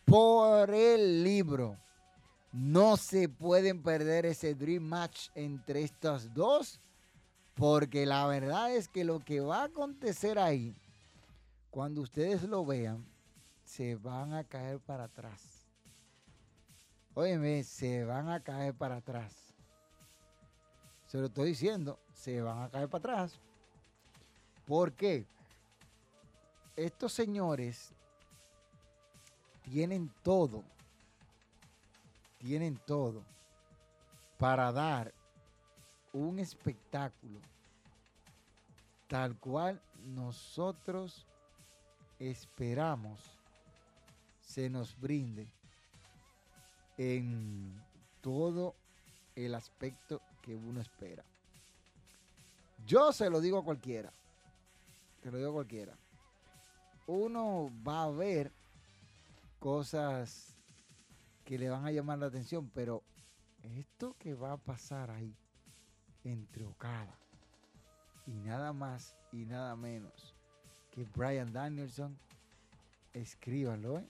por 0.04 0.70
el 0.70 1.22
libro. 1.22 1.76
No 2.58 2.96
se 2.96 3.28
pueden 3.28 3.82
perder 3.82 4.24
ese 4.24 4.54
Dream 4.54 4.82
Match 4.82 5.28
entre 5.34 5.82
estos 5.82 6.32
dos 6.32 6.80
porque 7.54 8.06
la 8.06 8.26
verdad 8.26 8.74
es 8.74 8.88
que 8.88 9.04
lo 9.04 9.20
que 9.20 9.40
va 9.40 9.60
a 9.60 9.64
acontecer 9.64 10.38
ahí, 10.38 10.74
cuando 11.70 12.00
ustedes 12.00 12.44
lo 12.44 12.64
vean, 12.64 13.04
se 13.62 13.96
van 13.96 14.32
a 14.32 14.42
caer 14.42 14.80
para 14.80 15.04
atrás. 15.04 15.66
Óyeme, 17.12 17.62
se 17.62 18.04
van 18.04 18.30
a 18.30 18.40
caer 18.40 18.72
para 18.72 18.96
atrás. 18.96 19.34
Se 21.08 21.18
lo 21.18 21.26
estoy 21.26 21.50
diciendo, 21.50 21.98
se 22.14 22.40
van 22.40 22.62
a 22.62 22.70
caer 22.70 22.88
para 22.88 23.14
atrás. 23.14 23.38
¿Por 24.66 24.94
qué? 24.94 25.26
Estos 26.74 27.12
señores 27.12 27.90
tienen 29.62 30.10
todo, 30.22 30.64
tienen 32.38 32.78
todo 32.86 33.22
para 34.38 34.72
dar 34.72 35.12
un 36.12 36.38
espectáculo 36.38 37.40
tal 39.08 39.36
cual 39.38 39.80
nosotros 40.04 41.26
esperamos 42.18 43.20
se 44.42 44.70
nos 44.70 44.98
brinde 44.98 45.46
en 46.96 47.82
todo 48.20 48.74
el 49.34 49.54
aspecto 49.54 50.22
que 50.40 50.56
uno 50.56 50.80
espera. 50.80 51.24
Yo 52.86 53.12
se 53.12 53.28
lo 53.28 53.40
digo 53.40 53.58
a 53.58 53.64
cualquiera, 53.64 54.12
se 55.22 55.30
lo 55.30 55.38
digo 55.38 55.50
a 55.50 55.54
cualquiera. 55.54 55.94
Uno 57.06 57.70
va 57.86 58.04
a 58.04 58.10
ver 58.10 58.50
cosas 59.58 60.55
que 61.46 61.58
le 61.58 61.70
van 61.70 61.86
a 61.86 61.92
llamar 61.92 62.18
la 62.18 62.26
atención, 62.26 62.70
pero 62.74 63.02
esto 63.62 64.14
que 64.18 64.34
va 64.34 64.52
a 64.52 64.56
pasar 64.58 65.10
ahí 65.10 65.34
entre 66.24 66.66
Okada 66.66 67.16
y 68.26 68.32
nada 68.32 68.72
más 68.72 69.16
y 69.32 69.46
nada 69.46 69.76
menos 69.76 70.34
que 70.90 71.04
Brian 71.14 71.52
Danielson, 71.52 72.18
escríbanlo, 73.12 73.98
¿eh? 73.98 74.08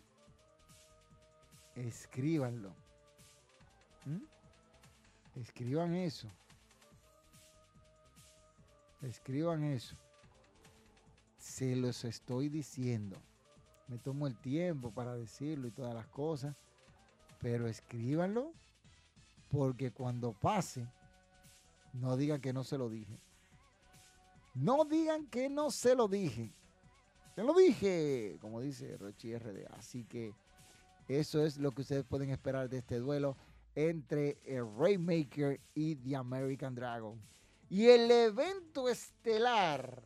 Escríbanlo. 1.74 2.70
¿Mm? 4.06 5.40
Escriban 5.40 5.94
eso. 5.94 6.28
Escriban 9.02 9.62
eso. 9.64 9.94
Se 11.36 11.76
los 11.76 12.04
estoy 12.04 12.48
diciendo. 12.48 13.16
Me 13.88 13.98
tomo 13.98 14.26
el 14.26 14.36
tiempo 14.36 14.90
para 14.90 15.14
decirlo 15.14 15.68
y 15.68 15.72
todas 15.72 15.94
las 15.94 16.06
cosas. 16.06 16.56
Pero 17.46 17.68
escríbanlo 17.68 18.52
porque 19.48 19.92
cuando 19.92 20.32
pase, 20.32 20.84
no 21.92 22.16
digan 22.16 22.40
que 22.40 22.52
no 22.52 22.64
se 22.64 22.76
lo 22.76 22.90
dije. 22.90 23.20
No 24.54 24.84
digan 24.84 25.28
que 25.28 25.48
no 25.48 25.70
se 25.70 25.94
lo 25.94 26.08
dije. 26.08 26.52
Se 27.36 27.44
lo 27.44 27.54
dije, 27.54 28.36
como 28.40 28.60
dice 28.60 28.96
Rochi 28.96 29.38
RD. 29.38 29.64
Así 29.78 30.02
que 30.06 30.34
eso 31.06 31.46
es 31.46 31.58
lo 31.58 31.70
que 31.70 31.82
ustedes 31.82 32.04
pueden 32.04 32.30
esperar 32.30 32.68
de 32.68 32.78
este 32.78 32.98
duelo 32.98 33.36
entre 33.76 34.40
el 34.44 34.66
Rainmaker 34.76 35.60
y 35.72 35.94
The 35.94 36.16
American 36.16 36.74
Dragon. 36.74 37.16
Y 37.70 37.86
el 37.86 38.10
evento 38.10 38.88
estelar, 38.88 40.02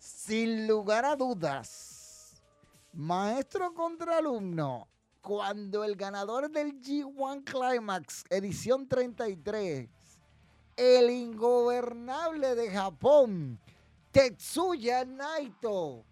sin 0.00 0.66
lugar 0.66 1.04
a 1.04 1.14
dudas, 1.14 2.42
maestro 2.92 3.72
contra 3.72 4.18
alumno, 4.18 4.88
cuando 5.24 5.82
el 5.84 5.96
ganador 5.96 6.50
del 6.50 6.78
G1 6.82 7.44
Climax, 7.44 8.24
edición 8.28 8.86
33, 8.86 9.88
el 10.76 11.10
ingobernable 11.10 12.54
de 12.54 12.70
Japón, 12.70 13.58
Tetsuya 14.12 15.06
Naito, 15.06 16.04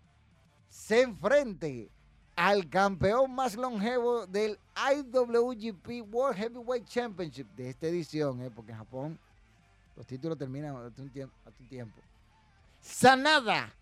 se 0.66 1.02
enfrente 1.02 1.90
al 2.34 2.70
campeón 2.70 3.34
más 3.34 3.54
longevo 3.54 4.26
del 4.26 4.58
IWGP 4.74 6.10
World 6.10 6.38
Heavyweight 6.38 6.86
Championship 6.86 7.46
de 7.54 7.68
esta 7.68 7.88
edición, 7.88 8.40
¿eh? 8.40 8.50
porque 8.50 8.72
en 8.72 8.78
Japón 8.78 9.18
los 9.94 10.06
títulos 10.06 10.38
terminan 10.38 10.90
tiempo. 11.12 11.34
un 11.58 11.68
tiempo. 11.68 12.00
Sanada, 12.80 13.74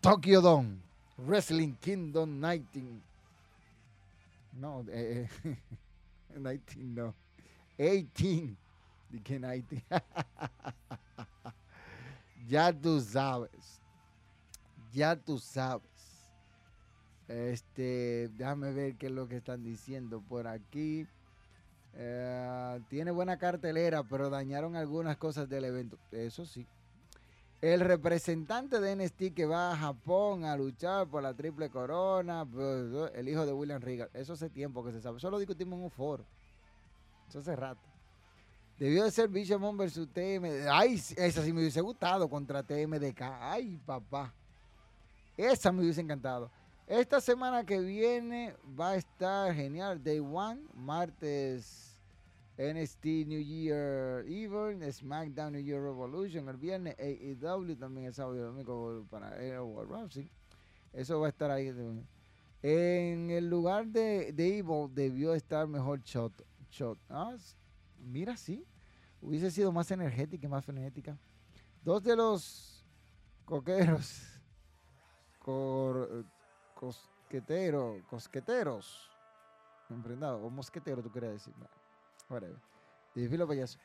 Tokyo 0.00 0.40
Dome, 0.40 0.78
Wrestling 1.18 1.74
Kingdom 1.74 2.40
19. 2.40 3.15
No, 4.56 4.84
eh, 4.88 5.28
19 6.30 6.54
eh, 6.54 6.60
no. 6.78 7.14
18. 7.78 8.56
Dije 9.10 9.38
19. 9.38 9.84
ya 12.48 12.72
tú 12.72 13.00
sabes. 13.00 13.82
Ya 14.92 15.16
tú 15.16 15.38
sabes. 15.38 15.82
Este, 17.28 18.30
déjame 18.36 18.72
ver 18.72 18.96
qué 18.96 19.06
es 19.06 19.12
lo 19.12 19.28
que 19.28 19.36
están 19.36 19.62
diciendo 19.62 20.22
por 20.22 20.46
aquí. 20.46 21.06
Eh, 21.94 22.80
tiene 22.88 23.10
buena 23.10 23.38
cartelera, 23.38 24.02
pero 24.04 24.30
dañaron 24.30 24.76
algunas 24.76 25.16
cosas 25.16 25.48
del 25.48 25.64
evento. 25.64 25.98
Eso 26.12 26.46
sí. 26.46 26.66
El 27.62 27.80
representante 27.80 28.80
de 28.80 28.94
NXT 28.96 29.34
que 29.34 29.46
va 29.46 29.72
a 29.72 29.76
Japón 29.76 30.44
a 30.44 30.56
luchar 30.56 31.06
por 31.06 31.22
la 31.22 31.32
triple 31.32 31.70
corona, 31.70 32.44
pues, 32.44 33.10
el 33.14 33.28
hijo 33.28 33.46
de 33.46 33.52
William 33.52 33.80
Regal. 33.80 34.10
Eso 34.12 34.34
hace 34.34 34.50
tiempo 34.50 34.84
que 34.84 34.92
se 34.92 35.00
sabe. 35.00 35.16
Eso 35.16 35.30
lo 35.30 35.38
discutimos 35.38 35.78
en 35.78 35.84
un 35.84 35.90
foro. 35.90 36.24
Eso 37.28 37.38
hace 37.38 37.56
rato. 37.56 37.80
Debió 38.78 39.04
de 39.04 39.10
ser 39.10 39.28
Bishamon 39.28 39.76
versus 39.76 40.06
TM. 40.12 40.68
Ay, 40.70 40.94
esa 41.16 41.42
sí 41.42 41.52
me 41.52 41.60
hubiese 41.60 41.80
gustado 41.80 42.28
contra 42.28 42.62
TMDK. 42.62 43.22
Ay, 43.40 43.80
papá. 43.86 44.34
Esa 45.34 45.72
me 45.72 45.80
hubiese 45.80 46.02
encantado. 46.02 46.50
Esta 46.86 47.20
semana 47.20 47.64
que 47.64 47.80
viene 47.80 48.54
va 48.78 48.90
a 48.90 48.96
estar 48.96 49.54
genial. 49.54 50.02
Day 50.02 50.20
One, 50.20 50.60
martes 50.74 51.95
NXT 52.58 53.04
New 53.26 53.40
Year 53.40 54.24
Event, 54.26 54.82
SmackDown 54.90 55.52
New 55.52 55.62
Year 55.62 55.82
Revolution. 55.82 56.48
El 56.48 56.56
viernes 56.56 56.96
AEW, 56.98 57.76
también 57.76 58.06
el 58.06 58.14
sábado 58.14 58.36
y 58.36 58.40
domingo 58.40 59.06
para 59.10 59.62
World 59.62 59.90
Wrestling. 59.90 60.28
Eso 60.92 61.20
va 61.20 61.26
a 61.26 61.28
estar 61.30 61.50
ahí. 61.50 61.68
En 62.62 63.30
el 63.30 63.50
lugar 63.50 63.86
de, 63.86 64.32
de 64.32 64.58
Evil 64.58 64.88
debió 64.92 65.34
estar 65.34 65.66
mejor 65.66 66.00
Shot. 66.02 66.32
shot. 66.70 66.98
Ah, 67.10 67.36
mira, 67.98 68.36
sí. 68.36 68.64
Hubiese 69.20 69.50
sido 69.50 69.70
más 69.72 69.90
energética 69.90 70.46
y 70.46 70.48
más 70.48 70.64
frenética. 70.64 71.18
Dos 71.84 72.02
de 72.02 72.16
los 72.16 72.84
coqueros. 73.44 74.40
Cor, 75.38 76.24
cosquetero, 76.74 78.02
cosqueteros, 78.08 79.10
emprendado, 79.90 80.38
o 80.38 80.50
mosquetero, 80.50 81.02
tú 81.02 81.12
querías 81.12 81.34
decir. 81.34 81.54
Whatever. 82.28 82.58
Filo 83.14 83.46
payaso. 83.46 83.78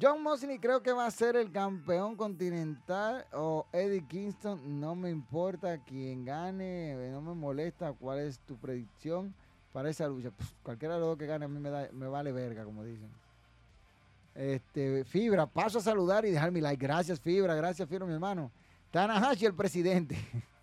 John 0.00 0.22
Mosley 0.22 0.58
creo 0.58 0.82
que 0.82 0.92
va 0.92 1.06
a 1.06 1.10
ser 1.10 1.36
el 1.36 1.50
campeón 1.50 2.16
continental 2.16 3.24
o 3.32 3.66
Eddie 3.72 4.06
Kingston. 4.06 4.78
No 4.78 4.94
me 4.94 5.08
importa 5.08 5.78
quién 5.78 6.24
gane, 6.24 6.94
no 7.10 7.22
me 7.22 7.34
molesta 7.34 7.94
cuál 7.94 8.18
es 8.18 8.38
tu 8.40 8.58
predicción 8.58 9.34
para 9.72 9.88
esa 9.88 10.06
lucha. 10.06 10.30
cualquiera 10.62 10.94
de 10.94 11.00
los 11.00 11.08
dos 11.10 11.18
que 11.18 11.26
gane 11.26 11.46
a 11.46 11.48
mí 11.48 11.58
me, 11.58 11.70
da, 11.70 11.88
me 11.92 12.08
vale 12.08 12.30
verga, 12.30 12.64
como 12.64 12.84
dicen. 12.84 13.10
Este, 14.34 15.04
Fibra, 15.04 15.46
paso 15.46 15.78
a 15.78 15.82
saludar 15.82 16.26
y 16.26 16.30
dejar 16.30 16.52
mi 16.52 16.60
like. 16.60 16.84
Gracias, 16.84 17.18
Fibra, 17.18 17.54
gracias, 17.54 17.88
Fibra, 17.88 18.04
mi 18.04 18.12
hermano. 18.12 18.50
Tanahashi, 18.90 19.46
el 19.46 19.54
presidente. 19.54 20.16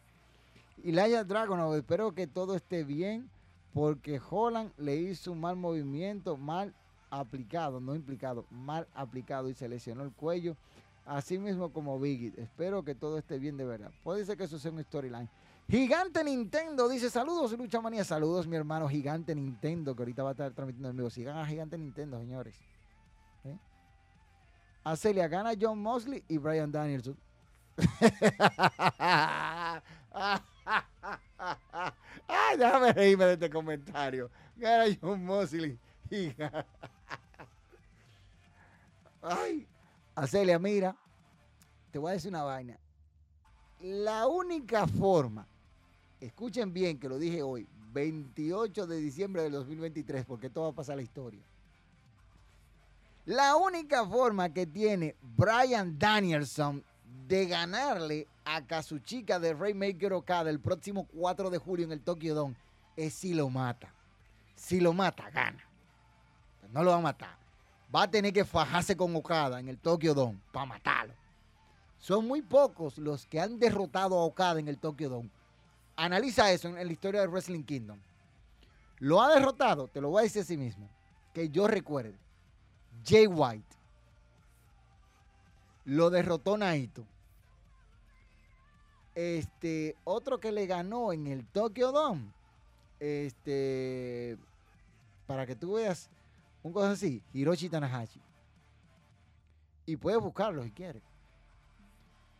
Y 0.85 0.91
Laia 0.91 1.23
Dragonov, 1.23 1.75
espero 1.75 2.11
que 2.11 2.27
todo 2.27 2.57
esté 2.57 2.83
bien 2.83 3.29
porque 3.73 4.21
Holland 4.29 4.71
le 4.77 4.95
hizo 4.95 5.31
un 5.31 5.41
mal 5.41 5.55
movimiento, 5.55 6.37
mal 6.37 6.73
aplicado, 7.09 7.79
no 7.79 7.95
implicado, 7.95 8.45
mal 8.49 8.87
aplicado 8.93 9.49
y 9.49 9.53
se 9.53 9.67
lesionó 9.67 10.03
el 10.03 10.11
cuello, 10.11 10.55
así 11.05 11.37
mismo 11.37 11.71
como 11.71 11.99
Biggie. 11.99 12.33
Espero 12.37 12.83
que 12.83 12.95
todo 12.95 13.17
esté 13.17 13.39
bien 13.39 13.57
de 13.57 13.65
verdad. 13.65 13.91
Puede 14.03 14.25
ser 14.25 14.37
que 14.37 14.45
eso 14.45 14.59
sea 14.59 14.71
un 14.71 14.83
storyline. 14.83 15.29
Gigante 15.67 16.23
Nintendo 16.23 16.89
dice 16.89 17.09
saludos, 17.09 17.57
Lucha 17.57 17.81
Manía. 17.81 18.03
Saludos, 18.03 18.47
mi 18.47 18.55
hermano 18.55 18.87
Gigante 18.87 19.33
Nintendo, 19.33 19.95
que 19.95 20.03
ahorita 20.03 20.23
va 20.23 20.29
a 20.29 20.33
estar 20.33 20.53
transmitiendo 20.53 20.89
en 20.89 20.97
vivo. 20.97 21.09
Sigan 21.09 21.37
a 21.37 21.45
Gigante 21.45 21.77
Nintendo, 21.77 22.19
señores. 22.19 22.55
¿Eh? 23.45 23.57
Acelia 24.83 25.27
gana 25.27 25.53
John 25.59 25.81
Mosley 25.81 26.23
y 26.27 26.37
Brian 26.37 26.71
Danielson. 26.71 27.17
Ay, 32.33 32.57
déjame 32.57 32.93
reírme 32.93 33.25
de 33.25 33.33
este 33.33 33.49
comentario. 33.49 34.29
Gana 34.55 34.85
John 35.01 35.23
Mosley. 35.23 35.77
Ay, 39.21 39.67
Acelia, 40.15 40.59
mira, 40.59 40.95
te 41.91 41.99
voy 41.99 42.11
a 42.11 42.13
decir 42.13 42.29
una 42.29 42.43
vaina. 42.43 42.77
La 43.79 44.27
única 44.27 44.87
forma, 44.87 45.47
escuchen 46.19 46.73
bien 46.73 46.99
que 46.99 47.09
lo 47.09 47.17
dije 47.17 47.41
hoy, 47.41 47.67
28 47.93 48.87
de 48.87 48.97
diciembre 48.97 49.43
del 49.43 49.51
2023, 49.53 50.25
porque 50.25 50.49
todo 50.49 50.65
va 50.65 50.71
a 50.71 50.75
pasar 50.75 50.95
la 50.95 51.03
historia. 51.03 51.41
La 53.25 53.55
única 53.55 54.05
forma 54.05 54.53
que 54.53 54.65
tiene 54.65 55.15
Brian 55.21 55.97
Danielson 55.97 56.83
de 57.27 57.45
ganarle 57.45 58.27
a 58.45 58.61
Kazuchika 58.65 59.39
de 59.39 59.53
Raymaker 59.53 60.13
Okada 60.13 60.49
el 60.49 60.59
próximo 60.59 61.05
4 61.05 61.49
de 61.49 61.57
julio 61.57 61.85
en 61.85 61.91
el 61.91 62.01
Tokyo 62.01 62.35
Dome 62.35 62.55
es 62.95 63.13
si 63.13 63.33
lo 63.33 63.49
mata. 63.49 63.93
Si 64.55 64.79
lo 64.79 64.93
mata, 64.93 65.29
gana. 65.29 65.63
No 66.71 66.83
lo 66.83 66.91
va 66.91 66.97
a 66.97 67.01
matar. 67.01 67.37
Va 67.93 68.03
a 68.03 68.11
tener 68.11 68.33
que 68.33 68.45
fajarse 68.45 68.95
con 68.97 69.15
Okada 69.15 69.59
en 69.59 69.69
el 69.69 69.77
Tokyo 69.77 70.13
Dome 70.13 70.39
para 70.51 70.65
matarlo. 70.65 71.13
Son 71.99 72.27
muy 72.27 72.41
pocos 72.41 72.97
los 72.97 73.25
que 73.25 73.39
han 73.39 73.59
derrotado 73.59 74.17
a 74.17 74.25
Okada 74.25 74.59
en 74.59 74.67
el 74.67 74.77
Tokyo 74.77 75.09
Dome. 75.09 75.29
Analiza 75.95 76.51
eso 76.51 76.67
en 76.67 76.75
la 76.75 76.91
historia 76.91 77.21
de 77.21 77.27
Wrestling 77.27 77.63
Kingdom. 77.63 77.99
Lo 78.99 79.21
ha 79.21 79.33
derrotado, 79.33 79.87
te 79.87 80.01
lo 80.01 80.09
voy 80.09 80.21
a 80.21 80.23
decir 80.23 80.41
a 80.41 80.45
sí 80.45 80.57
mismo, 80.57 80.89
que 81.33 81.49
yo 81.49 81.67
recuerde. 81.67 82.15
Jay 83.05 83.27
White. 83.27 83.75
Lo 85.85 86.09
derrotó 86.09 86.57
Naito. 86.57 87.05
Este, 89.15 89.95
otro 90.03 90.39
que 90.39 90.51
le 90.51 90.65
ganó 90.65 91.13
en 91.13 91.27
el 91.27 91.45
Tokyo 91.45 91.91
Dome, 91.91 92.31
este, 92.99 94.37
para 95.27 95.45
que 95.45 95.55
tú 95.55 95.73
veas 95.73 96.09
un 96.63 96.71
cosa 96.71 96.91
así, 96.91 97.21
Hiroshi 97.33 97.69
Tanahashi. 97.69 98.21
Y 99.85 99.97
puedes 99.97 100.21
buscarlo 100.21 100.63
si 100.63 100.71
quieres. 100.71 101.03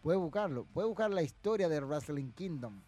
Puedes 0.02 0.20
buscarlo. 0.20 0.66
Puedes 0.74 0.88
buscar 0.88 1.12
la 1.12 1.22
historia 1.22 1.68
de 1.68 1.80
Wrestling 1.82 2.32
Kingdom. 2.32 2.82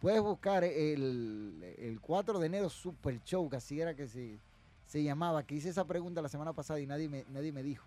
Puedes 0.00 0.22
buscar 0.22 0.62
el, 0.62 1.74
el 1.78 2.00
4 2.00 2.38
de 2.38 2.46
enero 2.46 2.68
Super 2.68 3.22
Show, 3.24 3.48
que 3.48 3.56
así 3.56 3.80
era 3.80 3.94
que 3.94 4.06
se, 4.06 4.38
se 4.86 5.02
llamaba, 5.02 5.42
que 5.44 5.56
hice 5.56 5.70
esa 5.70 5.84
pregunta 5.84 6.22
la 6.22 6.28
semana 6.28 6.52
pasada 6.52 6.80
y 6.80 6.86
nadie 6.86 7.08
me, 7.08 7.24
nadie 7.28 7.52
me 7.52 7.62
dijo. 7.62 7.86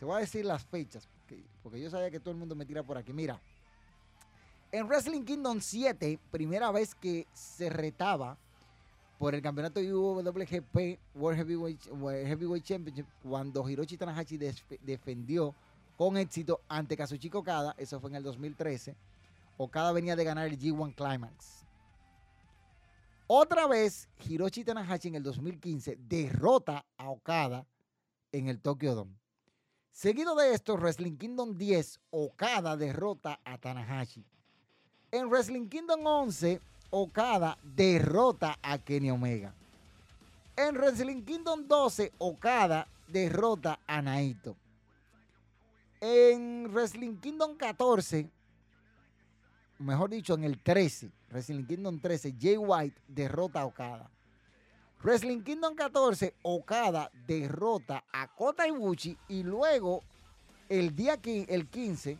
Te 0.00 0.06
voy 0.06 0.16
a 0.16 0.20
decir 0.20 0.46
las 0.46 0.64
fechas, 0.64 1.06
porque, 1.62 1.78
yo 1.78 1.90
sabía 1.90 2.10
que 2.10 2.18
todo 2.18 2.30
el 2.30 2.38
mundo 2.38 2.56
me 2.56 2.64
tira 2.64 2.82
por 2.82 2.96
aquí. 2.96 3.12
Mira, 3.12 3.38
en 4.72 4.88
Wrestling 4.88 5.24
Kingdom 5.24 5.60
7, 5.60 6.18
primera 6.30 6.70
vez 6.70 6.94
que 6.94 7.26
se 7.34 7.68
retaba 7.68 8.38
por 9.18 9.34
el 9.34 9.42
campeonato 9.42 9.78
WGP 9.78 10.98
World 11.14 11.36
Heavyweight, 11.36 12.64
Championship 12.64 13.04
cuando 13.22 13.68
Hiroshi 13.68 13.98
Tanahashi 13.98 14.38
defendió 14.80 15.54
con 15.98 16.16
éxito 16.16 16.62
ante 16.66 16.96
Kazuchika 16.96 17.36
Okada, 17.36 17.74
eso 17.76 18.00
fue 18.00 18.08
en 18.08 18.16
el 18.16 18.22
2013. 18.22 18.96
Okada 19.58 19.92
venía 19.92 20.16
de 20.16 20.24
ganar 20.24 20.48
el 20.48 20.58
G1 20.58 20.94
Climax. 20.94 21.66
Otra 23.26 23.66
vez, 23.66 24.08
Hiroshi 24.26 24.64
Tanahashi 24.64 25.08
en 25.08 25.16
el 25.16 25.22
2015 25.22 25.98
derrota 26.08 26.86
a 26.96 27.10
Okada 27.10 27.66
en 28.32 28.48
el 28.48 28.62
Tokyo 28.62 28.94
Dome. 28.94 29.19
Seguido 29.92 30.34
de 30.34 30.54
esto, 30.54 30.76
Wrestling 30.76 31.16
Kingdom 31.16 31.58
10, 31.58 32.00
Okada 32.10 32.76
derrota 32.76 33.40
a 33.44 33.58
Tanahashi. 33.58 34.24
En 35.10 35.28
Wrestling 35.28 35.68
Kingdom 35.68 36.06
11, 36.06 36.60
Okada 36.90 37.58
derrota 37.62 38.56
a 38.62 38.78
Kenny 38.78 39.10
Omega. 39.10 39.52
En 40.56 40.74
Wrestling 40.76 41.22
Kingdom 41.22 41.66
12, 41.66 42.12
Okada 42.18 42.86
derrota 43.08 43.80
a 43.86 44.00
Naito. 44.00 44.56
En 46.00 46.72
Wrestling 46.72 47.16
Kingdom 47.16 47.56
14, 47.56 48.30
mejor 49.78 50.10
dicho, 50.10 50.34
en 50.34 50.44
el 50.44 50.62
13, 50.62 51.10
Wrestling 51.30 51.64
Kingdom 51.64 52.00
13, 52.00 52.36
Jay 52.40 52.56
White 52.56 53.00
derrota 53.08 53.60
a 53.60 53.66
Okada. 53.66 54.10
Wrestling 55.02 55.40
Kingdom 55.42 55.74
14, 55.74 56.34
Okada 56.42 57.10
derrota 57.26 58.04
a 58.12 58.28
Kota 58.28 58.68
Ibushi 58.68 59.16
y 59.28 59.42
luego 59.42 60.02
el 60.68 60.94
día 60.94 61.18
el 61.24 61.68
15, 61.68 62.18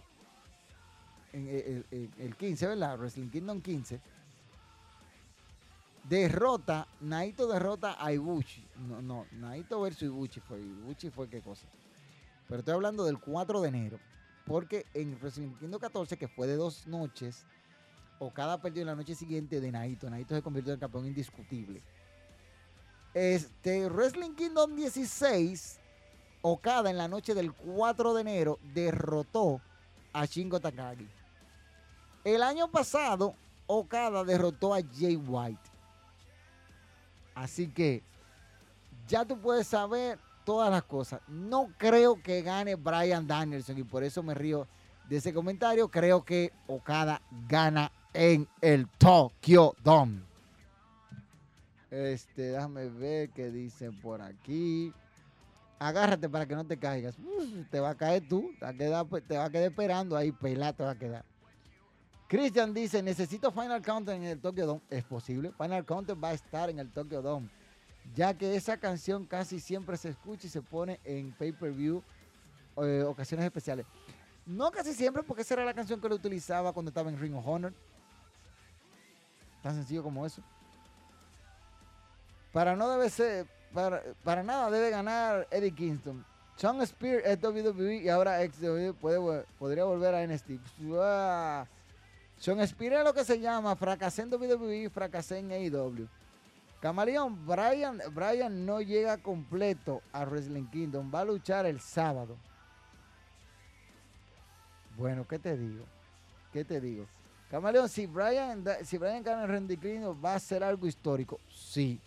el, 1.32 1.84
el 2.18 2.36
15, 2.36 2.66
¿verdad? 2.66 2.98
Wrestling 2.98 3.28
Kingdom 3.28 3.60
15, 3.60 4.00
derrota, 6.10 6.88
Naito 7.00 7.46
derrota 7.46 7.96
a 7.98 8.12
Ibushi. 8.12 8.66
No, 8.88 9.02
no, 9.02 9.26
Naito 9.32 9.80
versus 9.80 10.02
Ibushi 10.02 10.40
fue. 10.40 10.60
Ibushi 10.60 11.10
fue 11.10 11.28
qué 11.28 11.40
cosa. 11.40 11.66
Pero 12.48 12.60
estoy 12.60 12.74
hablando 12.74 13.04
del 13.04 13.18
4 13.18 13.60
de 13.60 13.68
enero. 13.68 14.00
Porque 14.46 14.86
en 14.94 15.16
Wrestling 15.20 15.54
Kingdom 15.60 15.80
14, 15.80 16.16
que 16.16 16.26
fue 16.26 16.46
de 16.46 16.56
dos 16.56 16.86
noches, 16.86 17.46
Okada 18.18 18.60
perdió 18.60 18.82
en 18.82 18.88
la 18.88 18.96
noche 18.96 19.14
siguiente 19.14 19.60
de 19.60 19.70
Naito. 19.70 20.10
Naito 20.10 20.34
se 20.34 20.42
convirtió 20.42 20.72
en 20.72 20.80
campeón 20.80 21.06
indiscutible. 21.06 21.82
Este, 23.14 23.88
Wrestling 23.88 24.34
Kingdom 24.34 24.76
16, 24.76 25.80
Okada 26.42 26.90
en 26.90 26.96
la 26.96 27.08
noche 27.08 27.34
del 27.34 27.52
4 27.52 28.14
de 28.14 28.20
enero 28.20 28.58
derrotó 28.72 29.60
a 30.12 30.24
Shingo 30.26 30.60
Takagi. 30.60 31.08
El 32.24 32.42
año 32.42 32.70
pasado, 32.70 33.34
Okada 33.66 34.24
derrotó 34.24 34.74
a 34.74 34.80
Jay 34.80 35.16
White. 35.16 35.70
Así 37.34 37.68
que 37.68 38.02
ya 39.08 39.24
tú 39.24 39.38
puedes 39.40 39.66
saber 39.66 40.18
todas 40.44 40.70
las 40.70 40.84
cosas. 40.84 41.20
No 41.26 41.68
creo 41.78 42.22
que 42.22 42.42
gane 42.42 42.76
Brian 42.76 43.26
Danielson 43.26 43.78
y 43.78 43.84
por 43.84 44.04
eso 44.04 44.22
me 44.22 44.34
río 44.34 44.66
de 45.08 45.16
ese 45.16 45.34
comentario. 45.34 45.88
Creo 45.88 46.24
que 46.24 46.52
Okada 46.66 47.20
gana 47.48 47.90
en 48.12 48.48
el 48.60 48.88
Tokyo 48.88 49.74
Dome. 49.82 50.29
Este, 51.90 52.52
déjame 52.52 52.88
ver 52.88 53.30
qué 53.30 53.50
dicen 53.50 54.00
por 54.00 54.22
aquí. 54.22 54.92
Agárrate 55.78 56.28
para 56.28 56.46
que 56.46 56.54
no 56.54 56.64
te 56.66 56.76
caigas. 56.76 57.16
te 57.70 57.80
va 57.80 57.90
a 57.90 57.94
caer 57.94 58.28
tú. 58.28 58.52
Te 58.58 58.64
va 58.64 58.68
a 58.70 58.74
quedar, 58.74 59.06
te 59.26 59.36
va 59.36 59.44
a 59.46 59.64
esperando 59.66 60.16
ahí. 60.16 60.30
Pelá 60.30 60.72
te 60.72 60.84
va 60.84 60.90
a 60.90 60.98
quedar. 60.98 61.24
Christian 62.28 62.72
dice, 62.72 63.02
necesito 63.02 63.50
Final 63.50 63.82
Counter 63.82 64.14
en 64.14 64.22
el 64.22 64.40
Tokyo 64.40 64.66
Dome. 64.66 64.82
Es 64.88 65.02
posible. 65.02 65.52
Final 65.58 65.84
Counter 65.84 66.22
va 66.22 66.28
a 66.28 66.34
estar 66.34 66.70
en 66.70 66.78
el 66.78 66.88
Tokyo 66.90 67.22
Dome. 67.22 67.48
Ya 68.14 68.34
que 68.34 68.54
esa 68.54 68.76
canción 68.76 69.26
casi 69.26 69.58
siempre 69.58 69.96
se 69.96 70.10
escucha 70.10 70.46
y 70.46 70.50
se 70.50 70.62
pone 70.62 71.00
en 71.04 71.32
pay-per-view 71.32 72.02
eh, 72.76 73.02
ocasiones 73.02 73.44
especiales. 73.46 73.86
No 74.46 74.70
casi 74.70 74.94
siempre, 74.94 75.22
porque 75.22 75.42
esa 75.42 75.54
era 75.54 75.64
la 75.64 75.74
canción 75.74 76.00
que 76.00 76.08
lo 76.08 76.14
utilizaba 76.14 76.72
cuando 76.72 76.90
estaba 76.90 77.10
en 77.10 77.18
Ring 77.18 77.34
of 77.34 77.46
Honor. 77.46 77.72
Tan 79.62 79.74
sencillo 79.74 80.02
como 80.02 80.24
eso. 80.24 80.42
Para 82.52 82.74
no 82.74 83.08
ser, 83.08 83.46
para, 84.24 84.42
nada 84.42 84.70
debe 84.70 84.90
ganar 84.90 85.46
Eddie 85.50 85.72
Kingston. 85.72 86.24
Sean 86.56 86.84
Spear 86.86 87.22
es 87.24 87.42
WWE 87.42 88.02
y 88.02 88.08
ahora 88.08 88.38
puede, 89.00 89.44
podría 89.58 89.84
volver 89.84 90.14
a 90.14 90.26
NXT. 90.26 90.50
Sean 92.36 92.66
Spear 92.66 92.92
es 92.94 93.04
lo 93.04 93.14
que 93.14 93.24
se 93.24 93.40
llama 93.40 93.76
fracasé 93.76 94.22
en 94.22 94.34
WWE, 94.34 94.90
fracasé 94.90 95.38
en 95.38 95.52
AEW. 95.52 96.06
Camaleón, 96.80 97.46
Brian, 97.46 98.00
Brian 98.12 98.64
no 98.64 98.80
llega 98.80 99.18
completo 99.18 100.02
a 100.12 100.24
Wrestling 100.24 100.66
Kingdom. 100.66 101.10
Va 101.14 101.20
a 101.20 101.24
luchar 101.26 101.66
el 101.66 101.78
sábado. 101.80 102.36
Bueno, 104.96 105.26
¿qué 105.28 105.38
te 105.38 105.56
digo? 105.56 105.84
¿Qué 106.52 106.64
te 106.64 106.80
digo? 106.80 107.06
Camaleón, 107.50 107.88
si 107.88 108.06
Brian, 108.06 108.64
si 108.84 108.96
Brian 108.96 109.22
gana 109.22 109.44
el 109.44 109.48
Wrestling 109.48 109.76
Kingdom, 109.76 110.24
¿va 110.24 110.34
a 110.34 110.38
ser 110.38 110.64
algo 110.64 110.86
histórico? 110.86 111.38
Sí. 111.48 112.00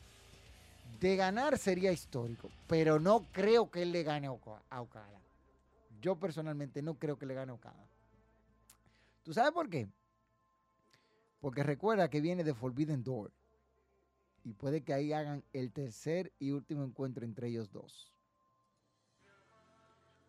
De 1.04 1.18
ganar 1.18 1.58
sería 1.58 1.92
histórico, 1.92 2.50
pero 2.66 2.98
no 2.98 3.30
creo 3.34 3.70
que 3.70 3.82
él 3.82 3.92
le 3.92 4.04
gane 4.04 4.28
a 4.28 4.32
Okada. 4.82 5.22
Yo 6.00 6.18
personalmente 6.18 6.82
no 6.82 6.98
creo 6.98 7.20
que 7.20 7.26
le 7.26 7.34
gane 7.34 7.52
a 7.52 7.56
Okada. 7.56 7.86
¿Tú 9.22 9.34
sabes 9.34 9.52
por 9.52 9.70
qué? 9.70 9.90
Porque 11.42 11.62
recuerda 11.62 12.10
que 12.10 12.22
viene 12.22 12.46
de 12.46 12.54
Forbidden 12.54 13.04
Door. 13.04 13.34
Y 14.46 14.54
puede 14.54 14.86
que 14.86 14.94
ahí 14.94 15.12
hagan 15.12 15.44
el 15.52 15.74
tercer 15.74 16.32
y 16.40 16.52
último 16.52 16.86
encuentro 16.86 17.26
entre 17.26 17.50
ellos 17.50 17.70
dos. 17.70 18.14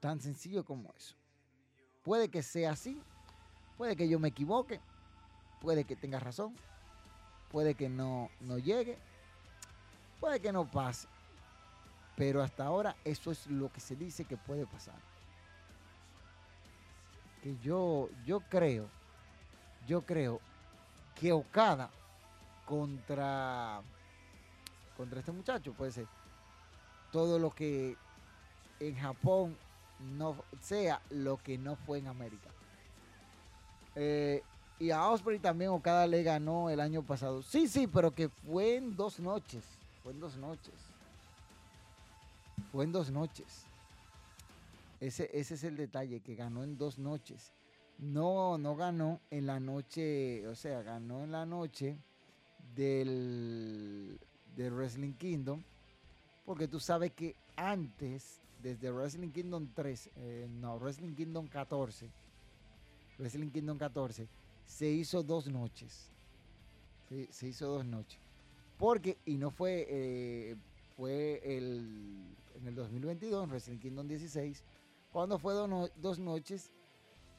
Tan 0.01 0.21
sencillo 0.21 0.65
como 0.65 0.93
eso. 0.97 1.15
Puede 2.03 2.31
que 2.31 2.43
sea 2.43 2.73
así. 2.73 3.01
Puede 3.77 3.95
que 3.95 4.09
yo 4.09 4.19
me 4.19 4.27
equivoque. 4.27 4.81
Puede 5.61 5.85
que 5.85 5.95
tenga 5.95 6.19
razón. 6.19 6.57
Puede 7.49 7.77
que 7.77 7.89
no, 7.89 8.29
no 8.41 8.59
llegue. 8.59 8.99
Puede 10.21 10.41
que 10.41 10.53
no 10.53 10.71
pase. 10.71 11.09
Pero 12.17 12.43
hasta 12.43 12.65
ahora 12.65 12.95
eso 13.05 13.31
es 13.31 13.47
lo 13.47 13.73
que 13.73 13.81
se 13.81 13.97
dice 13.97 14.25
que 14.25 14.37
puede 14.37 14.67
pasar. 14.67 14.95
Que 17.43 17.57
yo, 17.59 18.09
yo 18.25 18.41
creo, 18.41 18.89
yo 19.87 20.03
creo 20.03 20.41
que 21.15 21.33
Okada 21.33 21.91
contra, 22.65 23.83
contra 24.97 25.19
este 25.19 25.33
muchacho 25.33 25.73
puede 25.73 25.93
ser 25.93 26.07
todo 27.13 27.39
lo 27.39 27.51
que 27.51 27.97
en 28.81 28.97
Japón 28.97 29.57
no 30.01 30.37
sea 30.61 31.01
lo 31.11 31.37
que 31.37 31.59
no 31.59 31.77
fue 31.77 31.99
en 31.99 32.09
América. 32.09 32.51
Eh, 33.95 34.43
y 34.79 34.91
a 34.91 35.09
Osprey 35.09 35.39
también 35.39 35.71
Okada 35.71 36.07
le 36.07 36.23
ganó 36.23 36.71
el 36.71 36.81
año 36.81 37.03
pasado. 37.03 37.43
Sí, 37.43 37.69
sí, 37.69 37.87
pero 37.87 38.11
que 38.11 38.29
fue 38.29 38.77
en 38.77 38.97
dos 38.97 39.21
noches. 39.21 39.74
Fue 40.05 40.13
en 40.13 40.21
dos 40.21 40.37
noches. 40.37 40.75
Fue 42.71 42.85
en 42.85 42.93
dos 42.93 43.11
noches. 43.11 43.65
Ese, 45.01 45.29
ese 45.33 45.55
es 45.55 45.65
el 45.65 45.77
detalle, 45.77 46.21
que 46.21 46.37
ganó 46.37 46.63
en 46.63 46.79
dos 46.79 46.99
noches. 46.99 47.53
No, 47.99 48.57
no 48.59 48.77
ganó 48.77 49.21
en 49.31 49.47
la 49.47 49.59
noche, 49.59 50.47
o 50.47 50.55
sea, 50.55 50.83
ganó 50.83 51.25
en 51.25 51.33
la 51.33 51.47
noche 51.47 51.97
del, 52.75 54.19
Wrestling 54.57 55.15
Kingdom, 55.15 55.63
porque 56.45 56.69
tú 56.69 56.81
sabes 56.81 57.13
que 57.13 57.35
antes, 57.57 58.41
desde 58.63 58.91
Wrestling 58.91 59.31
Kingdom 59.31 59.69
3, 59.75 60.11
eh, 60.17 60.49
no, 60.61 60.79
Wrestling 60.79 61.15
Kingdom 61.15 61.47
14, 61.47 62.11
Wrestling 63.19 63.51
Kingdom 63.51 63.79
14, 63.79 64.29
se 64.67 64.91
hizo 64.91 65.23
dos 65.23 65.47
noches. 65.47 66.11
Se, 67.31 67.47
hizo 67.47 67.69
dos 67.69 67.85
noches. 67.85 68.19
Porque, 68.79 69.19
y 69.25 69.37
no 69.37 69.51
fue, 69.51 69.87
eh, 69.89 70.57
fue 70.97 71.41
el, 71.45 72.37
en 72.57 72.67
el 72.67 72.75
2022, 72.75 73.45
en 73.45 73.51
Wrestling 73.51 73.79
Kingdom 73.79 74.09
16, 74.09 74.63
cuando 75.13 75.39
fue 75.39 75.55
dos 75.55 76.19
noches 76.19 76.73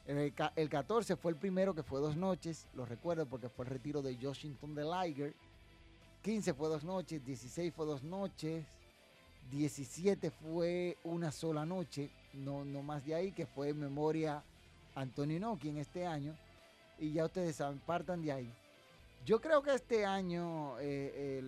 el, 0.06 0.68
14 0.70 1.16
fue 1.16 1.32
el 1.32 1.36
primero 1.36 1.74
que 1.74 1.82
fue 1.82 2.00
dos 2.00 2.16
noches, 2.16 2.68
lo 2.74 2.86
recuerdo 2.86 3.26
porque 3.26 3.48
fue 3.48 3.64
el 3.64 3.72
retiro 3.72 4.02
de 4.02 4.14
Washington 4.14 4.74
de 4.74 4.84
Liger. 4.84 5.34
15 6.22 6.54
fue 6.54 6.68
dos 6.68 6.84
noches, 6.84 7.24
16 7.24 7.74
fue 7.74 7.86
dos 7.86 8.02
noches, 8.04 8.64
17 9.50 10.30
fue 10.30 10.96
una 11.04 11.32
sola 11.32 11.64
noche, 11.64 12.10
no, 12.34 12.64
no 12.64 12.82
más 12.82 13.04
de 13.04 13.14
ahí, 13.14 13.32
que 13.32 13.46
fue 13.46 13.70
en 13.70 13.80
memoria 13.80 14.42
Antonio 14.94 15.40
Noki 15.40 15.70
en 15.70 15.78
este 15.78 16.06
año. 16.06 16.36
Y 16.98 17.12
ya 17.12 17.24
ustedes 17.24 17.56
saben, 17.56 17.80
partan 17.80 18.22
de 18.22 18.32
ahí. 18.32 18.52
Yo 19.26 19.40
creo 19.40 19.60
que 19.60 19.74
este 19.74 20.06
año 20.06 20.78
eh, 20.78 21.42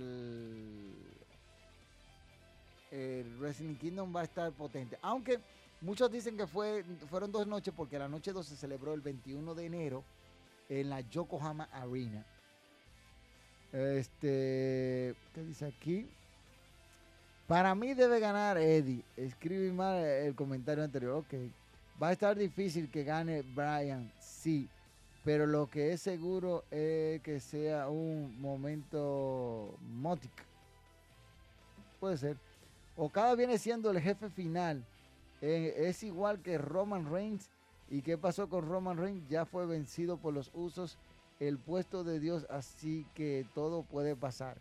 Wrestling 3.38 3.76
Kingdom 3.76 4.12
va 4.14 4.22
a 4.22 4.24
estar 4.24 4.50
potente. 4.50 4.98
Aunque 5.00 5.38
muchos 5.80 6.10
dicen 6.10 6.36
que 6.36 6.48
fue, 6.48 6.82
fueron 7.08 7.30
dos 7.30 7.46
noches 7.46 7.72
porque 7.76 7.96
la 7.96 8.08
noche 8.08 8.32
2 8.32 8.44
se 8.44 8.56
celebró 8.56 8.94
el 8.94 9.00
21 9.00 9.54
de 9.54 9.64
enero 9.64 10.02
en 10.68 10.90
la 10.90 11.02
Yokohama 11.02 11.68
Arena. 11.70 12.26
Este, 13.72 15.14
¿qué 15.32 15.44
dice 15.44 15.66
aquí? 15.66 16.08
Para 17.46 17.76
mí 17.76 17.94
debe 17.94 18.18
ganar 18.18 18.58
Eddie. 18.58 19.04
Escribe 19.16 19.70
mal 19.70 19.98
el 20.04 20.34
comentario 20.34 20.82
anterior. 20.82 21.12
Ok. 21.12 21.34
Va 22.02 22.08
a 22.08 22.12
estar 22.12 22.36
difícil 22.36 22.90
que 22.90 23.04
gane 23.04 23.42
Brian, 23.42 24.12
sí. 24.18 24.68
Pero 25.28 25.46
lo 25.46 25.66
que 25.68 25.92
es 25.92 26.00
seguro 26.00 26.64
es 26.70 27.20
que 27.20 27.38
sea 27.38 27.90
un 27.90 28.40
momento 28.40 29.76
mótico. 29.82 30.42
Puede 32.00 32.16
ser. 32.16 32.38
Okada 32.96 33.34
viene 33.34 33.58
siendo 33.58 33.90
el 33.90 34.00
jefe 34.00 34.30
final. 34.30 34.82
Eh, 35.42 35.74
es 35.80 36.02
igual 36.02 36.40
que 36.40 36.56
Roman 36.56 37.12
Reigns. 37.12 37.50
¿Y 37.90 38.00
qué 38.00 38.16
pasó 38.16 38.48
con 38.48 38.66
Roman 38.66 38.96
Reigns? 38.96 39.28
Ya 39.28 39.44
fue 39.44 39.66
vencido 39.66 40.16
por 40.16 40.32
los 40.32 40.50
usos 40.54 40.96
el 41.40 41.58
puesto 41.58 42.04
de 42.04 42.20
Dios, 42.20 42.46
así 42.48 43.04
que 43.12 43.44
todo 43.54 43.82
puede 43.82 44.16
pasar. 44.16 44.56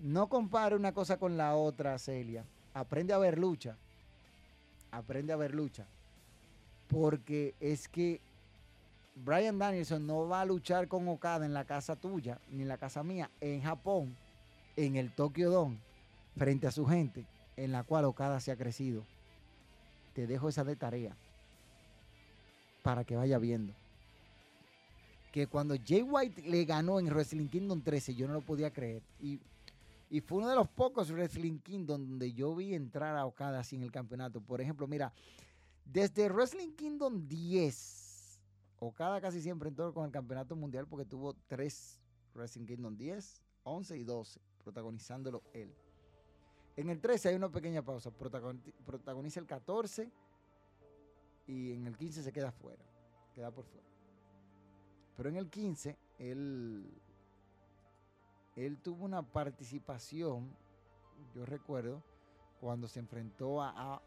No 0.00 0.28
compare 0.28 0.74
una 0.74 0.92
cosa 0.94 1.16
con 1.16 1.36
la 1.36 1.54
otra, 1.54 1.96
Celia. 2.00 2.44
Aprende 2.74 3.12
a 3.12 3.18
ver 3.18 3.38
lucha. 3.38 3.76
Aprende 4.90 5.32
a 5.32 5.36
ver 5.36 5.54
lucha. 5.54 5.86
Porque 6.88 7.54
es 7.60 7.86
que 7.86 8.20
Brian 9.14 9.58
Danielson 9.58 10.06
no 10.06 10.28
va 10.28 10.40
a 10.40 10.44
luchar 10.44 10.88
con 10.88 11.08
Okada 11.08 11.44
en 11.44 11.52
la 11.52 11.64
casa 11.64 11.96
tuya, 11.96 12.40
ni 12.50 12.62
en 12.62 12.68
la 12.68 12.78
casa 12.78 13.02
mía, 13.02 13.30
en 13.40 13.62
Japón, 13.62 14.16
en 14.76 14.96
el 14.96 15.12
Tokyo 15.12 15.50
Dome, 15.50 15.78
frente 16.36 16.66
a 16.66 16.72
su 16.72 16.86
gente, 16.86 17.26
en 17.56 17.72
la 17.72 17.82
cual 17.82 18.04
Okada 18.04 18.40
se 18.40 18.52
ha 18.52 18.56
crecido. 18.56 19.04
Te 20.14 20.26
dejo 20.26 20.48
esa 20.48 20.64
de 20.64 20.76
tarea 20.76 21.16
para 22.82 23.04
que 23.04 23.16
vaya 23.16 23.38
viendo. 23.38 23.74
Que 25.32 25.46
cuando 25.46 25.76
Jay 25.86 26.02
White 26.02 26.42
le 26.42 26.64
ganó 26.64 26.98
en 26.98 27.06
Wrestling 27.06 27.48
Kingdom 27.48 27.82
13, 27.82 28.14
yo 28.14 28.26
no 28.26 28.34
lo 28.34 28.40
podía 28.40 28.72
creer. 28.72 29.02
Y 29.20 29.38
y 30.10 30.20
fue 30.20 30.38
uno 30.38 30.48
de 30.48 30.56
los 30.56 30.68
pocos 30.68 31.12
Wrestling 31.12 31.60
Kingdom 31.60 32.04
donde 32.04 32.32
yo 32.32 32.54
vi 32.56 32.74
entrar 32.74 33.16
a 33.16 33.26
Okada 33.26 33.62
sin 33.62 33.82
el 33.84 33.92
campeonato. 33.92 34.40
Por 34.40 34.60
ejemplo, 34.60 34.88
mira, 34.88 35.12
desde 35.84 36.28
Wrestling 36.28 36.72
Kingdom 36.72 37.28
10, 37.28 37.99
Okada 38.80 39.20
casi 39.20 39.42
siempre 39.42 39.68
entró 39.68 39.92
con 39.92 40.06
el 40.06 40.10
campeonato 40.10 40.56
mundial 40.56 40.86
porque 40.86 41.04
tuvo 41.04 41.34
tres 41.46 42.00
Wrestling 42.34 42.66
Kingdom 42.66 42.96
10, 42.96 43.42
11 43.64 43.98
y 43.98 44.04
12, 44.04 44.40
protagonizándolo 44.64 45.42
él. 45.52 45.74
En 46.76 46.88
el 46.88 47.00
13 47.00 47.28
hay 47.28 47.34
una 47.34 47.50
pequeña 47.50 47.82
pausa, 47.82 48.10
protagoniza 48.10 49.38
el 49.38 49.46
14 49.46 50.10
y 51.46 51.72
en 51.72 51.86
el 51.86 51.96
15 51.96 52.22
se 52.22 52.32
queda 52.32 52.50
fuera, 52.50 52.82
queda 53.34 53.50
por 53.50 53.66
fuera. 53.66 53.86
Pero 55.14 55.28
en 55.28 55.36
el 55.36 55.50
15 55.50 55.98
él 56.18 57.02
él 58.56 58.78
tuvo 58.78 59.04
una 59.04 59.22
participación, 59.22 60.50
yo 61.34 61.44
recuerdo, 61.46 62.02
cuando 62.60 62.88
se 62.88 62.98
enfrentó 62.98 63.62
a, 63.62 64.02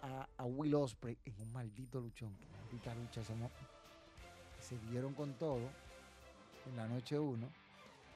Will 0.46 0.76
Osprey 0.76 1.18
en 1.26 1.34
un 1.42 1.52
maldito 1.54 2.00
luchón, 2.00 2.36
maldita 2.52 2.94
lucha, 2.94 3.24
se 4.80 4.92
dieron 4.92 5.14
con 5.14 5.34
todo 5.34 5.62
en 6.70 6.78
la 6.78 6.88
noche 6.88 7.18
1. 7.18 7.48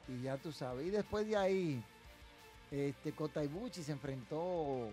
Y 0.10 0.22
ya 0.22 0.38
tú 0.38 0.52
sabes, 0.52 0.88
y 0.88 0.90
después 0.90 1.28
de 1.28 1.36
ahí, 1.36 1.84
este 2.72 3.12
Kota 3.12 3.44
Ibuchi 3.44 3.84
se 3.84 3.92
enfrentó 3.92 4.90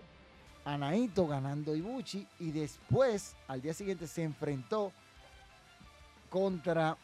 a 0.65 0.77
Naito 0.77 1.27
ganando 1.27 1.77
Ibuchi 1.77 2.27
y 2.41 2.51
después, 2.51 3.37
al 3.47 3.63
día 3.63 3.75
siguiente, 3.75 4.07
se 4.07 4.23
enfrentó 4.23 4.93
contra 6.31 6.97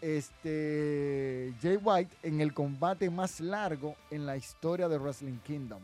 este, 0.00 1.52
Jay 1.60 1.76
White 1.76 2.16
en 2.22 2.40
el 2.40 2.54
combate 2.54 3.10
más 3.10 3.40
largo 3.40 3.96
en 4.10 4.24
la 4.24 4.36
historia 4.36 4.88
de 4.88 4.98
Wrestling 4.98 5.38
Kingdom. 5.44 5.82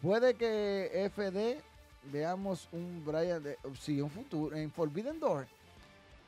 Puede 0.00 0.34
que 0.34 1.10
FD 1.12 1.60
veamos 2.12 2.68
un 2.70 3.04
Brian, 3.04 3.42
de, 3.42 3.58
sí, 3.80 4.00
un 4.00 4.10
futuro 4.10 4.54
en 4.54 4.70
Forbidden 4.70 5.18
Door. 5.18 5.48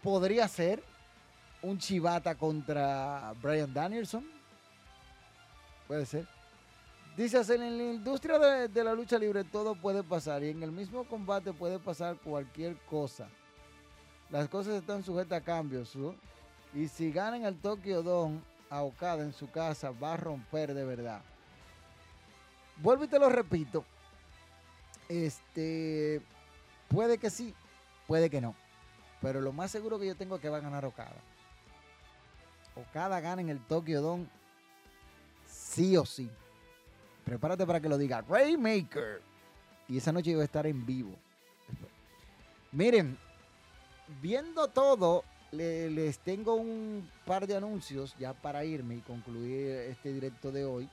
Podría 0.02 0.46
ser 0.48 0.82
un 1.62 1.78
chivata 1.78 2.34
contra 2.34 3.34
Brian 3.42 3.72
Danielson. 3.72 4.24
Puede 5.86 6.06
ser. 6.06 6.26
Dice, 7.16 7.38
en 7.52 7.78
la 7.78 7.84
industria 7.94 8.38
de, 8.38 8.84
la 8.84 8.94
lucha 8.94 9.18
libre 9.18 9.42
todo 9.42 9.74
puede 9.74 10.04
pasar 10.04 10.44
y 10.44 10.50
en 10.50 10.62
el 10.62 10.70
mismo 10.70 11.02
combate 11.02 11.52
puede 11.52 11.80
pasar 11.80 12.16
cualquier 12.18 12.76
cosa. 12.88 13.28
Las 14.30 14.48
cosas 14.48 14.74
están 14.74 15.02
sujetas 15.02 15.40
a 15.40 15.44
cambios. 15.44 15.96
Y 16.74 16.86
si 16.86 17.10
ganan 17.10 17.44
el 17.44 17.56
Tokyo 17.56 18.02
Dome 18.02 18.40
a 18.70 18.84
en 19.14 19.32
su 19.32 19.50
casa, 19.50 19.90
va 19.90 20.14
a 20.14 20.16
romper 20.16 20.74
de 20.74 20.84
verdad. 20.84 21.22
Vuelvo 22.76 23.04
y 23.04 23.08
te 23.08 23.18
lo 23.18 23.28
repito. 23.28 23.84
Este. 25.08 26.22
Puede 26.88 27.18
que 27.18 27.30
sí, 27.30 27.54
puede 28.06 28.30
que 28.30 28.40
no. 28.40 28.54
Pero 29.20 29.40
lo 29.40 29.52
más 29.52 29.70
seguro 29.70 29.98
que 29.98 30.06
yo 30.06 30.16
tengo 30.16 30.36
es 30.36 30.42
que 30.42 30.48
va 30.48 30.58
a 30.58 30.60
ganar 30.60 30.84
Okada. 30.84 31.20
Okada 32.76 33.20
gana 33.20 33.42
en 33.42 33.48
el 33.48 33.60
Tokyo 33.66 34.00
Dome 34.00 34.26
sí 35.46 35.96
o 35.96 36.04
sí. 36.04 36.30
Prepárate 37.24 37.66
para 37.66 37.80
que 37.80 37.88
lo 37.88 37.98
diga 37.98 38.22
Raymaker. 38.22 39.20
Y 39.88 39.98
esa 39.98 40.12
noche 40.12 40.30
yo 40.30 40.36
voy 40.36 40.42
a 40.42 40.44
estar 40.44 40.66
en 40.66 40.84
vivo. 40.84 41.14
Miren, 42.72 43.18
viendo 44.20 44.68
todo, 44.68 45.24
les 45.52 46.18
tengo 46.18 46.54
un 46.54 47.08
par 47.24 47.46
de 47.46 47.56
anuncios 47.56 48.14
ya 48.18 48.34
para 48.34 48.64
irme 48.64 48.96
y 48.96 49.00
concluir 49.00 49.70
este 49.88 50.12
directo 50.12 50.52
de 50.52 50.64
hoy. 50.64 50.88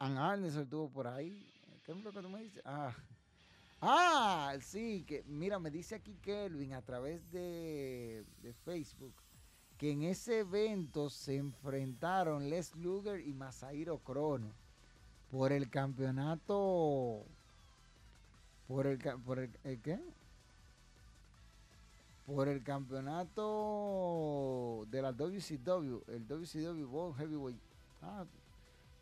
Ann 0.00 0.18
Arnes 0.18 0.54
estuvo 0.54 0.86
por 0.90 1.06
ahí. 1.06 1.46
¿Qué 1.86 1.92
es 1.92 2.04
lo 2.04 2.12
que 2.12 2.20
tú 2.20 2.28
me 2.28 2.42
dices? 2.42 2.60
Ah. 2.66 2.92
Ah, 3.80 4.54
sí, 4.60 5.04
que 5.06 5.22
mira, 5.26 5.58
me 5.58 5.70
dice 5.70 5.94
aquí 5.96 6.16
Kelvin 6.22 6.74
a 6.74 6.82
través 6.82 7.30
de, 7.30 8.24
de 8.42 8.52
Facebook 8.52 9.14
que 9.80 9.92
en 9.92 10.02
ese 10.02 10.40
evento 10.40 11.08
se 11.08 11.36
enfrentaron 11.36 12.50
Les 12.50 12.76
Luger 12.76 13.26
y 13.26 13.32
Masahiro 13.32 13.98
Crono 13.98 14.52
por 15.30 15.52
el 15.52 15.70
campeonato 15.70 17.24
Por 18.68 18.86
el, 18.86 18.98
por 18.98 19.38
el, 19.38 19.50
¿qué? 19.80 19.98
Por 22.26 22.48
el 22.48 22.62
campeonato 22.62 23.40
de 24.90 25.00
la 25.00 25.12
WCW, 25.12 26.02
el 26.08 26.28
WCW 26.28 26.84
World 26.84 27.16
Heavyweight. 27.16 27.60
Ah, 28.02 28.26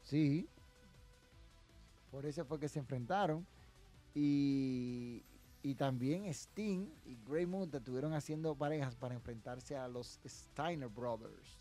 sí. 0.04 0.48
Por 2.10 2.24
eso 2.24 2.44
fue 2.44 2.60
que 2.60 2.68
se 2.68 2.78
enfrentaron. 2.78 3.44
Y, 4.14 5.24
y 5.62 5.74
también 5.74 6.24
Sting 6.26 6.88
y 7.04 7.16
Grey 7.26 7.46
Moon 7.46 7.70
estuvieron 7.72 8.12
haciendo 8.14 8.54
parejas 8.54 8.96
para 8.96 9.14
enfrentarse 9.14 9.76
a 9.76 9.88
los 9.88 10.20
Steiner 10.24 10.88
Brothers. 10.88 11.58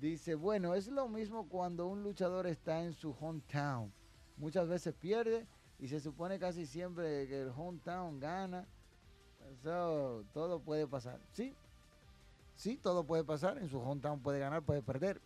Dice, 0.00 0.36
bueno, 0.36 0.74
es 0.74 0.86
lo 0.88 1.08
mismo 1.08 1.48
cuando 1.48 1.88
un 1.88 2.04
luchador 2.04 2.46
está 2.46 2.84
en 2.84 2.92
su 2.92 3.10
hometown. 3.18 3.92
Muchas 4.36 4.68
veces 4.68 4.94
pierde 4.94 5.46
y 5.80 5.88
se 5.88 5.98
supone 5.98 6.38
casi 6.38 6.66
siempre 6.66 7.26
que 7.26 7.42
el 7.42 7.50
hometown 7.50 8.20
gana. 8.20 8.66
Eso, 9.52 10.24
todo 10.32 10.60
puede 10.60 10.86
pasar. 10.86 11.20
Sí, 11.32 11.54
sí, 12.54 12.76
todo 12.76 13.04
puede 13.04 13.24
pasar. 13.24 13.58
En 13.58 13.68
su 13.68 13.78
hometown 13.80 14.20
puede 14.20 14.38
ganar, 14.38 14.62
puede 14.62 14.82
perder. 14.82 15.20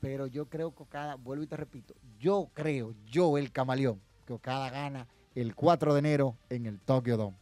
Pero 0.00 0.26
yo 0.26 0.48
creo 0.48 0.74
que 0.74 0.84
cada, 0.86 1.16
vuelvo 1.16 1.42
y 1.42 1.46
te 1.46 1.56
repito, 1.56 1.94
yo 2.18 2.48
creo, 2.54 2.94
yo 3.04 3.36
el 3.36 3.52
camaleón, 3.52 4.00
que 4.38 4.42
cada 4.42 4.70
gana 4.70 5.06
el 5.34 5.54
4 5.54 5.94
de 5.94 5.98
enero 5.98 6.36
en 6.48 6.66
el 6.66 6.80
Tokyo 6.80 7.16
Dome. 7.16 7.36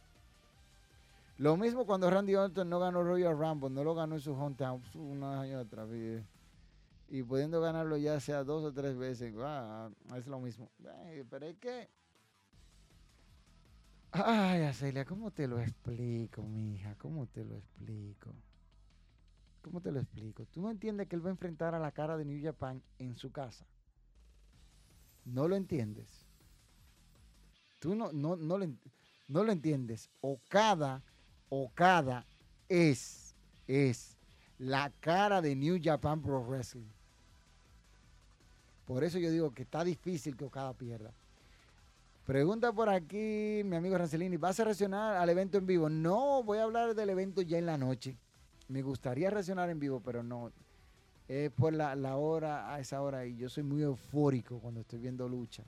Lo 1.37 1.55
mismo 1.55 1.85
cuando 1.85 2.09
Randy 2.09 2.35
Orton 2.35 2.69
no 2.69 2.79
ganó 2.79 3.03
Royal 3.03 3.37
Rumble, 3.37 3.69
no 3.69 3.83
lo 3.83 3.95
ganó 3.95 4.15
en 4.15 4.21
su 4.21 4.33
hometown, 4.33 4.81
unos 4.93 5.39
años 5.39 5.65
atrás 5.65 5.87
y 7.11 7.23
pudiendo 7.23 7.59
ganarlo 7.59 7.97
ya 7.97 8.19
sea 8.19 8.43
dos 8.43 8.63
o 8.63 8.71
tres 8.71 8.95
veces, 8.97 9.33
ah, 9.39 9.89
es 10.15 10.27
lo 10.27 10.39
mismo. 10.39 10.69
pero 11.29 11.47
es 11.47 11.57
que. 11.57 11.89
Ay, 14.11 14.63
Acelia, 14.63 15.05
¿cómo 15.05 15.31
te 15.31 15.47
lo 15.47 15.59
explico, 15.59 16.41
mija? 16.43 16.95
¿Cómo 16.97 17.27
te 17.27 17.45
lo 17.45 17.55
explico? 17.55 18.33
¿Cómo 19.61 19.81
te 19.81 19.91
lo 19.91 19.99
explico? 19.99 20.45
Tú 20.45 20.61
no 20.61 20.71
entiendes 20.71 21.07
que 21.07 21.15
él 21.15 21.23
va 21.23 21.29
a 21.29 21.31
enfrentar 21.31 21.75
a 21.75 21.79
la 21.79 21.91
cara 21.91 22.17
de 22.17 22.25
New 22.25 22.43
Japan 22.43 22.81
en 22.97 23.15
su 23.15 23.31
casa. 23.31 23.65
No 25.25 25.47
lo 25.47 25.55
entiendes. 25.55 26.18
Tú 27.79 27.95
no, 27.95 28.11
no, 28.11 28.35
no, 28.35 28.57
lo, 28.57 28.67
no 29.27 29.43
lo 29.43 29.51
entiendes. 29.51 30.09
Okada, 30.21 31.01
Okada 31.49 32.25
es, 32.67 33.33
es 33.67 34.17
la 34.57 34.91
cara 34.99 35.41
de 35.41 35.55
New 35.55 35.79
Japan 35.81 36.21
Pro 36.21 36.43
Wrestling. 36.43 36.87
Por 38.85 39.03
eso 39.03 39.19
yo 39.19 39.31
digo 39.31 39.51
que 39.53 39.63
está 39.63 39.83
difícil 39.83 40.35
que 40.35 40.45
Okada 40.45 40.73
pierda. 40.73 41.13
Pregunta 42.25 42.71
por 42.71 42.89
aquí 42.89 43.61
mi 43.65 43.75
amigo 43.75 43.97
Rancelini, 43.97 44.37
¿vas 44.37 44.59
a 44.59 44.63
reaccionar 44.63 45.17
al 45.17 45.29
evento 45.29 45.57
en 45.57 45.65
vivo? 45.65 45.89
No, 45.89 46.43
voy 46.43 46.59
a 46.59 46.63
hablar 46.63 46.93
del 46.93 47.09
evento 47.09 47.41
ya 47.41 47.57
en 47.57 47.65
la 47.65 47.77
noche. 47.77 48.15
Me 48.67 48.83
gustaría 48.83 49.31
reaccionar 49.31 49.69
en 49.71 49.79
vivo, 49.79 49.99
pero 49.99 50.21
no. 50.21 50.51
Es 51.27 51.49
por 51.51 51.73
la, 51.73 52.15
hora, 52.17 52.71
a 52.73 52.79
esa 52.79 53.01
hora, 53.01 53.25
y 53.25 53.35
yo 53.35 53.49
soy 53.49 53.63
muy 53.63 53.81
eufórico 53.81 54.59
cuando 54.59 54.81
estoy 54.81 54.99
viendo 54.99 55.27
lucha. 55.27 55.63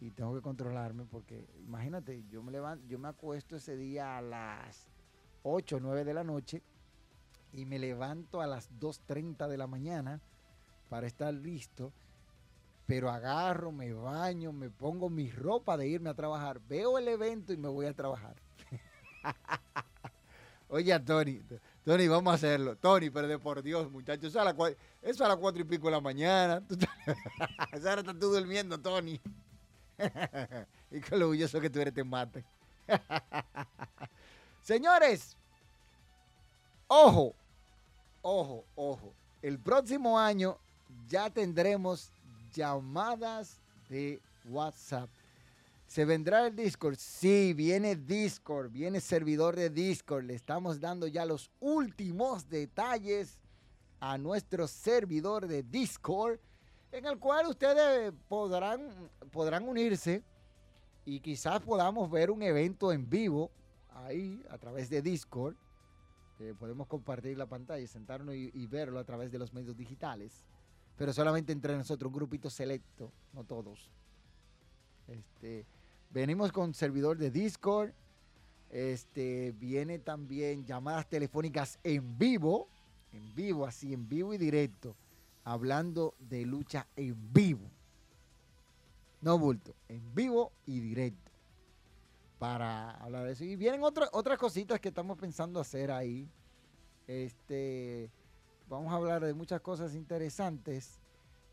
Y 0.00 0.10
tengo 0.12 0.34
que 0.34 0.40
controlarme 0.40 1.04
porque, 1.04 1.46
imagínate, 1.60 2.24
yo 2.30 2.42
me 2.42 2.52
levanto, 2.52 2.86
yo 2.86 2.98
me 2.98 3.08
acuesto 3.08 3.56
ese 3.56 3.76
día 3.76 4.16
a 4.16 4.22
las 4.22 4.88
8 5.42 5.76
o 5.76 5.80
9 5.80 6.04
de 6.04 6.14
la 6.14 6.24
noche 6.24 6.62
y 7.52 7.66
me 7.66 7.78
levanto 7.78 8.40
a 8.40 8.46
las 8.46 8.70
2.30 8.80 9.46
de 9.48 9.58
la 9.58 9.66
mañana 9.66 10.20
para 10.88 11.06
estar 11.06 11.34
listo, 11.34 11.92
pero 12.86 13.10
agarro, 13.10 13.72
me 13.72 13.92
baño, 13.92 14.52
me 14.52 14.70
pongo 14.70 15.10
mi 15.10 15.30
ropa 15.30 15.76
de 15.76 15.88
irme 15.88 16.10
a 16.10 16.14
trabajar, 16.14 16.60
veo 16.68 16.98
el 16.98 17.08
evento 17.08 17.52
y 17.52 17.56
me 17.56 17.68
voy 17.68 17.86
a 17.86 17.94
trabajar. 17.94 18.36
Oye, 20.68 20.98
Tony, 21.00 21.42
Tony, 21.84 22.08
vamos 22.08 22.32
a 22.32 22.36
hacerlo. 22.36 22.76
Tony, 22.76 23.10
pero 23.10 23.26
de 23.26 23.38
por 23.38 23.62
Dios, 23.62 23.90
muchachos, 23.90 24.24
eso 24.24 24.40
a, 24.40 24.44
las 24.44 25.36
cuatro, 25.36 25.60
y 25.60 25.64
pico 25.64 25.86
de 25.86 25.92
la 25.92 26.00
mañana. 26.00 26.62
Esa 27.72 27.92
hora 27.92 28.00
estás 28.00 28.18
tú 28.18 28.28
durmiendo, 28.32 28.78
Tony. 28.78 29.20
y 30.90 31.00
con 31.00 31.18
lo 31.18 31.26
orgulloso 31.26 31.60
que 31.60 31.70
tú 31.70 31.80
eres 31.80 31.94
te 31.94 32.04
mate. 32.04 32.44
Señores, 34.62 35.36
ojo, 36.86 37.34
ojo, 38.22 38.64
ojo. 38.74 39.12
El 39.42 39.58
próximo 39.58 40.18
año 40.18 40.58
ya 41.08 41.30
tendremos 41.30 42.10
llamadas 42.52 43.60
de 43.88 44.20
WhatsApp. 44.44 45.08
¿Se 45.86 46.04
vendrá 46.04 46.46
el 46.46 46.54
Discord? 46.54 46.96
Sí, 46.98 47.52
viene 47.52 47.96
Discord, 47.96 48.70
viene 48.70 49.00
servidor 49.00 49.56
de 49.56 49.70
Discord. 49.70 50.24
Le 50.24 50.34
estamos 50.34 50.78
dando 50.78 51.08
ya 51.08 51.24
los 51.24 51.50
últimos 51.58 52.48
detalles 52.48 53.38
a 53.98 54.16
nuestro 54.16 54.68
servidor 54.68 55.48
de 55.48 55.62
Discord, 55.62 56.38
en 56.92 57.06
el 57.06 57.18
cual 57.18 57.46
ustedes 57.46 58.12
podrán, 58.28 59.10
podrán 59.30 59.68
unirse 59.68 60.22
y 61.04 61.20
quizás 61.20 61.60
podamos 61.60 62.10
ver 62.10 62.30
un 62.30 62.42
evento 62.42 62.92
en 62.92 63.08
vivo 63.08 63.50
ahí 63.90 64.44
a 64.50 64.58
través 64.58 64.90
de 64.90 65.02
Discord. 65.02 65.56
Eh, 66.38 66.54
podemos 66.58 66.86
compartir 66.86 67.36
la 67.36 67.46
pantalla, 67.46 67.86
sentarnos 67.86 68.34
y 68.34 68.66
verlo 68.66 68.98
a 68.98 69.04
través 69.04 69.30
de 69.30 69.38
los 69.38 69.52
medios 69.52 69.76
digitales 69.76 70.44
pero 71.00 71.14
solamente 71.14 71.50
entre 71.50 71.74
nosotros, 71.78 72.10
un 72.10 72.14
grupito 72.14 72.50
selecto, 72.50 73.10
no 73.32 73.42
todos. 73.42 73.90
Este, 75.08 75.64
venimos 76.10 76.52
con 76.52 76.74
servidor 76.74 77.16
de 77.16 77.30
Discord. 77.30 77.92
Este, 78.68 79.54
viene 79.58 79.98
también 79.98 80.66
llamadas 80.66 81.08
telefónicas 81.08 81.78
en 81.84 82.18
vivo, 82.18 82.68
en 83.14 83.34
vivo, 83.34 83.64
así, 83.64 83.94
en 83.94 84.10
vivo 84.10 84.34
y 84.34 84.36
directo, 84.36 84.94
hablando 85.50 86.14
de 86.20 86.46
lucha 86.46 86.86
en 86.94 87.32
vivo. 87.32 87.68
No 89.20 89.36
bulto, 89.36 89.74
en 89.88 90.14
vivo 90.14 90.52
y 90.64 90.78
directo. 90.78 91.32
Para 92.38 92.92
hablar 92.92 93.26
de 93.26 93.32
eso. 93.32 93.44
Y 93.44 93.56
vienen 93.56 93.82
otras 93.82 94.08
otras 94.12 94.38
cositas 94.38 94.78
que 94.78 94.88
estamos 94.88 95.18
pensando 95.18 95.58
hacer 95.58 95.90
ahí. 95.90 96.30
Este, 97.08 98.12
vamos 98.68 98.92
a 98.92 98.96
hablar 98.96 99.24
de 99.24 99.34
muchas 99.34 99.60
cosas 99.60 99.96
interesantes 99.96 101.00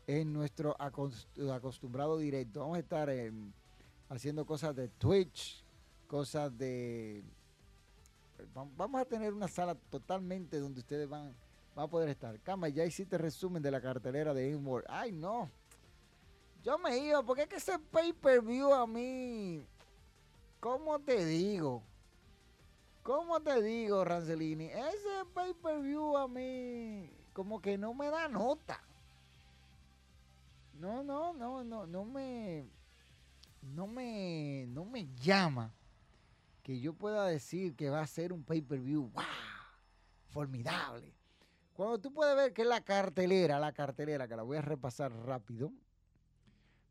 en 0.06 0.32
nuestro 0.32 0.76
acostumbrado 0.78 2.18
directo. 2.18 2.60
Vamos 2.60 2.76
a 2.76 2.80
estar 2.80 3.10
haciendo 4.08 4.46
cosas 4.46 4.76
de 4.76 4.88
Twitch, 4.88 5.64
cosas 6.06 6.56
de... 6.56 7.24
Vamos 8.54 9.00
a 9.00 9.04
tener 9.04 9.34
una 9.34 9.48
sala 9.48 9.74
totalmente 9.74 10.60
donde 10.60 10.78
ustedes 10.78 11.08
van, 11.08 11.34
van 11.78 11.84
a 11.84 11.90
poder 11.90 12.08
estar. 12.08 12.36
Cama, 12.40 12.68
ya 12.68 12.84
hiciste 12.84 13.16
resumen 13.16 13.62
de 13.62 13.70
la 13.70 13.80
cartelera 13.80 14.34
de 14.34 14.50
Inward. 14.50 14.84
Ay, 14.88 15.12
no. 15.12 15.48
Yo 16.64 16.76
me 16.76 16.98
iba, 16.98 17.22
porque 17.22 17.42
es 17.42 17.48
que 17.48 17.56
ese 17.56 17.78
pay-per-view 17.78 18.74
a 18.74 18.84
mí... 18.84 19.64
¿Cómo 20.58 20.98
te 20.98 21.24
digo? 21.24 21.84
¿Cómo 23.04 23.38
te 23.40 23.62
digo, 23.62 24.04
Rancelini? 24.04 24.64
Ese 24.64 25.24
pay-per-view 25.32 26.16
a 26.16 26.26
mí 26.26 27.12
como 27.32 27.60
que 27.60 27.78
no 27.78 27.94
me 27.94 28.10
da 28.10 28.26
nota. 28.26 28.82
No, 30.80 31.04
no, 31.04 31.32
no, 31.32 31.62
no, 31.62 31.86
no 31.86 32.04
me, 32.04 32.66
no 33.62 33.86
me, 33.86 34.66
no 34.66 34.84
me 34.84 35.06
llama 35.20 35.72
que 36.64 36.80
yo 36.80 36.92
pueda 36.92 37.24
decir 37.26 37.76
que 37.76 37.88
va 37.88 38.00
a 38.00 38.06
ser 38.08 38.32
un 38.32 38.42
pay-per-view, 38.42 39.12
wow, 39.14 39.24
formidable. 40.30 41.17
Cuando 41.78 42.00
tú 42.00 42.12
puedes 42.12 42.34
ver 42.34 42.52
que 42.52 42.62
es 42.62 42.68
la 42.68 42.80
cartelera, 42.80 43.60
la 43.60 43.70
cartelera, 43.70 44.26
que 44.26 44.34
la 44.34 44.42
voy 44.42 44.56
a 44.56 44.60
repasar 44.60 45.12
rápido, 45.12 45.70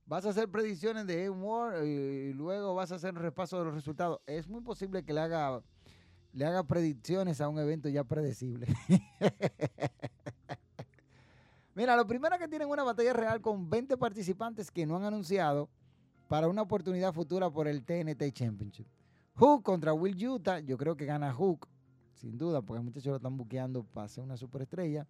vas 0.05 0.25
a 0.25 0.29
hacer 0.29 0.49
predicciones 0.49 1.05
de 1.05 1.29
War 1.29 1.83
y 1.83 2.31
luego 2.31 2.73
vas 2.73 2.93
a 2.93 2.95
hacer 2.95 3.13
un 3.13 3.19
repaso 3.19 3.59
de 3.59 3.65
los 3.65 3.73
resultados. 3.73 4.21
Es 4.25 4.47
muy 4.47 4.61
posible 4.61 5.03
que 5.03 5.11
le 5.11 5.19
haga 5.19 5.61
le 6.31 6.45
haga 6.45 6.63
predicciones 6.63 7.41
a 7.41 7.49
un 7.49 7.59
evento 7.59 7.89
ya 7.89 8.05
predecible. 8.05 8.65
Mira, 11.75 11.97
lo 11.97 12.07
primero 12.07 12.39
que 12.39 12.47
tienen 12.47 12.69
una 12.69 12.83
batalla 12.83 13.11
real 13.11 13.41
con 13.41 13.69
20 13.69 13.97
participantes 13.97 14.71
que 14.71 14.85
no 14.85 14.95
han 14.95 15.03
anunciado 15.03 15.67
para 16.29 16.47
una 16.47 16.61
oportunidad 16.61 17.11
futura 17.11 17.49
por 17.49 17.67
el 17.67 17.83
TNT 17.83 18.31
Championship. 18.31 18.87
Hook 19.35 19.63
contra 19.63 19.91
Will 19.91 20.15
Utah, 20.25 20.59
yo 20.59 20.77
creo 20.77 20.95
que 20.95 21.03
gana 21.03 21.33
Hook, 21.33 21.67
sin 22.17 22.37
duda, 22.37 22.61
porque 22.61 22.83
muchachos 22.83 23.07
lo 23.07 23.15
están 23.17 23.37
buqueando 23.37 23.83
para 23.83 24.07
ser 24.07 24.23
una 24.23 24.37
superestrella. 24.37 25.05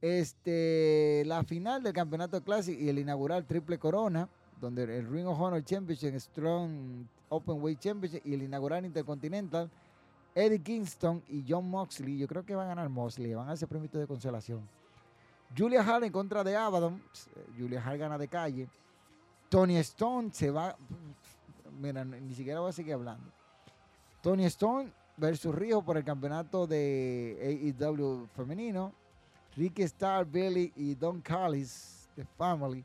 Este, 0.00 1.22
la 1.26 1.44
final 1.44 1.82
del 1.82 1.92
campeonato 1.92 2.42
Classic 2.42 2.78
y 2.78 2.88
el 2.88 2.98
inaugural 2.98 3.44
Triple 3.46 3.78
Corona, 3.78 4.28
donde 4.60 4.82
el 4.82 5.08
Ring 5.08 5.26
of 5.26 5.40
Honor 5.40 5.64
Championship, 5.64 6.14
Strong 6.18 7.06
Open 7.28 7.62
Weight 7.62 7.78
Championship 7.78 8.22
y 8.24 8.34
el 8.34 8.42
inaugural 8.42 8.84
Intercontinental 8.84 9.70
Eddie 10.34 10.60
Kingston 10.60 11.22
y 11.28 11.44
John 11.46 11.68
Moxley. 11.68 12.18
Yo 12.18 12.26
creo 12.26 12.44
que 12.44 12.54
van 12.54 12.66
a 12.66 12.68
ganar 12.70 12.88
Moxley, 12.88 13.34
van 13.34 13.48
a 13.48 13.54
ese 13.54 13.66
premio 13.66 13.88
de 13.92 14.06
consolación. 14.06 14.66
Julia 15.56 15.82
Hart 15.82 16.04
en 16.04 16.12
contra 16.12 16.42
de 16.42 16.56
Abaddon. 16.56 17.02
Julia 17.58 17.82
Hart 17.84 17.98
gana 17.98 18.18
de 18.18 18.28
calle. 18.28 18.68
Tony 19.48 19.76
Stone 19.78 20.30
se 20.32 20.50
va. 20.50 20.74
mira, 21.78 22.04
ni 22.04 22.34
siquiera 22.34 22.60
voy 22.60 22.70
a 22.70 22.72
seguir 22.72 22.94
hablando. 22.94 23.30
Tony 24.22 24.44
Stone 24.46 24.90
versus 25.16 25.54
Río 25.54 25.82
por 25.82 25.96
el 25.96 26.04
campeonato 26.04 26.66
de 26.66 27.72
AEW 27.78 28.26
femenino. 28.34 28.92
Ricky 29.56 29.82
Star, 29.82 30.24
Billy 30.24 30.72
y 30.76 30.94
Don 30.94 31.20
Callis 31.20 32.08
de 32.16 32.24
Family. 32.24 32.84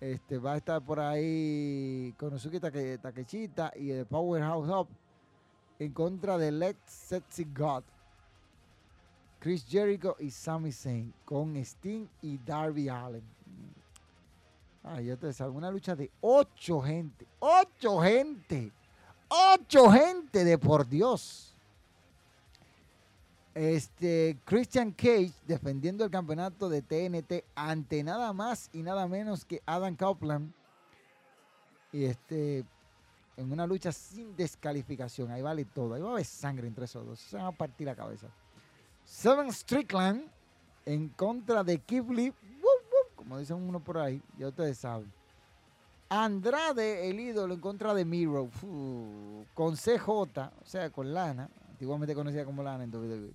Este, 0.00 0.38
va 0.38 0.54
a 0.54 0.56
estar 0.56 0.82
por 0.82 0.98
ahí 0.98 2.12
Konosuke 2.18 2.58
Take, 2.58 2.98
Takechita 2.98 3.72
y 3.76 3.90
el 3.90 4.04
Powerhouse 4.04 4.68
Up 4.68 4.88
en 5.78 5.92
contra 5.92 6.36
de 6.36 6.50
Lex 6.50 6.78
Sexy 6.86 7.44
God. 7.44 7.84
Chris 9.38 9.64
Jericho 9.66 10.16
y 10.20 10.30
Sami 10.30 10.70
Zayn 10.70 11.12
con 11.24 11.56
Sting 11.56 12.06
y 12.20 12.38
Darby 12.38 12.88
Allen. 12.88 13.24
Ay, 14.84 15.06
ya 15.06 15.16
te 15.16 15.30
una 15.44 15.70
lucha 15.70 15.94
de 15.94 16.10
ocho 16.20 16.80
gente. 16.80 17.26
¡Ocho 17.38 18.00
gente! 18.00 18.72
¡Ocho 19.34 19.90
gente 19.90 20.44
de 20.44 20.58
por 20.58 20.86
Dios! 20.86 21.54
Este, 23.54 24.38
Christian 24.44 24.92
Cage 24.92 25.32
defendiendo 25.46 26.04
el 26.04 26.10
campeonato 26.10 26.68
de 26.68 26.82
TNT 26.82 27.44
ante 27.54 28.02
nada 28.02 28.32
más 28.32 28.68
y 28.72 28.82
nada 28.82 29.06
menos 29.06 29.44
que 29.44 29.62
Adam 29.64 29.96
Copeland. 29.96 30.52
Y 31.92 32.04
este, 32.04 32.64
en 33.36 33.52
una 33.52 33.66
lucha 33.66 33.92
sin 33.92 34.36
descalificación. 34.36 35.30
Ahí 35.30 35.42
vale 35.42 35.64
todo. 35.64 35.94
Ahí 35.94 36.02
va 36.02 36.08
a 36.08 36.12
haber 36.12 36.24
sangre 36.24 36.66
entre 36.66 36.84
esos 36.84 37.06
dos. 37.06 37.20
Se 37.20 37.36
van 37.36 37.46
a 37.46 37.52
partir 37.52 37.86
la 37.86 37.94
cabeza. 37.94 38.28
Seven 39.04 39.52
Strickland 39.52 40.24
en 40.84 41.08
contra 41.08 41.62
de 41.62 41.78
Keith 41.78 42.08
Lee 42.08 42.34
como 43.22 43.38
dicen 43.38 43.56
uno 43.56 43.78
por 43.78 43.98
ahí, 43.98 44.20
ya 44.36 44.48
ustedes 44.48 44.78
saben. 44.78 45.10
Andrade, 46.12 47.08
el 47.08 47.18
ídolo, 47.20 47.54
en 47.54 47.60
contra 47.60 47.94
de 47.94 48.04
Miro, 48.04 48.50
con 49.54 49.76
CJ, 49.76 50.08
o 50.10 50.50
sea, 50.66 50.90
con 50.90 51.14
Lana, 51.14 51.48
antiguamente 51.70 52.14
conocida 52.14 52.44
como 52.44 52.62
Lana 52.62 52.84
en 52.84 52.94
WWE. 52.94 53.32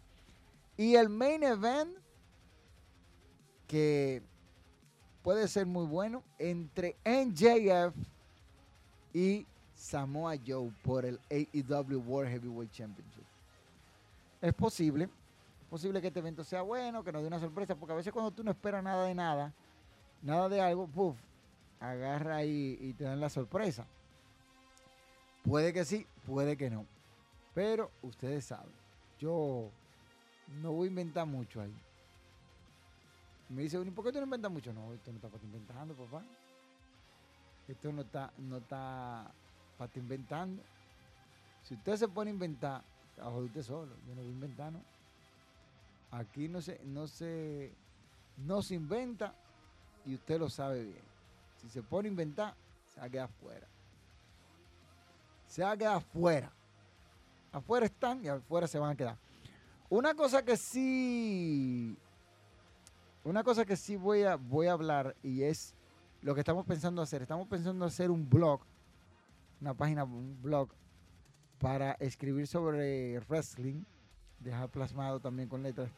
Y 0.77 0.93
el 0.93 1.09
main 1.09 1.41
event, 1.41 1.89
que 3.65 4.21
puede 5.23 5.47
ser 5.47 5.65
muy 5.65 5.87
bueno, 5.87 6.21
entre 6.37 6.95
NJF 7.03 7.95
y 9.11 9.47
Samoa 9.73 10.35
Joe 10.45 10.71
por 10.83 11.03
el 11.03 11.19
AEW 11.31 11.99
World 12.05 12.31
Heavyweight 12.31 12.71
Championship. 12.71 13.25
Es 14.39 14.53
posible, 14.53 15.05
es 15.05 15.67
posible 15.67 15.99
que 15.99 16.09
este 16.09 16.19
evento 16.19 16.43
sea 16.43 16.61
bueno, 16.61 17.03
que 17.03 17.11
nos 17.11 17.23
dé 17.23 17.27
una 17.27 17.39
sorpresa, 17.39 17.73
porque 17.73 17.93
a 17.93 17.95
veces 17.95 18.13
cuando 18.13 18.29
tú 18.29 18.43
no 18.43 18.51
esperas 18.51 18.83
nada 18.83 19.03
de 19.05 19.15
nada, 19.15 19.51
nada 20.21 20.47
de 20.47 20.61
algo, 20.61 20.85
puff, 20.85 21.17
agarra 21.79 22.43
y, 22.43 22.93
te 22.97 23.03
dan 23.03 23.19
la 23.19 23.29
sorpresa. 23.29 23.85
Puede 25.43 25.73
que 25.73 25.85
sí, 25.85 26.05
puede 26.25 26.57
que 26.57 26.69
no. 26.69 26.85
Pero 27.53 27.91
ustedes 28.01 28.45
saben, 28.45 28.73
yo 29.19 29.69
no 30.61 30.71
voy 30.73 30.87
a 30.87 30.89
inventar 30.89 31.25
mucho 31.25 31.61
ahí. 31.61 31.73
Me 33.49 33.63
dice, 33.63 33.79
¿por 33.79 34.03
qué 34.03 34.11
tú 34.11 34.19
no 34.19 34.25
inventas 34.25 34.51
mucho? 34.51 34.73
No, 34.73 34.93
esto 34.93 35.11
no 35.11 35.17
está 35.17 35.29
para 35.29 35.39
ti 35.39 35.47
inventando, 35.47 35.93
papá. 35.95 36.23
Esto 37.67 37.91
no 37.91 38.01
está, 38.01 38.31
no 38.37 38.57
está 38.57 39.31
para 39.77 39.91
ti 39.91 39.99
inventando. 39.99 40.61
Si 41.63 41.75
usted 41.75 41.95
se 41.95 42.07
pone 42.07 42.31
a 42.31 42.33
inventar, 42.33 42.83
a 43.19 43.29
usted 43.29 43.61
solo. 43.61 43.95
Yo 44.07 44.15
no 44.15 44.21
voy 44.21 44.29
a 44.29 44.33
inventar, 44.33 44.71
¿no? 44.71 44.81
Aquí 46.11 46.47
no 46.47 46.61
se, 46.61 46.79
no 46.85 47.07
se, 47.07 47.73
no 48.37 48.61
se 48.61 48.75
inventa, 48.75 49.33
y 50.05 50.15
usted 50.15 50.39
lo 50.39 50.49
sabe 50.49 50.83
bien. 50.83 51.16
Si 51.57 51.69
se 51.69 51.81
pone 51.81 52.07
a 52.07 52.11
inventar, 52.11 52.55
se 52.93 52.99
va 52.99 53.05
a 53.05 53.09
quedar 53.09 53.25
afuera. 53.25 53.67
Se 55.47 55.63
va 55.63 55.71
a 55.71 55.77
quedar 55.77 55.95
afuera. 55.97 56.51
Afuera 57.51 57.85
están 57.85 58.23
y 58.23 58.27
afuera 58.27 58.67
se 58.67 58.79
van 58.79 58.91
a 58.91 58.95
quedar. 58.95 59.17
Una 59.89 60.13
cosa 60.13 60.43
que 60.43 60.57
sí. 60.57 61.97
Una 63.23 63.43
cosa 63.43 63.65
que 63.65 63.75
sí 63.75 63.95
voy 63.95 64.23
a, 64.23 64.35
voy 64.35 64.67
a 64.67 64.73
hablar 64.73 65.15
y 65.23 65.43
es 65.43 65.73
lo 66.21 66.33
que 66.33 66.41
estamos 66.41 66.65
pensando 66.65 67.01
hacer. 67.01 67.21
Estamos 67.21 67.47
pensando 67.47 67.85
hacer 67.85 68.11
un 68.11 68.29
blog, 68.29 68.61
una 69.61 69.73
página, 69.73 70.03
un 70.03 70.41
blog 70.41 70.69
para 71.59 71.93
escribir 71.93 72.47
sobre 72.47 73.19
wrestling, 73.21 73.83
dejar 74.39 74.69
plasmado 74.69 75.19
también 75.19 75.49
con 75.49 75.63
letras 75.63 75.89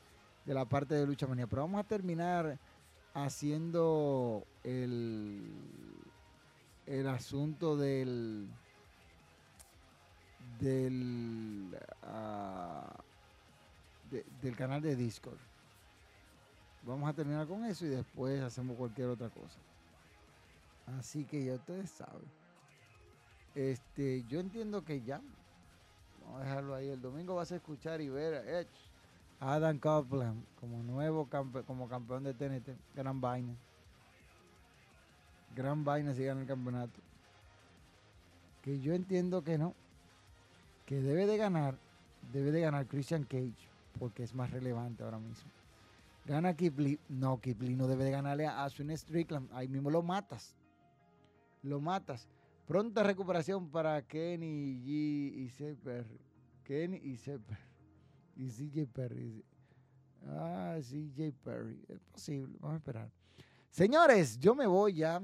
de 0.45 0.53
la 0.53 0.65
parte 0.65 0.95
de 0.95 1.05
lucha 1.05 1.27
manía. 1.27 1.47
Pero 1.47 1.63
vamos 1.63 1.79
a 1.79 1.83
terminar 1.83 2.57
haciendo 3.25 4.45
el, 4.63 5.41
el 6.85 7.07
asunto 7.07 7.77
del 7.77 8.47
del 10.59 11.77
ah, 12.03 12.93
del 14.41 14.55
canal 14.55 14.81
de 14.81 14.95
Discord. 14.95 15.37
Vamos 16.83 17.09
a 17.09 17.13
terminar 17.13 17.47
con 17.47 17.65
eso 17.65 17.85
y 17.85 17.89
después 17.89 18.41
hacemos 18.41 18.77
cualquier 18.77 19.09
otra 19.09 19.29
cosa. 19.29 19.59
Así 20.97 21.25
que 21.25 21.43
ya 21.43 21.55
ustedes 21.55 21.89
saben. 21.89 22.39
Este, 23.53 24.23
yo 24.27 24.39
entiendo 24.39 24.83
que 24.83 25.01
ya. 25.01 25.21
Vamos 26.23 26.41
a 26.41 26.45
dejarlo 26.45 26.75
ahí. 26.75 26.89
El 26.89 27.01
domingo 27.01 27.35
vas 27.35 27.51
a 27.51 27.57
escuchar 27.57 28.01
y 28.01 28.09
ver. 28.09 28.43
Eh, 28.45 28.67
Adam 29.39 29.79
Copeland 29.79 30.43
como 30.59 30.83
nuevo 30.83 31.29
como 31.65 31.87
campeón 31.87 32.23
de 32.23 32.33
TNT. 32.33 32.77
Gran 32.95 33.21
vaina. 33.21 33.55
Gran 35.55 35.83
vaina 35.83 36.13
si 36.13 36.23
gana 36.23 36.41
el 36.41 36.47
campeonato. 36.47 36.99
Que 38.61 38.79
yo 38.79 38.93
entiendo 38.93 39.43
que 39.43 39.57
no. 39.57 39.73
Que 40.85 41.01
debe 41.01 41.25
de 41.25 41.37
ganar. 41.37 41.77
Debe 42.33 42.51
de 42.51 42.61
ganar 42.61 42.85
Christian 42.87 43.23
Cage. 43.23 43.69
Porque 43.97 44.23
es 44.23 44.35
más 44.35 44.51
relevante 44.51 45.03
ahora 45.03 45.19
mismo. 45.19 45.49
Gana 46.25 46.53
Kipli. 46.53 46.99
No, 47.07 47.39
Kipli 47.39 47.75
no 47.75 47.87
debe 47.87 48.03
de 48.03 48.11
ganarle 48.11 48.45
a 48.45 48.65
Aswin 48.65 48.95
Strickland. 48.95 49.49
Ahí 49.53 49.69
mismo 49.69 49.89
lo 49.89 50.03
matas. 50.03 50.55
Lo 51.63 51.79
matas. 51.79 52.27
Pronta 52.67 53.03
recuperación 53.03 53.69
para 53.69 54.01
Kenny 54.01 54.81
G 54.85 54.89
y 55.37 55.49
Seper. 55.49 56.05
Kenny 56.65 56.97
y 56.97 57.15
Seper. 57.17 57.68
Y 58.39 58.47
CJ 58.47 58.87
Perry. 58.93 59.43
Ah, 60.25 60.77
CJ 60.79 61.33
Perry. 61.43 61.83
Es 61.89 61.99
posible. 61.99 62.55
Vamos 62.61 62.75
a 62.75 62.77
esperar. 62.77 63.11
Señores, 63.69 64.39
yo 64.39 64.55
me 64.55 64.65
voy 64.65 64.93
ya. 64.93 65.21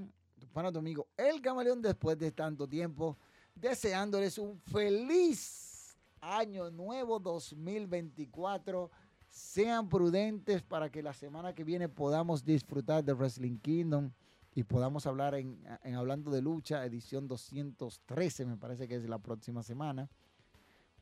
Para 0.51 0.71
tu 0.71 0.79
amigo 0.79 1.07
El 1.15 1.41
Camaleón 1.41 1.81
después 1.81 2.17
de 2.17 2.33
tanto 2.33 2.67
tiempo. 2.67 3.17
Deseándoles 3.55 4.37
un 4.37 4.59
feliz 4.59 5.97
año 6.19 6.69
nuevo 6.69 7.17
2024. 7.17 8.91
Sean 9.29 9.87
prudentes 9.87 10.61
para 10.61 10.91
que 10.91 11.01
la 11.01 11.13
semana 11.13 11.55
que 11.55 11.63
viene 11.63 11.87
podamos 11.87 12.43
disfrutar 12.43 13.01
de 13.01 13.13
Wrestling 13.13 13.59
Kingdom 13.59 14.11
y 14.53 14.63
podamos 14.63 15.05
hablar 15.07 15.35
en, 15.35 15.57
en 15.83 15.95
Hablando 15.95 16.31
de 16.31 16.41
Lucha, 16.41 16.85
edición 16.85 17.27
213, 17.27 18.45
me 18.45 18.57
parece 18.57 18.87
que 18.87 18.95
es 18.95 19.07
la 19.07 19.19
próxima 19.19 19.63
semana 19.63 20.09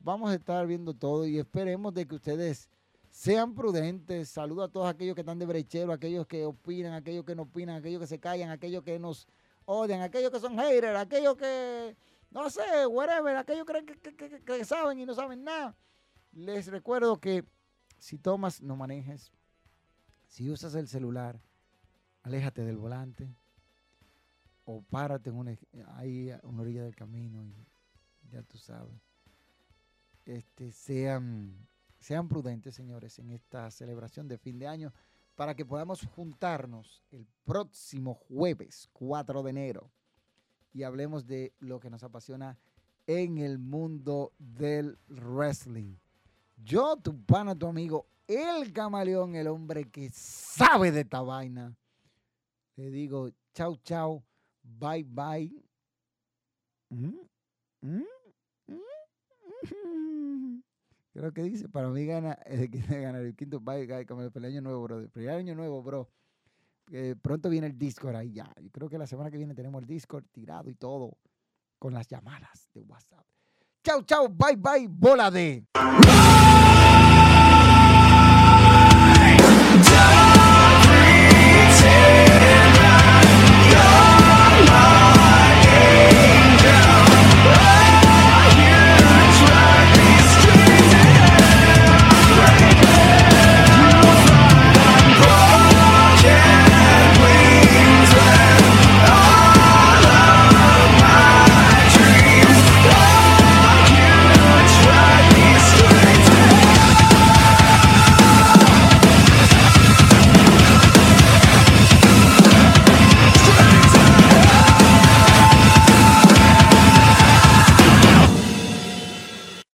vamos 0.04 0.30
a 0.30 0.34
estar 0.34 0.66
viendo 0.66 0.92
todo 0.92 1.26
y 1.26 1.38
esperemos 1.38 1.92
de 1.94 2.06
que 2.06 2.14
ustedes 2.14 2.68
sean 3.10 3.54
prudentes. 3.54 4.28
Saludo 4.28 4.64
a 4.64 4.68
todos 4.68 4.86
aquellos 4.86 5.14
que 5.14 5.22
están 5.22 5.38
de 5.38 5.46
brechero, 5.46 5.92
aquellos 5.92 6.26
que 6.26 6.44
opinan, 6.44 6.92
aquellos 6.92 7.24
que 7.24 7.34
no 7.34 7.42
opinan, 7.42 7.76
aquellos 7.76 8.00
que 8.02 8.06
se 8.06 8.20
callan, 8.20 8.50
aquellos 8.50 8.84
que 8.84 8.98
nos 8.98 9.26
odian, 9.64 10.02
aquellos 10.02 10.30
que 10.30 10.40
son 10.40 10.58
haters, 10.58 10.98
aquellos 10.98 11.36
que, 11.36 11.96
no 12.30 12.50
sé, 12.50 12.86
whatever, 12.86 13.34
aquellos 13.36 13.66
que, 13.66 14.40
que 14.44 14.64
saben 14.64 15.00
y 15.00 15.06
no 15.06 15.14
saben 15.14 15.42
nada. 15.42 15.74
Les 16.32 16.66
recuerdo 16.66 17.16
que 17.16 17.44
si 17.98 18.18
tomas, 18.18 18.60
no 18.60 18.76
manejes. 18.76 19.32
Si 20.26 20.50
usas 20.50 20.74
el 20.74 20.88
celular, 20.88 21.40
aléjate 22.22 22.62
del 22.62 22.76
volante 22.76 23.34
o 24.66 24.82
párate 24.82 25.30
en 25.30 25.36
una, 25.36 25.56
ahí 25.94 26.30
a 26.30 26.40
una 26.42 26.62
orilla 26.62 26.82
del 26.82 26.96
camino 26.96 27.42
y 27.44 27.54
ya 28.30 28.42
tú 28.42 28.58
sabes 28.58 29.13
este, 30.26 30.72
sean, 30.72 31.68
sean 31.98 32.28
prudentes, 32.28 32.74
señores, 32.74 33.18
en 33.18 33.30
esta 33.30 33.70
celebración 33.70 34.28
de 34.28 34.38
fin 34.38 34.58
de 34.58 34.66
año 34.66 34.92
para 35.34 35.54
que 35.54 35.64
podamos 35.64 36.06
juntarnos 36.14 37.02
el 37.10 37.26
próximo 37.44 38.14
jueves 38.14 38.88
4 38.92 39.42
de 39.42 39.50
enero 39.50 39.90
y 40.72 40.82
hablemos 40.82 41.26
de 41.26 41.54
lo 41.60 41.80
que 41.80 41.90
nos 41.90 42.02
apasiona 42.02 42.58
en 43.06 43.38
el 43.38 43.58
mundo 43.58 44.32
del 44.38 44.98
wrestling. 45.08 45.96
Yo, 46.56 46.96
tu 46.96 47.24
pana, 47.24 47.54
tu 47.54 47.66
amigo, 47.66 48.06
el 48.26 48.72
camaleón, 48.72 49.34
el 49.34 49.48
hombre 49.48 49.90
que 49.90 50.10
sabe 50.10 50.90
de 50.90 51.00
esta 51.00 51.20
vaina, 51.20 51.76
le 52.76 52.90
digo 52.90 53.30
chau, 53.52 53.76
chau, 53.84 54.22
bye, 54.62 55.04
bye. 55.04 55.52
¿Mm? 56.90 57.18
¿Mm? 57.80 58.13
Creo 61.14 61.32
que 61.32 61.44
dice, 61.44 61.68
para 61.68 61.88
mí 61.88 62.04
gana, 62.04 62.32
el 62.46 62.70
que 62.70 62.80
ganar 62.80 63.22
el 63.22 63.36
quinto 63.36 63.60
bye, 63.60 64.04
como 64.04 64.22
el 64.22 64.44
año 64.44 64.60
nuevo, 64.60 64.82
bro. 64.82 65.08
El 65.14 65.28
año 65.28 65.54
nuevo, 65.54 65.82
bro. 65.82 66.10
pronto 67.22 67.48
viene 67.48 67.68
el 67.68 67.78
Discord 67.78 68.16
ahí 68.16 68.32
ya. 68.32 68.52
Yo 68.60 68.70
creo 68.70 68.88
que 68.88 68.98
la 68.98 69.06
semana 69.06 69.30
que 69.30 69.36
viene 69.36 69.54
tenemos 69.54 69.80
el 69.80 69.86
Discord 69.86 70.24
tirado 70.32 70.68
y 70.68 70.74
todo. 70.74 71.16
con 71.78 71.92
las 71.92 72.08
llamadas 72.08 72.70
de 72.72 72.82
WhatsApp. 72.82 73.26
Chau, 73.84 74.02
chau, 74.04 74.28
bye, 74.28 74.56
bye, 74.56 74.88
bola 74.88 75.30
de. 75.30 75.66